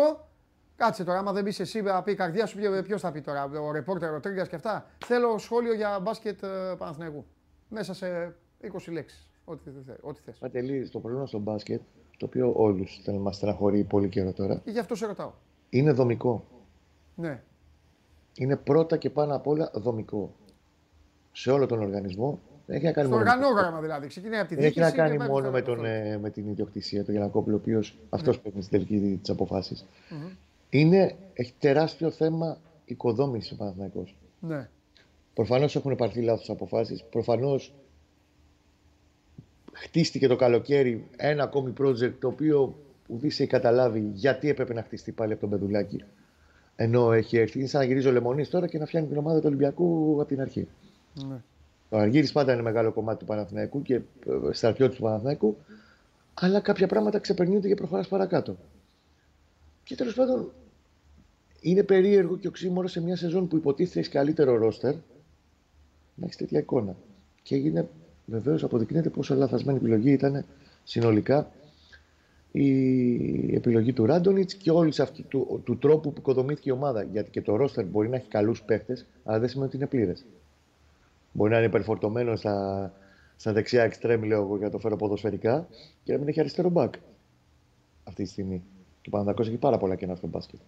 [0.75, 3.43] κάτσε τώρα, άμα δεν πει εσύ, θα πει η καρδιά σου, ποιο θα πει τώρα,
[3.43, 4.85] ο ρεπόρτερ, ο Τρίγκας και αυτά.
[5.05, 7.25] Θέλω σχόλιο για μπάσκετ ε, Παναθηναϊκού.
[7.69, 9.29] Μέσα σε 20 λέξεις.
[9.45, 9.69] Ό,τι,
[10.01, 10.37] ό,τι θες.
[10.41, 11.81] Ατελεί, το πρόβλημα στο μπάσκετ,
[12.17, 14.61] το οποίο όλους μας στεναχωρεί πολύ καιρό τώρα.
[14.63, 15.31] Και γι' αυτό σε ρωτάω.
[15.69, 16.45] Είναι δομικό.
[17.15, 17.41] Ναι
[18.38, 20.33] είναι πρώτα και πάνω απ' όλα δομικό.
[21.31, 22.39] Σε όλο τον οργανισμό.
[22.65, 24.07] Δεν έχει να κάνει Στο μόνο οργανόγραμμα δηλαδή.
[24.07, 27.11] Ξεκινάει από τη Δεν έχει να κάνει μόνο με, τον, ε, με την ιδιοκτησία του
[27.11, 28.07] Γιανακόπουλο, ο οποίος ναι.
[28.09, 29.75] αυτός παίρνει στην τελική τη αποφάση.
[29.75, 30.36] Mm-hmm.
[30.69, 34.07] Είναι, έχει τεράστιο θέμα οικοδόμησης ο Παναθυναϊκό.
[34.39, 34.69] Ναι.
[35.33, 37.03] Προφανώς έχουν πάρθει λάθος αποφάσεις.
[37.03, 37.73] Προφανώς
[39.73, 42.75] χτίστηκε το καλοκαίρι ένα ακόμη project το οποίο
[43.07, 46.03] ουδής έχει καταλάβει γιατί έπρεπε να χτιστεί πάλι από τον Πεδουλάκη.
[46.76, 47.59] Ενώ έχει έρθει.
[47.59, 50.26] Είναι σαν να γυρίζει ο Λεμονής τώρα και να φτιάχνει την ομάδα του Ολυμπιακού από
[50.26, 50.67] την αρχή.
[51.13, 51.41] Ναι.
[51.89, 54.01] Ο Αργύρι πάντα είναι μεγάλο κομμάτι του Παναθηναϊκού και ε,
[54.51, 55.57] στρατιώτη του Παναθηναϊκού.
[56.34, 58.57] Αλλά κάποια πράγματα ξεπερνούνται και προχωράς παρακάτω.
[59.84, 60.51] Και τέλος πάντων
[61.61, 64.93] είναι περίεργο και οξύμορο σε μια σεζόν που υποτίθεται έχει καλύτερο ρόστερ
[66.15, 66.95] να έχεις τέτοια εικόνα.
[67.43, 67.89] Και έγινε,
[68.26, 70.45] βεβαίως, αποδεικνύεται πόσο λαθασμένη επιλογή ήταν
[70.84, 71.51] συνολικά
[72.56, 77.03] η επιλογή του Ράντονιτς και όλης αυτή του, του τρόπου που οικοδομήθηκε η ομάδα.
[77.03, 80.26] Γιατί και το ρόστερ μπορεί να έχει καλούς παίχτε, αλλά δεν σημαίνει ότι είναι πλήρες.
[81.32, 82.91] Μπορεί να είναι υπερφορτωμένο στα,
[83.36, 85.68] στα δεξιά εξτρέμ, λέω εγώ, για να το φέρω ποδοσφαιρικά,
[86.03, 86.93] και να μην έχει αριστερό μπακ
[88.03, 88.64] αυτή τη στιγμή.
[89.01, 90.60] Και ο Παναδάκο έχει πάρα πολλά κενά στο μπάσκετ.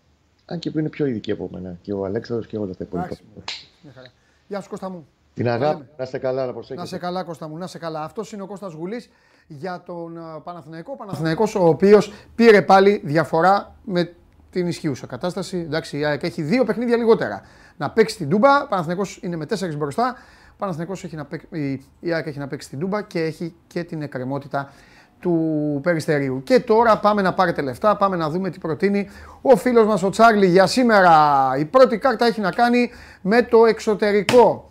[0.46, 1.78] Αν και που είναι πιο ειδικοί από μένα.
[1.82, 3.18] Και ο Αλέξανδρος και όλα τα υπόλοιπα.
[3.34, 4.12] Εντάξει, μια χαρά.
[4.48, 5.08] Γεια σου Κώστα μου.
[5.34, 5.90] Την αγάπη, λέμε.
[5.98, 6.80] να είστε καλά, να προσέχετε.
[6.80, 8.04] Να σε καλά, Κώστα μου, να σε καλά.
[8.04, 9.10] Αυτός είναι ο Κώστας Γουλής
[9.48, 10.91] για τον α, Παναθηναϊκό.
[10.91, 14.14] Ο Παναθηναϊκός ο οποίος πήρε πάλι διαφορά με
[14.52, 15.58] την ισχύουσα κατάσταση.
[15.58, 17.41] Εντάξει, η ΑΕΚ έχει δύο παιχνίδια λιγότερα.
[17.78, 20.16] Να παίξει την Τούμπα, ο Παναθηναϊκός είναι με τέσσερις μπροστά.
[20.52, 23.56] Ο Παναθηναϊκός έχει να παίξει, η- η ΑΕΚ έχει να παίξει την Τούμπα και έχει
[23.68, 24.72] και την εκκρεμότητα
[25.20, 26.43] του Περιστερίου.
[26.43, 29.10] Και τώρα πάμε να πάρετε λεφτά, πάμε να δούμε τι προτείνει
[29.41, 31.52] ο φίλος μας ο Τσάρλι για σήμερα.
[31.58, 32.91] Η πρώτη κάρτα έχει να κάνει
[33.22, 34.70] με το εξωτερικό.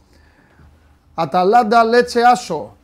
[1.15, 2.76] Αταλάντα Λέτσε Άσο.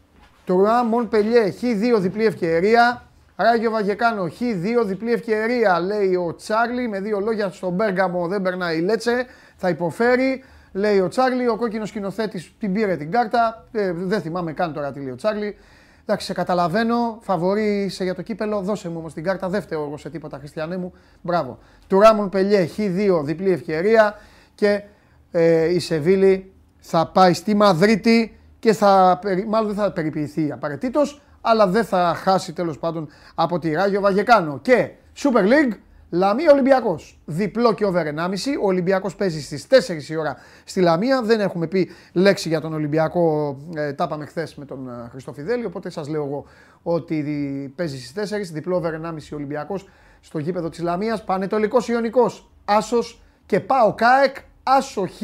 [0.44, 3.02] Τουρά Μονπελιέ Χ2 διπλή ευκαιρία.
[3.36, 6.88] Ράγιο Βαγεκάνο Χ2 διπλή ευκαιρία λέει ο Τσάρλι.
[6.88, 9.26] Με δύο λόγια στον Μπέργαμο δεν περνάει η Λέτσε.
[9.56, 10.44] Θα υποφέρει.
[10.72, 11.48] Λέει ο Τσάρλι.
[11.48, 13.64] Ο κόκκινος σκηνοθέτης την πήρε την κάρτα.
[13.72, 15.56] Ε, δεν θυμάμαι καν τώρα τι λέει ο Τσάρλι.
[16.02, 17.18] Εντάξει, σε καταλαβαίνω.
[17.20, 18.60] Φαβορεί είσαι για το κύπελο.
[18.60, 19.48] Δώσε μου όμως την κάρτα.
[19.48, 20.92] Δεν φταίω εγώ σε τίποτα, Χριστιανέ μου.
[21.20, 21.58] Μπράβο.
[21.86, 24.14] Τουρά Μονπελιέ Χ2 διπλή ευκαιρία.
[24.54, 24.82] Και
[25.30, 31.22] ε, η Σεβίλη θα πάει στη Μαδρίτη και θα, περι- μάλλον δεν θα περιποιηθεί απαραίτητος,
[31.40, 34.58] αλλά δεν θα χάσει τέλος πάντων από τη Ράγιο Βαγεκάνο.
[34.62, 35.76] Και Super League,
[36.10, 37.20] Λαμία Ολυμπιακός.
[37.24, 38.56] Διπλό και over 1,5.
[38.62, 41.22] Ο Ολυμπιακός παίζει στις 4 η ώρα στη Λαμία.
[41.22, 43.56] Δεν έχουμε πει λέξη για τον Ολυμπιακό.
[43.74, 45.64] Ε, τα είπαμε χθες με τον ε, Χριστόφιδέλη.
[45.64, 46.44] Οπότε σας λέω εγώ
[46.82, 48.52] ότι δι- παίζει στις 4.
[48.52, 49.88] Διπλό over 1,5 Ολυμπιακός
[50.20, 51.24] στο γήπεδο της Λαμίας.
[51.24, 52.50] Πανετολικός Ιωνικός.
[52.64, 54.36] Άσος και πάω ΚΑΕΚ.
[54.62, 55.20] Άσο Χ.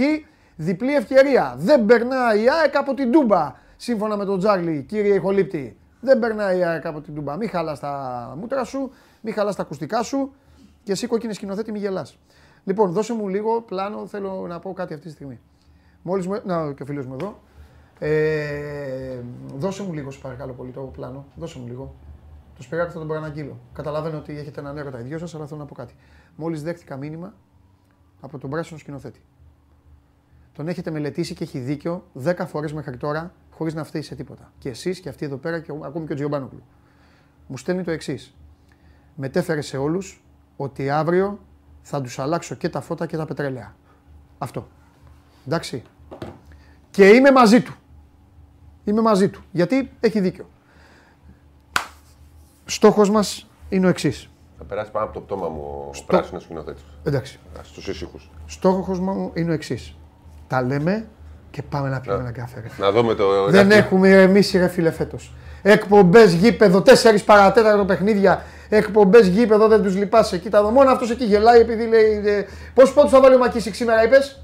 [0.61, 1.55] Διπλή ευκαιρία.
[1.59, 3.55] Δεν περνάει η ΑΕΚ από την Τούμπα.
[3.77, 5.77] Σύμφωνα με τον Τζάρλι, κύριε Ιχολήπτη.
[6.01, 7.37] Δεν περνάει η ΑΕΚ από την Τούμπα.
[7.37, 8.91] Μη χαλά τα μούτρα σου,
[9.21, 10.33] μη χαλά τα ακουστικά σου
[10.83, 12.19] και εσύ κόκκινη σκηνοθέτη μη γελάς.
[12.65, 15.41] Λοιπόν, δώσε μου λίγο πλάνο, θέλω να πω κάτι αυτή τη στιγμή.
[16.03, 16.41] Μόλις μου...
[16.45, 17.41] Να, και ο φίλος μου εδώ.
[17.99, 19.21] Ε,
[19.57, 21.25] δώσε μου λίγο, σε παρακαλώ πολύ, το πλάνο.
[21.35, 21.95] Δώσε μου λίγο.
[22.57, 23.59] Το Σπυράκο θα τον προαναγγείλω.
[23.73, 25.95] Καταλαβαίνω ότι έχετε έναν έρωτα οι δυο σας, αλλά θέλω να πω κάτι.
[26.37, 27.35] Μόλις δέχτηκα μήνυμα
[28.21, 29.23] από τον πράσινο σκηνοθέτη.
[30.59, 34.53] Τον έχετε μελετήσει και έχει δίκιο 10 φορές μέχρι τώρα, χωρίς να φταίει σε τίποτα.
[34.59, 36.63] Και εσείς και αυτοί εδώ πέρα και ο- ακόμη και ο Τζιομπάνογλου.
[37.47, 38.35] Μου στέλνει το εξής.
[39.15, 40.23] Μετέφερε σε όλους
[40.57, 41.39] ότι αύριο
[41.83, 43.75] θα τους αλλάξω και τα φώτα και τα πετρέλαια.
[44.39, 44.69] Αυτό.
[45.47, 45.83] Εντάξει.
[46.91, 47.75] Και είμαι μαζί του.
[48.85, 49.43] Είμαι μαζί του.
[49.53, 50.49] Γιατί έχει δίκιο.
[52.65, 54.29] Στόχος μας είναι ο εξής.
[54.59, 55.61] Θα περάσει πάνω από το πτώμα μου
[56.01, 56.83] ο πράσινος σκηνοθέτης.
[57.05, 57.39] Εντάξει.
[57.63, 58.31] Στου ήσυχους.
[58.47, 59.93] Στόχος μου είναι ο εξής.
[60.49, 61.07] Τα λέμε
[61.51, 62.61] και πάμε να πιούμε ένα καφέ.
[62.61, 62.69] ρε.
[62.79, 63.51] Να δούμε το.
[63.51, 65.35] Δεν έχουμε ηρεμήσει ρε φίλε φέτος.
[65.63, 68.43] Εκπομπές γήπεδο, 4 παρατέταρτο παιχνίδια.
[68.69, 70.39] Εκπομπές γήπεδο, δεν τους λυπάσαι.
[70.39, 72.23] Κοίτα εδώ, μόνο αυτός εκεί γελάει επειδή λέει.
[72.25, 72.45] Ε,
[72.75, 74.43] πόσους πόντους θα βάλει ο Μακίσικ σήμερα, είπες;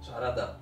[0.00, 0.56] 40.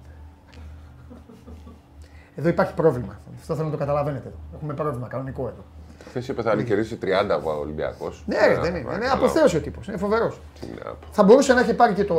[2.36, 3.18] Εδώ υπάρχει πρόβλημα.
[3.40, 4.28] Αυτό θέλω να το καταλαβαίνετε.
[4.28, 4.36] εδώ.
[4.54, 5.64] Έχουμε πρόβλημα κανονικό εδώ.
[6.08, 7.06] Χθες είπε θα νικηρίσει 30
[7.44, 8.22] ο Ολυμπιακός.
[8.26, 8.94] Ναι, ρε, δεν είναι.
[8.94, 9.86] Είναι αποθέωση ο τύπος.
[9.86, 10.40] Είναι φοβερός.
[10.74, 12.14] Ναι, Θα μπορούσε να έχει πάρει και, το...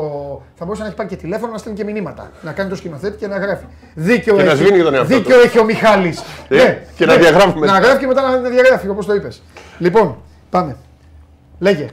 [0.56, 2.32] θα μπορούσε να έχει πάρει και τηλέφωνο να στέλνει και μηνύματα.
[2.42, 3.66] Να κάνει το σκηνοθέτη και να γράφει.
[3.96, 6.24] Δίκιο Και να έχει, σβήνει και τον εαυτό δίκιο έχει ο Μιχάλης.
[6.50, 7.72] Ε, και να διαγράφει μετά.
[7.72, 9.42] Να γράφει και μετά να διαγράφει όπως το είπες.
[9.80, 10.18] Λοιπόν,
[10.50, 10.78] πάμε.
[11.60, 11.88] Λέγε.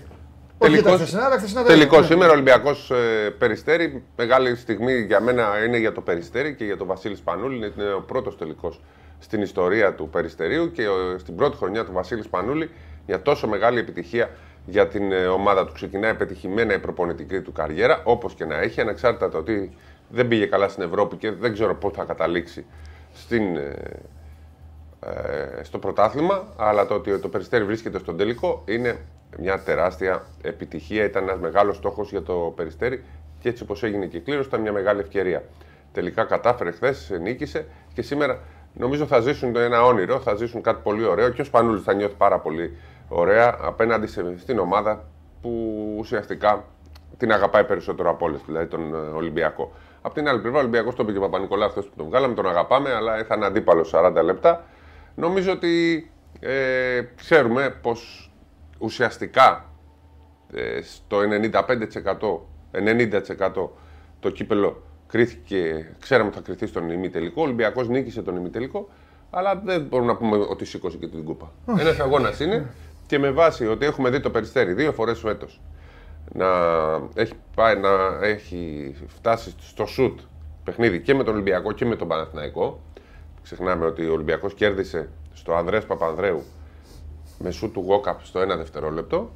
[0.59, 2.07] Όχι τα χθεσινά, τα χθεσινά δεν Τελικός είναι.
[2.07, 2.93] σήμερα Ολυμπιακός
[3.39, 4.03] Περιστέρη.
[4.17, 7.57] Μεγάλη στιγμή για μένα είναι για το Περιστέρι και για τον Βασίλη Σπανούλη.
[7.57, 8.81] Είναι ο πρώτος τελικός
[9.21, 12.71] στην ιστορία του Περιστερίου και ε, στην πρώτη χρονιά του Βασίλη Σπανούλη
[13.07, 14.31] για τόσο μεγάλη επιτυχία
[14.67, 15.73] για την ε, ομάδα του.
[15.73, 19.77] Ξεκινάει πετυχημένα η προπονητική του καριέρα, όπως και να έχει, ανεξάρτητα το ότι
[20.09, 22.65] δεν πήγε καλά στην Ευρώπη και δεν ξέρω πού θα καταλήξει
[23.15, 23.75] στην, ε,
[25.01, 28.99] ε, στο πρωτάθλημα, αλλά το ότι το Περιστέρι βρίσκεται στον τελικό είναι
[29.39, 31.05] μια τεράστια επιτυχία.
[31.05, 33.05] Ήταν ένας μεγάλος στόχος για το Περιστέρι
[33.41, 35.43] και έτσι όπως έγινε και η κλήρωση, ήταν μια μεγάλη ευκαιρία.
[35.93, 38.41] Τελικά κατάφερε χθες, νίκησε και σήμερα
[38.73, 41.93] νομίζω θα ζήσουν το ένα όνειρο, θα ζήσουν κάτι πολύ ωραίο και ο Σπανούλης θα
[41.93, 42.77] νιώθει πάρα πολύ
[43.09, 45.05] ωραία απέναντι σε, στην ομάδα
[45.43, 46.65] που ουσιαστικά
[47.17, 49.73] την αγαπάει περισσότερο από όλες, δηλαδή τον ε, Ολυμπιακό.
[50.03, 52.49] Απ' την άλλη πλευρά, ο Ολυμπιακός τον πήγε ο Παπα-Νικολάου χθες που τον βγάλαμε, τον
[52.49, 54.65] αγαπάμε, αλλά θα είναι αντίπαλος 40 λεπτά.
[55.15, 56.11] Νομίζω ότι
[56.41, 58.31] ε, ξέρουμε πως
[58.79, 59.65] ουσιαστικά
[60.55, 61.19] ε, στο
[61.53, 61.61] 95%,
[62.73, 63.69] 90%
[64.21, 67.41] το κύπελο κρίθηκε, ξέραμε ότι θα κριθεί στον ημιτελικό.
[67.41, 68.89] Ο Ολυμπιακός νίκησε τον ημιτελικό,
[69.31, 71.53] αλλά δεν μπορούμε να πούμε ότι σήκωσε και την κούπα.
[71.79, 72.67] Ένας αγώνας είναι
[73.07, 75.61] και με βάση ότι έχουμε δει το περιστέρι δύο φορές φέτος
[76.33, 76.47] να
[77.15, 80.21] έχει, πάει, να έχει φτάσει στο σουτ
[80.65, 82.81] παιχνίδι και με τον Ολυμπιακό και με τον Παναθηναϊκό.
[83.43, 86.43] Ξεχνάμε ότι ο Ολυμπιακός κέρδισε στο Ανδρέας Παπανδρέου
[87.39, 89.31] με σουτ του Γουόκαπ στο 1 δευτερόλεπτο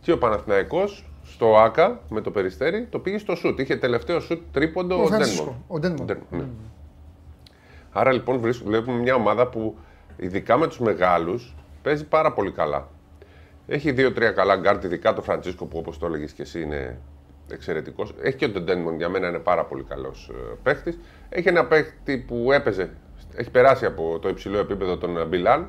[0.00, 3.58] και ο Παναθηναϊκός στο ΟΑΚΑ με το Περιστέρι το πήγε στο σουτ.
[3.58, 5.64] Είχε τελευταίο σουτ τρίποντο Ο ο Φρανσίσκο, Ντένμον.
[5.68, 6.06] ο Ντένμον.
[6.06, 6.44] Ντένμον, ναι.
[7.92, 9.76] Άρα λοιπόν βρίσκ- βλέπουμε μια ομάδα που
[10.16, 12.88] ειδικά με τους μεγάλους παίζει πάρα πολύ καλά.
[13.66, 16.98] Έχει δύο-τρία καλά γκαρντ, ειδικά το Φρανσίσκο που όπως το έλεγες και εσύ είναι
[17.50, 18.14] εξαιρετικός.
[18.22, 20.98] Έχει και τον Ντένμον, για μένα είναι πάρα πολύ καλός ε, παίχτης.
[21.28, 22.90] Έχει ένα παίχτη που έπαιζε,
[23.34, 25.68] έχει περάσει από το υψηλό επίπεδο των ε, Μπιλάν.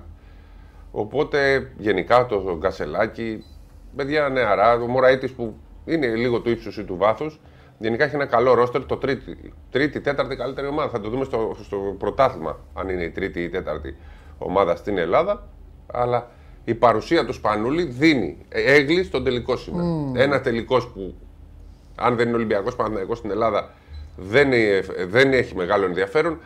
[0.91, 3.43] Οπότε γενικά το Γκασελάκι,
[3.95, 7.39] παιδιά νεαρά, ο Μωραήτης που είναι λίγο του ύψους ή του βάθους,
[7.79, 10.89] γενικά έχει ένα καλό ρόστερ, το τρίτη, τρίτη, τέταρτη καλύτερη ομάδα.
[10.89, 13.95] Θα το δούμε στο, στο πρωτάθλημα, αν είναι η τρίτη ή η τέταρτη
[14.37, 15.47] ομάδα στην Ελλάδα.
[15.93, 16.29] Αλλά
[16.63, 19.87] η παρουσία του Σπανούλη δίνει έγκλη στον τελικό σήμερα.
[20.15, 21.15] Ένα τελικός που,
[21.95, 23.69] αν δεν είναι Ολυμπιακός Παναθηναϊκός στην Ελλάδα,
[24.17, 26.39] δεν, είναι- δεν έχει μεγάλο ενδιαφέρον.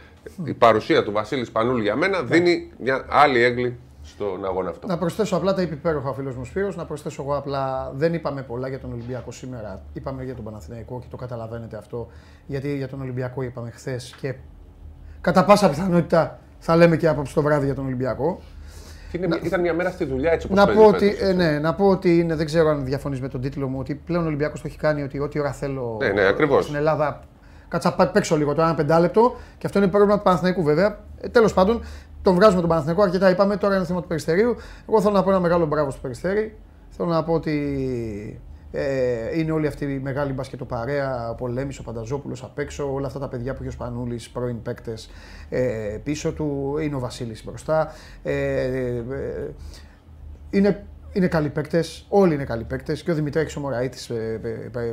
[0.43, 3.77] Η παρουσία του Βασίλη Σπανούλη για μένα δίνει μια άλλη έγκλη
[4.25, 4.87] στον αγώνα αυτό.
[4.87, 8.13] Να προσθέσω απλά τα είπε υπέροχα ο φίλος μου Σπύρος, Να προσθέσω εγώ απλά δεν
[8.13, 9.81] είπαμε πολλά για τον Ολυμπιακό σήμερα.
[9.93, 12.07] Είπαμε για τον Παναθηναϊκό και το καταλαβαίνετε αυτό.
[12.45, 14.35] Γιατί για τον Ολυμπιακό είπαμε χθες και
[15.21, 18.39] κατά πάσα πιθανότητα θα λέμε και απόψε το βράδυ για τον Ολυμπιακό.
[19.11, 21.29] Είναι, ήταν μια μέρα στη δουλειά έτσι όπως Να παίζει πω, ότι, φέτος.
[21.29, 23.95] ε, ναι, να πω ότι είναι, δεν ξέρω αν διαφωνείς με τον τίτλο μου, ότι
[23.95, 26.63] πλέον ο Ολυμπιακός το έχει κάνει ότι ό,τι ώρα θέλω Ναι, ναι, ακριβώς.
[26.63, 27.21] στην Ελλάδα.
[27.67, 29.35] Κάτσα πά- παίξω λίγο τώρα, ένα πεντάλεπτο.
[29.57, 30.99] Και αυτό είναι πρόβλημα του Παναθηναϊκού βέβαια.
[31.21, 31.81] Ε, Τέλος πάντων,
[32.21, 33.57] τον βγάζουμε τον Παναθηναϊκό, αρκετά είπαμε.
[33.57, 34.55] Τώρα είναι θέμα του Περιστερίου.
[34.89, 36.57] Εγώ θέλω να πω ένα μεγάλο μπράβο στο Περιστέρι.
[36.89, 38.41] Θέλω να πω ότι
[38.71, 43.19] ε, είναι όλοι αυτοί οι μεγάλοι μπασκετοπαρέα, ο Πολέμης, ο Πανταζόπουλος απ' έξω, όλα αυτά
[43.19, 45.09] τα παιδιά που έχει ο Σπανούλης, πρώην παίκτες
[45.49, 47.93] ε, πίσω του, είναι ο Βασίλης μπροστά.
[48.23, 49.03] Ε, ε, ε,
[50.49, 52.05] είναι, είναι καλοί παίκτες.
[52.09, 53.03] Όλοι είναι καλοί παίκτες.
[53.03, 54.11] Και ο Δημητράκης ο Μωραήτης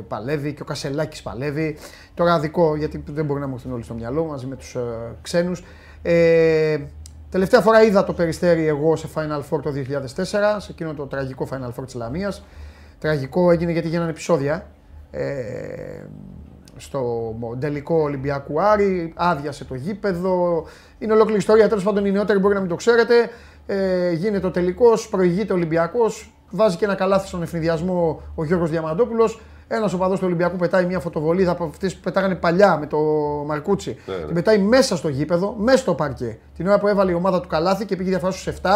[0.07, 1.77] παλεύει και ο Κασελάκης παλεύει.
[2.13, 5.15] Τώρα αδικό, γιατί δεν μπορεί να μου έρθουν όλοι στο μυαλό μαζί με τους ε,
[5.21, 5.63] ξένους.
[6.01, 6.77] Ε,
[7.29, 9.73] τελευταία φορά είδα το περιστέρι εγώ σε Final Four το
[10.15, 10.23] 2004,
[10.57, 12.43] σε εκείνο το τραγικό Final Four της Λαμίας.
[12.99, 14.67] Τραγικό έγινε γιατί γίνανε επεισόδια.
[15.11, 16.03] Ε,
[16.77, 20.65] στο τελικό Ολυμπιακού Άρη, άδειασε το γήπεδο.
[20.99, 21.67] Είναι ολόκληρη ιστορία.
[21.69, 23.29] Τέλος πάντων, οι νεότεροι μπορεί να μην το ξέρετε.
[23.65, 28.69] Ε, γίνεται ο τελικός, προηγείται ο Ολυμπιακός, βάζει και ένα καλάθι στον ευνηδιασμό ο Γιώργος
[28.69, 29.41] Διαμαντόπουλος.
[29.67, 32.97] Ένας οπαδός του Ολυμπιακού πετάει μια φωτοβολίδα από αυτές που πετάγανε παλιά με το
[33.45, 33.97] Μαρκούτσι.
[34.05, 34.25] Ναι, ναι.
[34.25, 36.39] Την πετάει μέσα στο γήπεδο, μέσα στο παρκέ.
[36.55, 38.69] Την ώρα που έβαλε η ομάδα του καλάθι και πήγε διαφορά στους 7,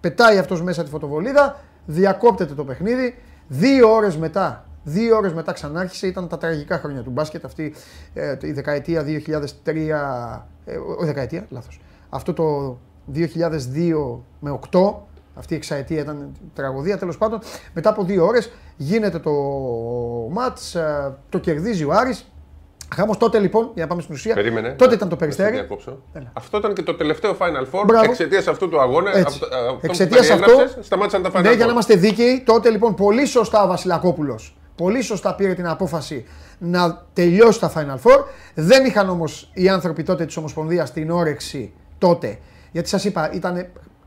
[0.00, 3.18] πετάει αυτός μέσα τη φωτοβολίδα, διακόπτεται το παιχνίδι.
[3.48, 7.74] Δύο ώρες μετά, δύο ώρες μετά ξανάρχισε, ήταν τα τραγικά χρόνια του μπάσκετ, αυτή
[8.14, 9.74] ε, η δεκαετία 2003,
[10.64, 11.80] ε, όχι δεκαετία, λάθος.
[12.08, 12.78] Αυτό το
[13.14, 14.94] 2002 με 8,
[15.38, 17.38] αυτή η εξαετία ήταν τραγωδία, τέλος πάντων.
[17.72, 19.30] Μετά από δύο ώρες γίνεται το
[20.30, 22.30] μάτς, ε, το κερδίζει ο Άρης.
[22.94, 24.70] Χάμος τότε λοιπόν, για να πάμε στην ουσία, Περίμενε.
[24.70, 25.52] τότε ήταν το Να σε περιστέρι.
[25.52, 26.02] διακόψω.
[26.12, 26.30] Έλα.
[26.32, 27.84] Αυτό ήταν και το τελευταίο Final Four.
[27.86, 28.04] Μπράβο.
[28.04, 29.10] Εξαιτίας αυτού του αγώνα.
[29.10, 29.22] Έτσι.
[29.26, 31.56] αυτο- αυτό που Εξαιτίας αυτού, περιέγραψες, σταμάτησαν τα Final Ναι, Four.
[31.56, 34.56] για να είμαστε δίκαιοι, τότε λοιπόν πολύ σωστά ο Βασιλακόπουλος.
[34.76, 36.24] Πολύ σωστά πήρε την απόφαση
[36.58, 38.24] να τελειώσει τα Final Four.
[38.54, 42.38] Δεν είχαν όμως οι άνθρωποι τότε της Ομοσπονδίας την όρεξη τότε.
[42.72, 43.66] Γιατί σας είπα, ήταν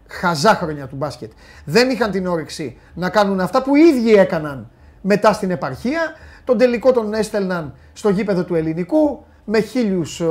[0.10, 1.32] χαζά χρόνια του μπάσκετ.
[1.66, 4.70] Δεν είχαν την όρεξη να κάνουν αυτά που οι ίδιοι έκαναν
[5.01, 6.01] μετά στην επαρχία.
[6.43, 10.22] Τον τελικό τον έστελναν στο γήπεδο του ελληνικού με χίλιους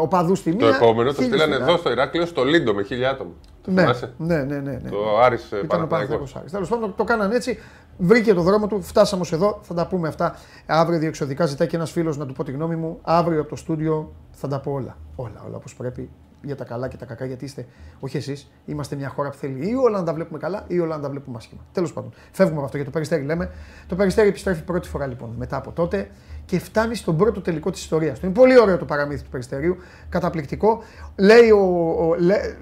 [0.00, 0.58] οπαδούς στη μία.
[0.58, 1.80] Το επόμενο το χίλιους στείλανε στην εδώ άλλη.
[1.80, 3.30] στο Ηράκλειο στο Λίντο με χίλια άτομα.
[3.62, 4.90] Το Ναι, θυμάσαι; ναι, ναι, ναι, ναι.
[4.90, 5.88] Το Άρης ε, Ήταν ο Παναθηναϊκός.
[5.88, 6.52] Παναθηναϊκός Άρης.
[6.52, 7.58] Τέλος πάντων το κάνανε έτσι.
[7.98, 8.82] Βρήκε το δρόμο του.
[8.82, 9.58] Φτάσαμε ως εδώ.
[9.62, 11.46] Θα τα πούμε αυτά αύριο διεξοδικά.
[11.46, 12.98] Ζητάει και ένας φίλος να του πω τη γνώμη μου.
[13.02, 14.96] Αύριο από το στούντιο θα τα πω όλα.
[15.16, 16.10] Όλα, όλα όπως πρέπει.
[16.44, 17.24] Για τα καλά και τα κακά.
[17.24, 17.66] Γιατί είστε,
[18.00, 20.96] όχι εσείς, είμαστε μια χώρα που θέλει ή όλα να τα βλέπουμε καλά ή όλα
[20.96, 21.60] να τα βλέπουμε άσχημα.
[21.72, 22.12] Τέλος πάντων.
[22.32, 22.76] Φεύγουμε από αυτό.
[22.76, 23.50] Για το περιστέρι λέμε.
[23.86, 26.08] Το περιστέρι επιστρέφει πρώτη φορά λοιπόν μετά από τότε
[26.44, 28.26] και φτάνει στον πρώτο τελικό της ιστορίας του.
[28.26, 29.76] Είναι πολύ ωραίο το παραμύθι του περιστερίου.
[30.08, 30.82] Καταπληκτικό.
[31.16, 32.54] Λέει ο, ο- λέ-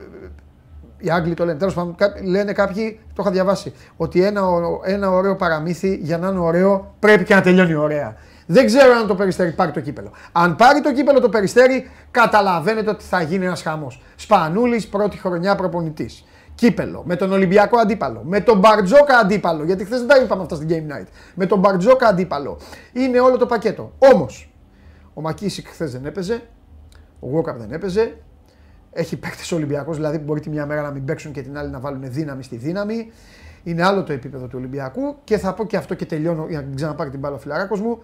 [0.99, 1.59] οι Άγγλοι το λένε.
[1.59, 6.18] Τέλος πάντων, κά- λένε κάποιοι, το είχα διαβάσει, ότι ένα, ω- ένα ωραίο παραμύθι για
[6.18, 8.16] να είναι ωραίο πρέπει και να τελειώνει ωραία.
[8.53, 10.12] Δεν ξέρω αν το περιστέρι πάρει το κύπελο.
[10.32, 14.03] Αν πάρει το κύπελο το περιστέρι, καταλαβαίνετε ότι θα γίνει ένας χαμός.
[14.16, 16.24] Σπανούλης, πρώτη χρονιά προπονητής.
[16.55, 20.55] Κύπελο, με τον Ολυμπιακό αντίπαλο, με τον Μπαρτζόκα αντίπαλο, γιατί χθες δεν τα είπαμε αυτά
[20.55, 21.07] στην Game Night.
[21.34, 22.59] Με τον Μπαρτζόκα αντίπαλο.
[22.92, 23.92] Είναι όλο το πακέτο.
[23.98, 24.53] Όμως,
[25.14, 26.42] ο Μακίσικ χθες δεν έπαιζε,
[27.20, 28.16] ο Γόκαπ δεν έπαιζε,
[28.92, 31.70] έχει παίκτες Ολυμπιακός, δηλαδή που μπορεί τη μια μέρα να μην παίξουν και την άλλη
[31.70, 33.12] να βάλουν δύναμη στη δύναμη.
[33.62, 36.66] Είναι άλλο το επίπεδο του Ολυμπιακού και θα πω και αυτό και τελειώνω για να
[36.66, 37.98] μην ξαναπάρει την μπάλα ο φιλαράκος μου.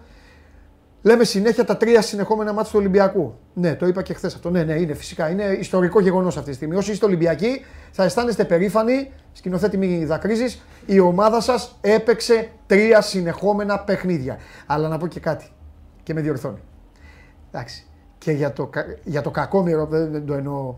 [1.01, 3.35] Λέμε συνέχεια τα τρία συνεχόμενα μάτια του Ολυμπιακού.
[3.53, 4.49] Ναι, το είπα και χθες αυτό.
[4.49, 5.29] Ναι, ναι, είναι φυσικά.
[5.29, 6.75] Είναι ιστορικό γεγονός αυτή τη στιγμή.
[6.75, 9.11] Όσοι είστε Ολυμπιακοί, θα αισθάνεστε περήφανοι.
[9.31, 10.61] Σκηνοθέτη, μη δακρύζεις.
[10.85, 14.37] Η ομάδα σας έπαιξε τρία συνεχόμενα παιχνίδια.
[14.65, 15.45] Αλλά να πω και κάτι.
[16.03, 16.59] Και με διορθώνει.
[17.51, 17.85] Εντάξει.
[18.17, 20.75] Και και για το, κα- για το κακόμοιρο, δεν, δεν το εννοώ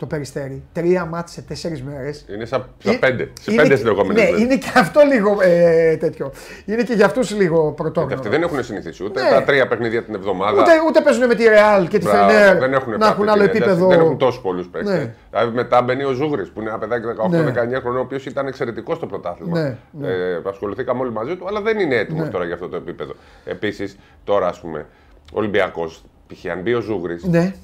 [0.00, 0.62] το περιστέρι.
[0.72, 2.24] Τρία μάτς σε τέσσερις μέρες.
[2.34, 3.30] Είναι σαν, σαν πέντε.
[3.40, 6.32] Σε πέντε συνεχόμενες Ναι, είναι και αυτό λίγο ε, τέτοιο.
[6.64, 8.14] Είναι και για αυτούς λίγο πρωτόγνωρο.
[8.14, 9.30] Αυτοί δεν έχουν συνηθίσει ούτε Ναι.
[9.30, 10.62] τα τρία παιχνίδια την εβδομάδα.
[10.62, 13.22] Ούτε, ούτε παίζουν με τη Real και τη Μπράβο, Φενέρ δεν έχουν να πάρει έχουν
[13.24, 13.86] την άλλο ένταση, επίπεδο.
[13.86, 14.92] Δεν έχουν τόσους πολλούς παίκτες.
[14.94, 15.14] Ναι.
[15.30, 17.78] Δηλαδή μετά μπαίνει ο Ζούγρη που είναι ένα παιδάκι 18-19 Ναι.
[17.78, 19.60] χρονών, ο οποίος ήταν εξαιρετικός στο πρωτάθλημα.
[19.60, 20.08] Ναι, ναι.
[20.08, 22.30] Ε, ασχοληθήκαμε όλοι μαζί του, αλλά δεν είναι έτοιμος Ναι.
[22.30, 23.14] τώρα για αυτό το επίπεδο.
[23.44, 24.86] Επίσης, τώρα ας πούμε,
[25.32, 26.44] ο Ολυμπιακός, π.χ.
[26.50, 27.54] αν μπει ο Ζούγρη, Ναι, ε,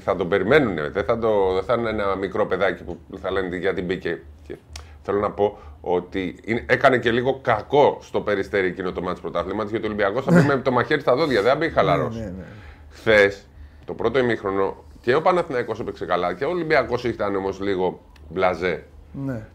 [0.00, 0.92] θα τον περιμένουν.
[0.92, 4.22] Δεν θα, το, δεν θα είναι ένα μικρό παιδάκι που θα λένε γιατί μπήκε.
[4.46, 4.56] Και
[5.02, 9.64] θέλω να πω ότι είναι- έκανε και λίγο κακό στο περιστέρι εκείνο το μάτι πρωτάθλημα
[9.64, 11.42] γιατί ο Ολυμπιακός θα μπει με το μαχαίρι στα δόντια.
[11.42, 12.16] Δεν θα μπει χαλαρός.
[12.16, 12.44] ναι, ναι.
[12.90, 13.46] Χθες,
[13.84, 18.84] το πρώτο ημίχρονο, και ο Παναθηναϊκός έπαιξε καλά και ο Ολυμπιακός ήταν όμως λίγο μπλαζέ.
[19.12, 19.46] ναι.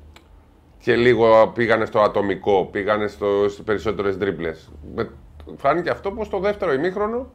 [0.78, 4.72] Και λίγο πήγανε στο ατομικό, πήγανε στο, στις περισσότερες δρίπλες.
[4.96, 5.10] Με,
[5.58, 7.32] φάνηκε αυτό πως στο δεύτερο ημίχρονο,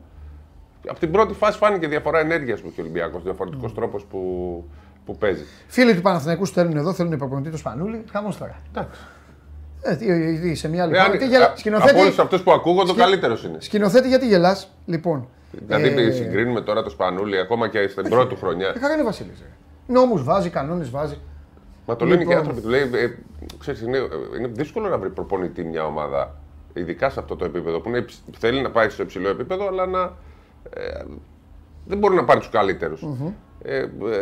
[0.89, 4.65] από την πρώτη φάση φάνηκε διαφορά ενέργειας που έχει ο Ολυμπιακός, διαφορετικός τρόπος που,
[5.07, 5.45] που παίζει.
[5.67, 8.05] Φίλοι του Παναθηναϊκού στέλνουν εδώ, θέλουν προπονητή το Σπανούλι.
[8.13, 8.57] Χαμός τώρα.
[8.75, 9.01] Εντάξει.
[9.83, 11.11] Ε, τι, τι, σε μια άλλη Ε, χώρα.
[11.13, 13.57] αν- Τι γελα- α- Σκηνοθέτη, Από όλους αυτούς που ακούγω, το Σκη- καλύτερος είναι.
[13.61, 14.71] σκηνοθέτη, γιατί γελάς.
[14.87, 15.29] Λοιπόν.
[15.67, 18.73] Δηλαδή ε, συγκρίνουμε τώρα το Σπανούλι ακόμα και στην πρώτη του χρονιά.
[18.77, 19.43] Ε, χαρά είναι Βασίλης.
[19.87, 21.19] Νόμους βάζει, κανόνες βάζει.
[21.87, 22.39] Μα το λένε και οι Λοιπόν.
[22.39, 22.61] άνθρωποι.
[22.61, 23.11] Του λέει, ε,
[23.59, 23.99] ξέρεις, είναι,
[24.39, 26.35] είναι δύσκολο να βρει προπονητή μια ομάδα,
[26.75, 29.87] ειδικά σε αυτό το επίπεδο, που είναι, υψ- θέλει να πάει στο υψηλό επίπεδο, αλλά
[29.87, 30.13] να,
[30.75, 31.03] ε,
[31.87, 33.03] δεν μπορεί να πάρει τους καλύτερους.
[33.63, 33.77] Ε,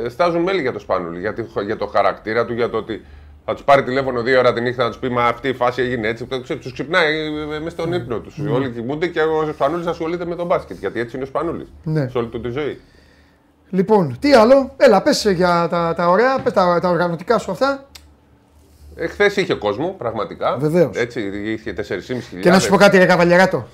[0.05, 3.05] ε, στάζουν μέλη για το Σπάνουλι, για, τη- για το χαρακτήρα του, για το ότι
[3.45, 5.83] θα τους πάρει τηλέφωνο δύο ώρα τη νύχτα να τους πει Μα αυτή η φάση
[5.83, 6.27] έγινε έτσι.
[6.61, 8.39] Τους ξυπνάει μέσα στον ύπνο τους.
[8.39, 10.77] Όλοι κοιμούνται και ο Σπανούλη ασχολείται με τον μπάσκετ.
[10.79, 11.67] Γιατί έτσι είναι ο Σπανούλη.
[11.83, 12.09] Ναι.
[12.09, 12.81] Σε όλη του τη ζωή.
[13.71, 17.89] Λοιπόν, τι άλλο; Έλα, πες για τα, τα ωραία, πες τα, τα οργανωτικά σου αυτά.
[18.97, 20.57] Εχθέ είχε κόσμο, πραγματικά.
[20.57, 20.97] Βεβαίως.
[20.97, 22.41] Έτσι, είχε 4.500.
[22.41, 23.67] Και να σου πω κάτι, ρε Καβαλιαράτο.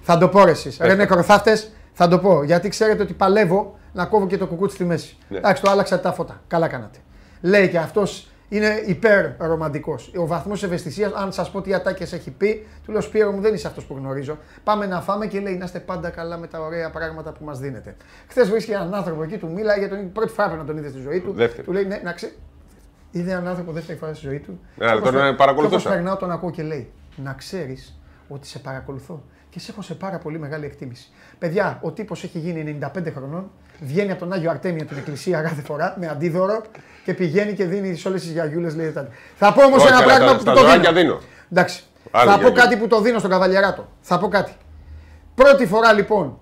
[0.00, 0.78] Θα το πω ρε εσείς.
[0.80, 0.94] Ρε το.
[0.94, 2.42] νεκροθάφτες, θα το πω.
[2.42, 5.16] Γιατί ξέρετε ότι παλεύω να κόβω και το κουκούτσι στη μέση.
[5.28, 5.38] Ναι.
[5.38, 6.40] Εντάξει, το άλλαξα τα φώτα.
[6.46, 6.98] Καλά κάνατε.
[7.40, 10.12] Λέει και αυτός είναι υπέρ ρομαντικός.
[10.16, 13.54] Ο βαθμός ευαισθησίας, αν σας πω τι ατάκες έχει πει, του λέω Σπύρο μου δεν
[13.54, 14.38] είσαι αυτός που γνωρίζω.
[14.64, 17.58] Πάμε να φάμε και λέει να είστε πάντα καλά με τα ωραία πράγματα που μας
[17.58, 17.96] δίνετε.
[18.28, 20.88] Χθες βρίσκει έναν άνθρωπο εκεί, του μίλαγε, για τον πρώτη φορά πρέπει να τον είδε
[20.88, 21.32] στη ζωή του.
[21.32, 21.66] Δεύτερη.
[21.66, 22.32] Του λέει ναι, να ξέρει.
[23.10, 24.60] Είδε έναν άνθρωπο δεύτερη φορά στη ζωή του.
[24.76, 25.78] Ναι, αλλά Και όπως τον, ε, πε- παρακολουθούσα.
[25.80, 29.82] και όπως περνάω, τον ακούω και λέει: Να ξέρεις ότι σε παρακολουθώ και σε έχω
[29.82, 31.10] σε πάρα πολύ μεγάλη εκτίμηση.
[31.42, 35.62] Παιδιά, ο τύπος έχει γίνει 95 χρονών, βγαίνει από τον Άγιο Αρτέμιο την εκκλησία κάθε
[35.62, 36.62] φορά με αντίδωρο
[37.04, 38.74] και πηγαίνει και δίνει σε όλες τις γιαγιούλες.
[38.76, 40.92] Λέει, τα- θα πω όμως Όχι, ένα αλλά πράγμα τα- που στα το ζωάκια δίνω.
[41.00, 41.20] δίνω.
[41.52, 41.82] Εντάξει.
[42.10, 42.62] Άλλη θα πω γιαγιούλα.
[42.64, 43.88] κάτι που το δίνω στον καβαλιαράτο.
[44.00, 44.52] Θα πω κάτι.
[45.34, 46.38] Πρώτη φορά λοιπόν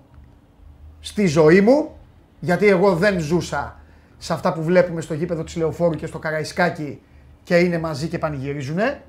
[0.99, 1.97] στη ζωή μου,
[2.39, 3.79] γιατί εγώ δεν ζούσα
[4.17, 7.01] σε αυτά που βλέπουμε στο γήπεδο της Λεωφόρου και στο Καραϊσκάκι
[7.43, 9.01] και είναι μαζί και πανηγυρίζουνε.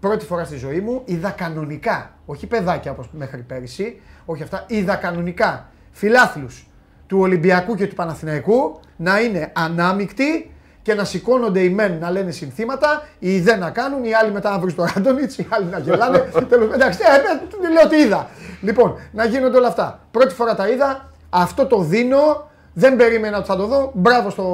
[0.00, 4.94] Πρώτη φορά στη ζωή μου είδα κανονικά, όχι παιδάκια όπως μέχρι πέρυσι, όχι αυτά, είδα
[4.96, 6.66] κανονικά φιλάθλους
[7.06, 12.30] του Ολυμπιακού και του Παναθηναϊκού να είναι ανάμεικτοι και να σηκώνονται οι μεν να λένε
[12.30, 15.78] συνθήματα, οι δε να κάνουν, οι άλλοι μετά να βρουν στο Ράντονιτς, οι άλλοι να
[15.78, 16.18] γελάνε.
[16.48, 18.28] Τέλος, εντάξει, ε, ε, λέω τι είδα.
[18.60, 20.00] Λοιπόν, να γίνονται όλα αυτά.
[20.10, 23.90] Πρώτη φορά τα είδα, αυτό το δίνω, δεν περίμενα ότι θα το δω.
[23.94, 24.44] Μπράβο, στο,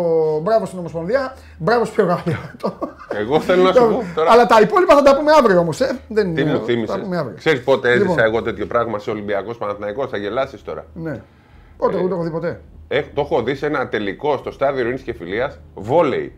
[0.42, 2.78] μπράβο στην Ομοσπονδία, μπράβο στο Γαλλιάτο.
[3.20, 4.30] Εγώ θέλω να σου πω τώρα.
[4.32, 5.80] Αλλά τα υπόλοιπα θα τα πούμε αύριο όμως.
[5.80, 5.98] Ε.
[6.08, 7.36] Δεν Τι είναι- μου Θα θύμισες; τα πούμε αύριο.
[7.36, 8.24] Ξέρεις πότε έζησα Λοιπόν.
[8.24, 10.84] εγώ τέτοιο πράγμα σε Ολυμπιακό Παναθηναϊκός, θα γελάσεις τώρα.
[10.94, 11.20] Ναι.
[11.76, 12.60] Πότε, εγώ το έχω δει ποτέ.
[12.88, 16.32] Ε, το έχω δει σε ένα τελικό στο στάδιο Ειρήνης και Φιλίας, βόλεϊ.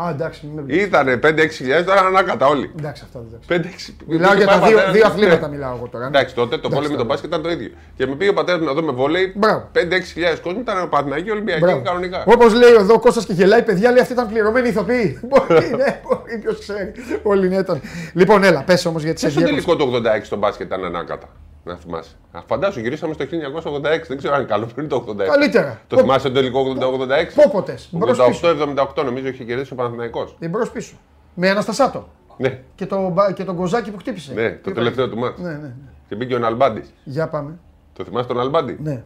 [0.00, 2.70] Α, εντάξει, μην με Ήτανε 5-6 χιλιάδες, τώρα ανάκατα όλοι.
[2.78, 3.96] Εντάξει, αυτά δεν εντάξει.
[4.00, 4.04] 5-6.
[4.06, 6.04] Μιλάω για τα δύο, δύο αθλήματα, μιλάω εγώ τώρα.
[6.04, 6.18] ναι.
[6.18, 7.08] Εντάξει, τότε το βόλεϊ με τον τώρα.
[7.08, 7.70] μπάσκετ ήταν το ίδιο.
[7.96, 9.32] Και με πήγε ο πατέρας μου να δούμε βόλεϊ.
[9.36, 9.70] Μπράβο.
[9.74, 9.78] 5-6
[10.12, 11.82] χιλιάδες κόσμο ήταν ο Παναθηναϊκοί Ολυμπιακοί Μπράβο.
[11.82, 12.24] κανονικά.
[12.26, 15.20] Όπως λέει εδώ ο Κώστας και γελάει, παιδιά, λέει αυτή ήταν πληρωμένη ηθοποιή.
[15.28, 16.92] Μπορεί, ναι, μπορεί, ποιος ξέρει.
[17.22, 17.80] Όλοι ναι ήταν.
[18.12, 19.76] Λοιπόν, έλα, πες όμως γιατί σε Και στο διέκοψα.
[19.76, 21.28] τελικό το 86 στο μπάσκετ ήταν ανάκατα.
[21.66, 22.10] Να θυμάσαι.
[22.32, 24.06] Α, Φαντάσου, γυρίσαμε στο 1986.
[24.08, 25.16] Δεν ξέρω αν είναι καλό πριν το 86.
[25.16, 25.80] Καλύτερα.
[25.86, 27.34] Το Πο- θυμάσαι το τελικό 86.
[27.34, 28.48] Πόποτες, μπρος πίσω.
[28.96, 30.36] 88-78 νομίζω είχε κερδίσει ο Παναθηναϊκός.
[30.38, 30.94] Εμπρό πίσω.
[31.34, 32.08] Με Αναστασάτο.
[32.36, 34.32] Ναι, Και το, μπα- και τον κοζάκι που χτύπησε.
[34.34, 35.40] ναι, Τι το είπα; τελευταίο του μάτς.
[35.40, 35.72] Ναι, ναι, ναι.
[36.08, 36.92] Και μπήκε ο Ναλμπάντης.
[37.04, 37.58] Για πάμε.
[37.92, 39.02] Το θυμάσαι τον Ναλμπάντη; Ναι.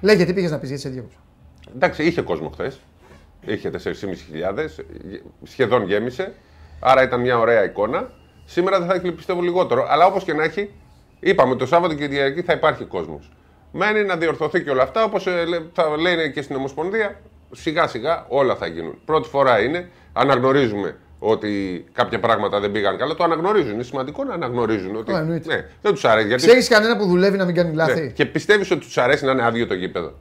[0.00, 1.18] Λέγε τι πήγες να πεις, γιατί σε διέκοψα.
[1.74, 2.80] Εντάξει, είχε κόσμο χθες.
[3.46, 4.84] Είχε 4.500,
[5.42, 6.34] σχεδόν γέμισε.
[6.80, 8.10] Άρα ήταν μια ωραία εικόνα.
[8.44, 9.86] Σήμερα δεν θα έχει πιστεύω λιγότερο.
[9.88, 10.70] Αλλά όπως και να έχει,
[11.20, 13.30] είπαμε το Σάββατο και την Κυριακή θα υπάρχει κόσμος.
[13.72, 15.04] Μένει να διορθωθεί και όλα αυτά.
[15.04, 15.26] Όπως
[15.72, 17.20] θα λένε και στην Ομοσπονδία,
[17.52, 18.98] σιγά σιγά όλα θα γίνουν.
[19.04, 19.88] Πρώτη φορά είναι.
[20.12, 23.14] Αναγνωρίζουμε ότι κάποια πράγματα δεν πήγαν καλά.
[23.14, 23.72] Το αναγνωρίζουν.
[23.72, 24.96] Είναι σημαντικό να αναγνωρίζουν.
[24.96, 25.54] Ότι, Α, εννοείται.
[25.54, 26.26] ναι, δεν τους αρέσει.
[26.26, 28.06] Γιατί Ξέρει κανένα που δουλεύει να μην κάνει λάθη; ναι.
[28.06, 30.12] Και πιστεύεις ότι τους αρέσει να είναι άδειο το γήπεδο;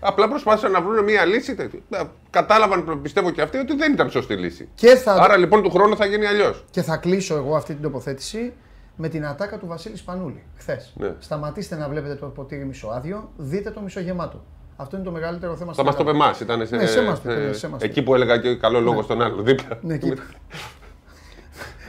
[0.00, 1.54] Απλά προσπάθησαν να βρουν μια λύση.
[1.54, 1.78] τέτοια.
[1.90, 2.00] Ε,
[2.30, 4.68] Κατάλαβαν, πιστεύω και αυτοί, ότι δεν ήταν σωστή λύση.
[4.74, 6.64] Και θα, Άρα λοιπόν του χρόνου θα γίνει αλλιώς.
[6.70, 8.52] και θα κλείσω εγώ αυτή την τοποθέτηση
[8.96, 10.92] με την ατάκα του Βασίλη Σπανούλη χθες.
[10.96, 11.14] Ναι.
[11.18, 14.44] Σταματήστε να βλέπετε το ποτήρι μισοάδιο, δείτε το μισογεμάτο.
[14.76, 16.24] Αυτό είναι το μεγαλύτερο θέμα Θα στην μας το είπε Ελλάδα.
[16.26, 16.40] εμάς.
[16.40, 18.54] Ήταν σε, Ναι, σε εμάς το σε- είπε, σε εμάς το εκεί που έλεγα και
[18.56, 19.42] καλό λόγο στον άλλο.
[19.42, 19.78] Δίπλα.
[19.80, 20.12] Ναι, εκεί.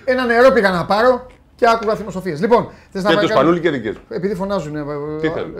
[0.05, 1.25] Ένα νερό πήγα να πάρω
[1.55, 2.41] και άκουγα θυμοσοφίες.
[2.41, 4.01] Λοιπόν, θες να Και πάει του κάτι- Πανούλη και δικές μου.
[4.09, 4.73] Επειδή φωνάζουν.
[5.21, 5.53] Τι θέλουν;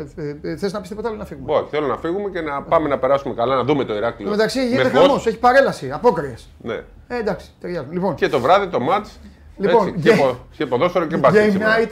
[0.58, 1.54] Θες να πεις τίποτα άλλο να φύγουμε.
[1.54, 4.20] Όχι, θέλω να φύγουμε και να πάμε να περάσουμε καλά, να δούμε το Ηράκλειο.
[4.20, 5.02] Εν τω μεταξύ γίνεται με φως.
[5.02, 6.48] χαμός, έχει παρέλαση, απόκριες.
[6.62, 6.74] Ναι.
[7.08, 7.92] Ε, εντάξει, ταιριάζουν.
[7.92, 9.06] Λοιπόν, Και το βράδυ το match.
[9.58, 11.48] Λοιπόν, έτσι, και, game- πο- και ποδόσφαιρο και μπάσκετ.
[11.48, 11.76] game σήμερα.
[11.78, 11.90] night,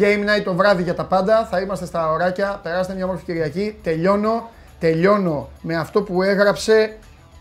[0.00, 1.46] game night το βράδυ για τα πάντα.
[1.46, 2.60] Θα είμαστε στα ωράκια.
[2.62, 3.78] Περάστε μια όμορφη Κυριακή.
[3.82, 6.96] Τελειώνω, τελειώνω με αυτό που έγραψε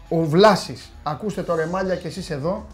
[0.10, 0.92] ο Βλάσης.
[1.04, 2.66] Ακούστε το ρεμάλια κι εσείς εδώ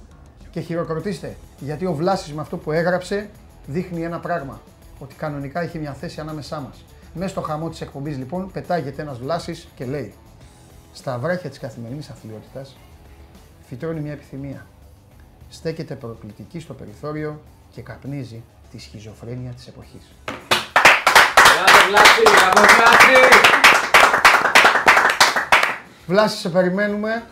[0.52, 1.36] και χειροκροτήστε.
[1.60, 3.30] Γιατί ο Βλάσης με αυτό που έγραψε
[3.66, 4.62] δείχνει ένα πράγμα.
[5.00, 6.86] Ότι κανονικά έχει μια θέση ανάμεσά μας.
[7.14, 10.14] Μέσα στο χαμό της εκπομπής λοιπόν πετάγεται ένας Βλάσης και λέει
[10.94, 12.76] στα βράχια της καθημερινής αθλειότητας
[13.68, 14.66] φυτρώνει μια επιθυμία.
[15.54, 17.42] Στέκεται προκλητική στο περιθώριο
[17.74, 20.02] και καπνίζει τη σχιζοφρένεια της εποχής.
[20.26, 23.44] Μπράβο, Βλάση, μπράβο, Βλάση.
[26.08, 27.24] Βλάση, σε περιμένουμε.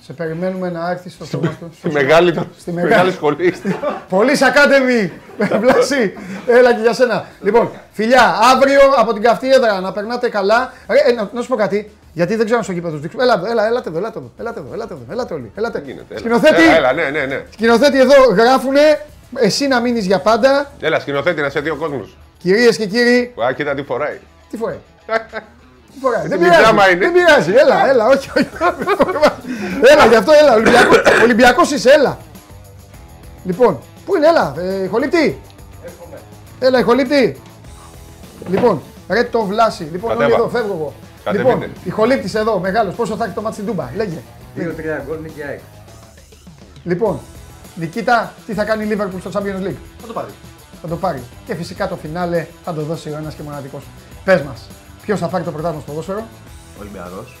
[0.00, 1.70] Σε περιμένουμε να έρθεις στο σώμα του.
[1.78, 3.54] Στη μεγάλη, το- Στη μεγάλη, μεγάλη- σχολή.
[4.10, 5.10] Police Academy!
[5.60, 6.12] Βλάση,
[6.46, 7.26] έλα και για σένα.
[7.40, 10.72] Λοιπόν, φιλιά, αύριο από την καυτή έδρα να περνάτε καλά.
[10.88, 13.22] Ρε, ε, να, να σου πω κάτι, γιατί δεν ξέρω αν στο γήπεδο τους δείξουμε.
[13.22, 15.52] Έλα, εδώ, έλα, έλατε εδώ, έλατε εδώ, έλατε εδώ, έλατε εδώ, έλατε όλοι.
[15.54, 15.82] Έλατε.
[15.84, 16.18] Γίνεται, έλα.
[16.18, 17.44] Σκηνοθέτη, Έλα, έλα, ναι, ναι, ναι.
[17.52, 19.00] σκηνοθέτη εδώ γράφουνε,
[19.34, 20.70] εσύ να μείνεις για πάντα.
[20.80, 22.16] Έλα, σκηνοθέτη να σε δει ο κόσμος.
[22.38, 24.18] Κυρίες και κύριοι, Α, κοίτα τι φοράει.
[24.50, 24.76] Τι φοράει;
[25.92, 26.58] Τι φοράει; Δεν Την πειράζει.
[26.58, 26.98] πιτζάμα είναι.
[26.98, 27.52] Δεν πειράζει.
[27.52, 28.48] Έλα, έλα, όχι, όχι.
[29.92, 30.54] έλα, γι' αυτό έλα.
[30.54, 32.18] Ολυμπιακός, Ολυμπιακός είσαι, έλα.
[33.44, 35.40] Λοιπόν, πού είναι, έλα, ε, ηχολήπτη;
[36.58, 37.40] Έλα, ηχολήπτη.
[38.48, 39.88] Λοιπόν, ρε το βλάση.
[39.92, 40.36] Λοιπόν, όλοι Κατέβα.
[40.38, 40.92] εδώ, φεύγω εγώ.
[41.24, 41.52] Κατεβείτε.
[41.52, 42.94] Λοιπόν, ηχολήπτης εδώ, μεγάλος.
[42.94, 44.22] Πόσο θα έχει το μάτι στην Τούμπα, λέγε.
[44.56, 44.60] 2-3
[45.06, 45.60] γκολ νίκη ΑΕΚ.
[46.84, 47.20] Λοιπόν,
[47.74, 50.30] Νικήτα, τι θα κάνει η Liverpool στο Champions League; Θα το πάρει.
[50.82, 51.22] Θα το πάρει.
[51.46, 53.84] Και φυσικά το φινάλε θα το δώσει ο ένας και μοναδικός.
[54.24, 54.66] Πες μας,
[55.02, 56.26] ποιος θα πάρει το πρωτάθλημα στο ποδόσφαιρο;
[56.80, 57.36] Ολυμπιακός.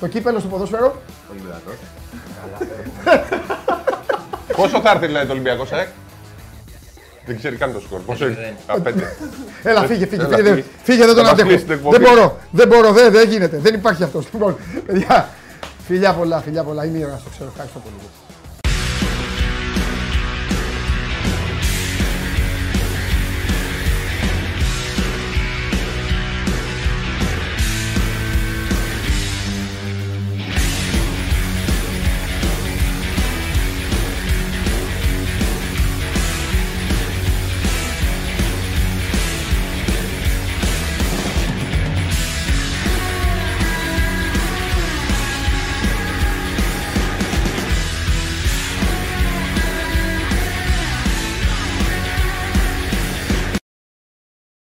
[0.00, 1.74] Το κύπελο στο ποδόσφαιρο; Ολυμπιακός.
[4.56, 5.88] Πόσο θα έρθει δηλαδή το Ολυμπιακός ΣΑΕΚ.
[7.26, 8.00] Δεν ξέρει καν το σκορ.
[8.00, 8.54] Πόσο είναι.
[8.66, 9.16] Α, πέντε.
[9.62, 10.66] Έλα, φύγε, φύγε, Έλα, φύγε, δεν- φύγε.
[10.82, 11.48] φύγε, δεν τον Θα μας αντέχω.
[11.48, 11.96] κλείσει την εκπομπή.
[11.98, 14.26] Δεν μπορώ, δεν μπορώ, δεν, δεν γίνεται, δεν υπάρχει αυτός.
[14.32, 14.56] Λοιπόν,
[14.86, 15.28] παιδιά,
[15.86, 17.94] φιλιά πολλά, φιλιά πολλά, είμαι ήρωας, το ξέρω, ευχαριστώ πολύ.